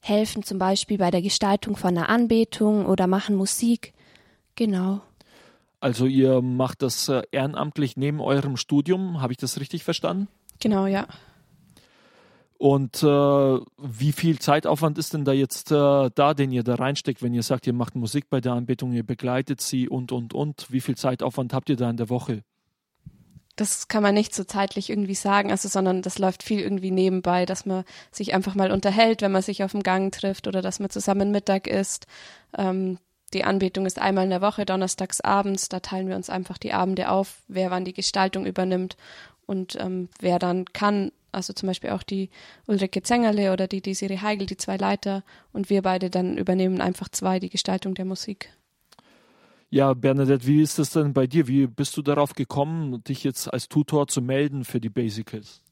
helfen 0.00 0.42
zum 0.42 0.58
Beispiel 0.58 0.98
bei 0.98 1.10
der 1.10 1.22
Gestaltung 1.22 1.76
von 1.76 1.96
einer 1.96 2.08
Anbetung 2.08 2.86
oder 2.86 3.06
machen 3.06 3.36
Musik. 3.36 3.92
Genau. 4.54 5.00
Also 5.80 6.06
ihr 6.06 6.42
macht 6.42 6.82
das 6.82 7.08
äh, 7.08 7.22
ehrenamtlich 7.30 7.96
neben 7.96 8.20
eurem 8.20 8.56
Studium, 8.56 9.20
habe 9.20 9.32
ich 9.32 9.36
das 9.36 9.60
richtig 9.60 9.84
verstanden? 9.84 10.28
Genau, 10.60 10.86
ja. 10.86 11.06
Und 12.58 13.04
äh, 13.04 13.06
wie 13.06 14.10
viel 14.10 14.40
Zeitaufwand 14.40 14.98
ist 14.98 15.14
denn 15.14 15.24
da 15.24 15.32
jetzt 15.32 15.70
äh, 15.70 16.10
da, 16.12 16.34
den 16.34 16.50
ihr 16.50 16.64
da 16.64 16.74
reinsteckt, 16.74 17.22
wenn 17.22 17.32
ihr 17.32 17.44
sagt, 17.44 17.68
ihr 17.68 17.72
macht 17.72 17.94
Musik 17.94 18.28
bei 18.28 18.40
der 18.40 18.54
Anbetung, 18.54 18.92
ihr 18.92 19.04
begleitet 19.04 19.60
sie 19.60 19.88
und, 19.88 20.10
und, 20.10 20.34
und? 20.34 20.66
Wie 20.68 20.80
viel 20.80 20.96
Zeitaufwand 20.96 21.52
habt 21.52 21.70
ihr 21.70 21.76
da 21.76 21.88
in 21.88 21.96
der 21.96 22.10
Woche? 22.10 22.42
Das 23.60 23.88
kann 23.88 24.04
man 24.04 24.14
nicht 24.14 24.34
so 24.34 24.44
zeitlich 24.44 24.88
irgendwie 24.88 25.16
sagen, 25.16 25.50
also 25.50 25.68
sondern 25.68 26.00
das 26.00 26.18
läuft 26.18 26.44
viel 26.44 26.60
irgendwie 26.60 26.92
nebenbei, 26.92 27.44
dass 27.44 27.66
man 27.66 27.84
sich 28.12 28.32
einfach 28.32 28.54
mal 28.54 28.70
unterhält, 28.70 29.20
wenn 29.20 29.32
man 29.32 29.42
sich 29.42 29.64
auf 29.64 29.72
dem 29.72 29.82
Gang 29.82 30.12
trifft 30.14 30.46
oder 30.46 30.62
dass 30.62 30.78
man 30.78 30.90
zusammen 30.90 31.32
Mittag 31.32 31.66
isst. 31.66 32.06
Ähm, 32.56 32.98
die 33.34 33.44
Anbetung 33.44 33.84
ist 33.84 33.98
einmal 33.98 34.24
in 34.24 34.30
der 34.30 34.40
Woche, 34.40 34.64
donnerstags 34.64 35.20
abends, 35.20 35.68
da 35.68 35.80
teilen 35.80 36.08
wir 36.08 36.16
uns 36.16 36.30
einfach 36.30 36.56
die 36.56 36.72
Abende 36.72 37.10
auf, 37.10 37.42
wer 37.48 37.70
wann 37.70 37.84
die 37.84 37.92
Gestaltung 37.92 38.46
übernimmt 38.46 38.96
und 39.44 39.76
ähm, 39.80 40.08
wer 40.20 40.38
dann 40.38 40.64
kann, 40.66 41.10
also 41.32 41.52
zum 41.52 41.66
Beispiel 41.66 41.90
auch 41.90 42.04
die 42.04 42.30
Ulrike 42.66 43.02
Zengerle 43.02 43.52
oder 43.52 43.66
die 43.66 43.82
Desiree 43.82 44.18
Heigl, 44.18 44.46
die 44.46 44.56
zwei 44.56 44.76
Leiter 44.76 45.24
und 45.52 45.68
wir 45.68 45.82
beide 45.82 46.10
dann 46.10 46.38
übernehmen 46.38 46.80
einfach 46.80 47.08
zwei 47.08 47.40
die 47.40 47.50
Gestaltung 47.50 47.94
der 47.94 48.04
Musik. 48.04 48.50
Ja, 49.70 49.92
Bernadette, 49.92 50.46
wie 50.46 50.62
ist 50.62 50.78
das 50.78 50.90
denn 50.90 51.12
bei 51.12 51.26
dir? 51.26 51.46
Wie 51.46 51.66
bist 51.66 51.96
du 51.96 52.02
darauf 52.02 52.34
gekommen, 52.34 53.04
dich 53.04 53.22
jetzt 53.22 53.52
als 53.52 53.68
Tutor 53.68 54.08
zu 54.08 54.22
melden 54.22 54.64
für 54.64 54.80
die 54.80 54.88
Basicals? 54.88 55.62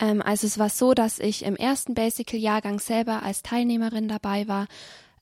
Ähm, 0.00 0.20
also 0.20 0.46
es 0.46 0.58
war 0.58 0.68
so, 0.68 0.94
dass 0.94 1.20
ich 1.20 1.44
im 1.44 1.56
ersten 1.56 1.94
Basical-Jahrgang 1.94 2.80
selber 2.80 3.22
als 3.22 3.42
Teilnehmerin 3.42 4.08
dabei 4.08 4.48
war. 4.48 4.66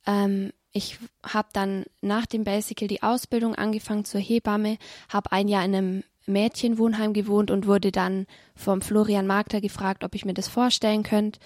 Ähm, 0.07 0.53
ich 0.73 0.99
habe 1.23 1.49
dann 1.53 1.85
nach 2.01 2.27
dem 2.27 2.45
Basical 2.45 2.89
die 2.89 3.03
Ausbildung 3.03 3.55
angefangen 3.55 4.05
zur 4.05 4.21
Hebamme, 4.21 4.79
habe 5.09 5.31
ein 5.31 5.47
Jahr 5.47 5.65
in 5.65 5.75
einem 5.75 6.05
Mädchenwohnheim 6.27 7.13
gewohnt 7.13 7.51
und 7.51 7.67
wurde 7.67 7.93
dann 7.93 8.27
vom 8.57 8.81
Florian 8.81 9.27
Magder 9.27 9.61
gefragt, 9.61 10.03
ob 10.03 10.15
ich 10.15 10.25
mir 10.25 10.35
das 10.35 10.49
vorstellen 10.49 11.03
könnte. 11.03 11.39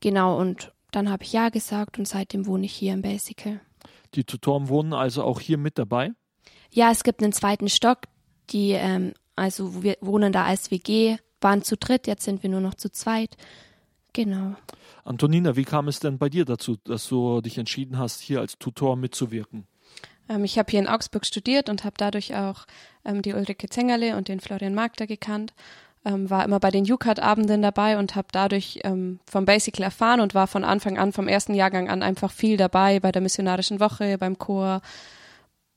Genau, 0.00 0.38
und 0.40 0.72
dann 0.90 1.10
habe 1.10 1.22
ich 1.22 1.32
ja 1.32 1.50
gesagt 1.50 1.98
und 1.98 2.08
seitdem 2.08 2.46
wohne 2.46 2.66
ich 2.66 2.72
hier 2.72 2.94
im 2.94 3.02
Basical. 3.02 3.60
Die 4.14 4.24
Tutoren 4.24 4.68
wohnen 4.68 4.92
also 4.92 5.22
auch 5.22 5.40
hier 5.40 5.58
mit 5.58 5.78
dabei? 5.78 6.12
Ja, 6.70 6.90
es 6.90 7.04
gibt 7.04 7.22
einen 7.22 7.32
zweiten 7.32 7.68
Stock. 7.68 8.00
Die, 8.50 8.72
ähm, 8.72 9.14
also 9.36 9.82
wir 9.82 9.96
wohnen 10.00 10.32
da 10.32 10.44
als 10.44 10.70
WG, 10.70 11.16
waren 11.40 11.62
zu 11.62 11.76
dritt, 11.76 12.06
jetzt 12.06 12.24
sind 12.24 12.42
wir 12.42 12.50
nur 12.50 12.60
noch 12.60 12.74
zu 12.74 12.90
zweit. 12.90 13.36
Genau. 14.12 14.54
Antonina, 15.04 15.56
wie 15.56 15.64
kam 15.64 15.88
es 15.88 16.00
denn 16.00 16.18
bei 16.18 16.28
dir 16.28 16.44
dazu, 16.44 16.76
dass 16.84 17.08
du 17.08 17.40
dich 17.40 17.58
entschieden 17.58 17.98
hast, 17.98 18.20
hier 18.20 18.40
als 18.40 18.58
Tutor 18.58 18.96
mitzuwirken? 18.96 19.66
Ähm, 20.28 20.44
ich 20.44 20.58
habe 20.58 20.70
hier 20.70 20.80
in 20.80 20.88
Augsburg 20.88 21.26
studiert 21.26 21.68
und 21.68 21.84
habe 21.84 21.94
dadurch 21.96 22.34
auch 22.34 22.66
ähm, 23.04 23.22
die 23.22 23.34
Ulrike 23.34 23.68
Zengerle 23.68 24.16
und 24.16 24.28
den 24.28 24.40
Florian 24.40 24.74
Magder 24.74 25.06
gekannt. 25.06 25.52
Ähm, 26.06 26.28
war 26.28 26.44
immer 26.44 26.60
bei 26.60 26.70
den 26.70 26.90
UCAT-Abenden 26.90 27.62
dabei 27.62 27.96
und 27.98 28.14
habe 28.14 28.28
dadurch 28.30 28.80
ähm, 28.84 29.20
vom 29.26 29.46
Basical 29.46 29.84
erfahren 29.84 30.20
und 30.20 30.34
war 30.34 30.46
von 30.46 30.62
Anfang 30.62 30.98
an, 30.98 31.12
vom 31.12 31.28
ersten 31.28 31.54
Jahrgang 31.54 31.88
an 31.88 32.02
einfach 32.02 32.30
viel 32.30 32.58
dabei 32.58 33.00
bei 33.00 33.10
der 33.10 33.22
missionarischen 33.22 33.80
Woche, 33.80 34.18
beim 34.18 34.38
Chor, 34.38 34.82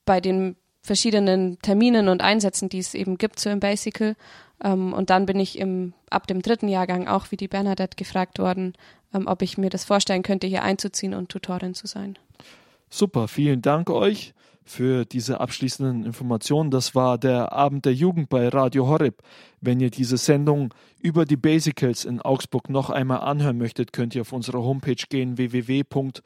bei 0.06 0.20
den 0.20 0.58
verschiedenen 0.82 1.60
Terminen 1.60 2.10
und 2.10 2.22
Einsätzen, 2.22 2.70
die 2.70 2.80
es 2.80 2.94
eben 2.94 3.18
gibt 3.18 3.40
so 3.40 3.50
im 3.50 3.60
Basical. 3.60 4.16
Ähm, 4.64 4.94
und 4.94 5.10
dann 5.10 5.26
bin 5.26 5.40
ich 5.40 5.60
im, 5.60 5.94
ab 6.10 6.28
dem 6.28 6.42
dritten 6.42 6.68
Jahrgang 6.68 7.08
auch 7.08 7.32
wie 7.32 7.38
die 7.38 7.48
Bernadette 7.48 7.96
gefragt 7.96 8.40
worden, 8.40 8.74
ähm, 9.14 9.28
ob 9.28 9.42
ich 9.42 9.58
mir 9.58 9.70
das 9.70 9.86
vorstellen 9.86 10.24
könnte, 10.24 10.48
hier 10.48 10.64
einzuziehen 10.64 11.14
und 11.14 11.30
Tutorin 11.30 11.74
zu 11.74 11.88
sein. 11.88 12.18
Super, 12.90 13.28
vielen 13.28 13.62
Dank 13.62 13.90
euch 13.90 14.34
für 14.64 15.06
diese 15.06 15.40
abschließenden 15.40 16.06
Informationen. 16.06 16.72
Das 16.72 16.94
war 16.94 17.18
der 17.18 17.54
Abend 17.54 17.86
der 17.86 17.94
Jugend 17.94 18.30
bei 18.30 18.48
Radio 18.50 18.88
Horeb. 18.88 19.22
Wenn 19.60 19.80
ihr 19.80 19.90
diese 19.90 20.18
Sendung 20.18 20.74
über 21.02 21.26
die 21.26 21.36
Basicals 21.36 22.06
in 22.06 22.22
Augsburg 22.22 22.70
noch 22.70 22.90
einmal 22.92 23.22
anhören 23.22 23.58
möchtet, 23.58 23.92
könnt 23.92 24.14
ihr 24.14 24.22
auf 24.22 24.34
unsere 24.34 24.60
Homepage 24.64 25.04
gehen 25.10 25.38
www.horeb.org. 25.38 26.22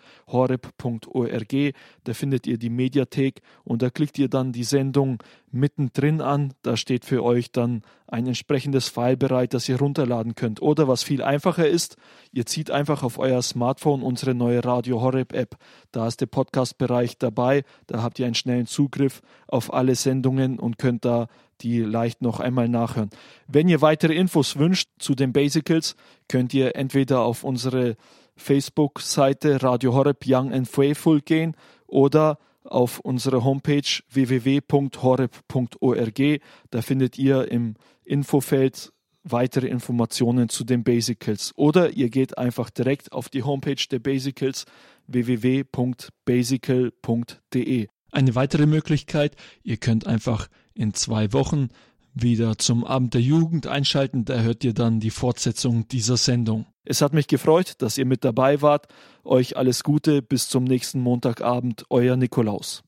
Da 2.03 2.13
findet 2.13 2.47
ihr 2.47 2.57
die 2.57 2.69
Mediathek 2.69 3.41
und 3.63 3.82
da 3.82 3.89
klickt 3.89 4.19
ihr 4.19 4.27
dann 4.27 4.51
die 4.51 4.65
Sendung 4.65 5.23
mittendrin 5.51 6.19
an. 6.21 6.53
Da 6.61 6.75
steht 6.77 7.05
für 7.05 7.23
euch 7.23 7.51
dann 7.51 7.84
ein 8.07 8.27
entsprechendes 8.27 8.89
File 8.89 9.15
bereit, 9.15 9.53
das 9.53 9.69
ihr 9.69 9.79
runterladen 9.79 10.36
könnt. 10.36 10.61
Oder 10.61 10.88
was 10.89 11.03
viel 11.03 11.23
einfacher 11.23 11.67
ist, 11.67 11.95
ihr 12.34 12.45
zieht 12.45 12.69
einfach 12.71 13.03
auf 13.03 13.17
euer 13.17 13.41
Smartphone 13.41 14.01
unsere 14.01 14.36
neue 14.36 14.63
Radio 14.63 15.01
Horeb 15.01 15.34
App. 15.34 15.55
Da 15.91 16.07
ist 16.07 16.19
der 16.19 16.25
Podcast-Bereich 16.25 17.17
dabei. 17.17 17.63
Da 17.88 18.01
habt 18.03 18.19
ihr 18.19 18.25
einen 18.25 18.36
schnellen 18.36 18.67
Zugriff 18.67 19.21
auf 19.47 19.73
alle 19.73 19.95
Sendungen 19.95 20.59
und 20.59 20.77
könnt 20.77 21.05
da 21.05 21.27
die 21.64 21.80
leicht 21.80 22.22
noch 22.22 22.39
einmal 22.39 22.70
nachhören. 22.70 23.09
Wenn 23.47 23.68
ihr 23.70 23.82
weitere 23.82 24.14
Infos 24.16 24.57
wünscht 24.57 24.89
zu 24.99 25.16
den 25.16 25.34
Basicals, 25.34 25.95
könnt 26.28 26.53
ihr 26.53 26.76
entweder 26.76 27.22
auf 27.22 27.43
unsere 27.43 27.95
Facebook-Seite 28.36 29.64
Radio 29.64 29.93
Horeb 29.93 30.24
Young 30.26 30.51
and 30.51 30.68
Faithful 30.68 31.22
gehen 31.22 31.55
oder 31.88 32.38
auf 32.64 32.99
unsere 32.99 33.43
Homepage 33.43 33.82
www.horeb.org. 34.09 36.22
Da 36.70 36.82
findet 36.82 37.18
ihr 37.18 37.51
im 37.51 37.76
Infofeld 38.03 38.93
weitere 39.24 39.68
Informationen 39.68 40.49
zu 40.49 40.64
den 40.64 40.84
Basicals. 40.84 41.53
Oder 41.55 41.91
ihr 41.91 42.09
geht 42.09 42.38
einfach 42.38 42.70
direkt 42.70 43.12
auf 43.12 43.30
die 43.30 43.41
Homepage 43.43 43.84
der 43.89 43.99
Basicals 43.99 44.66
www.basical.de. 45.07 47.88
Eine 48.14 48.36
weitere 48.36 48.66
Möglichkeit, 48.66 49.38
ihr 49.64 49.78
könnt 49.78 50.05
einfach 50.05 50.49
in 50.82 50.93
zwei 50.93 51.32
Wochen 51.32 51.69
wieder 52.13 52.57
zum 52.57 52.84
Abend 52.84 53.13
der 53.13 53.21
Jugend 53.21 53.67
einschalten. 53.67 54.25
Da 54.25 54.39
hört 54.39 54.63
ihr 54.63 54.73
dann 54.73 54.99
die 54.99 55.11
Fortsetzung 55.11 55.88
dieser 55.88 56.17
Sendung. 56.17 56.65
Es 56.84 57.01
hat 57.01 57.13
mich 57.13 57.27
gefreut, 57.27 57.75
dass 57.77 57.97
ihr 57.97 58.05
mit 58.05 58.25
dabei 58.25 58.61
wart. 58.61 58.88
Euch 59.23 59.55
alles 59.55 59.84
Gute. 59.84 60.21
Bis 60.21 60.49
zum 60.49 60.63
nächsten 60.63 60.99
Montagabend. 60.99 61.86
Euer 61.89 62.17
Nikolaus. 62.17 62.84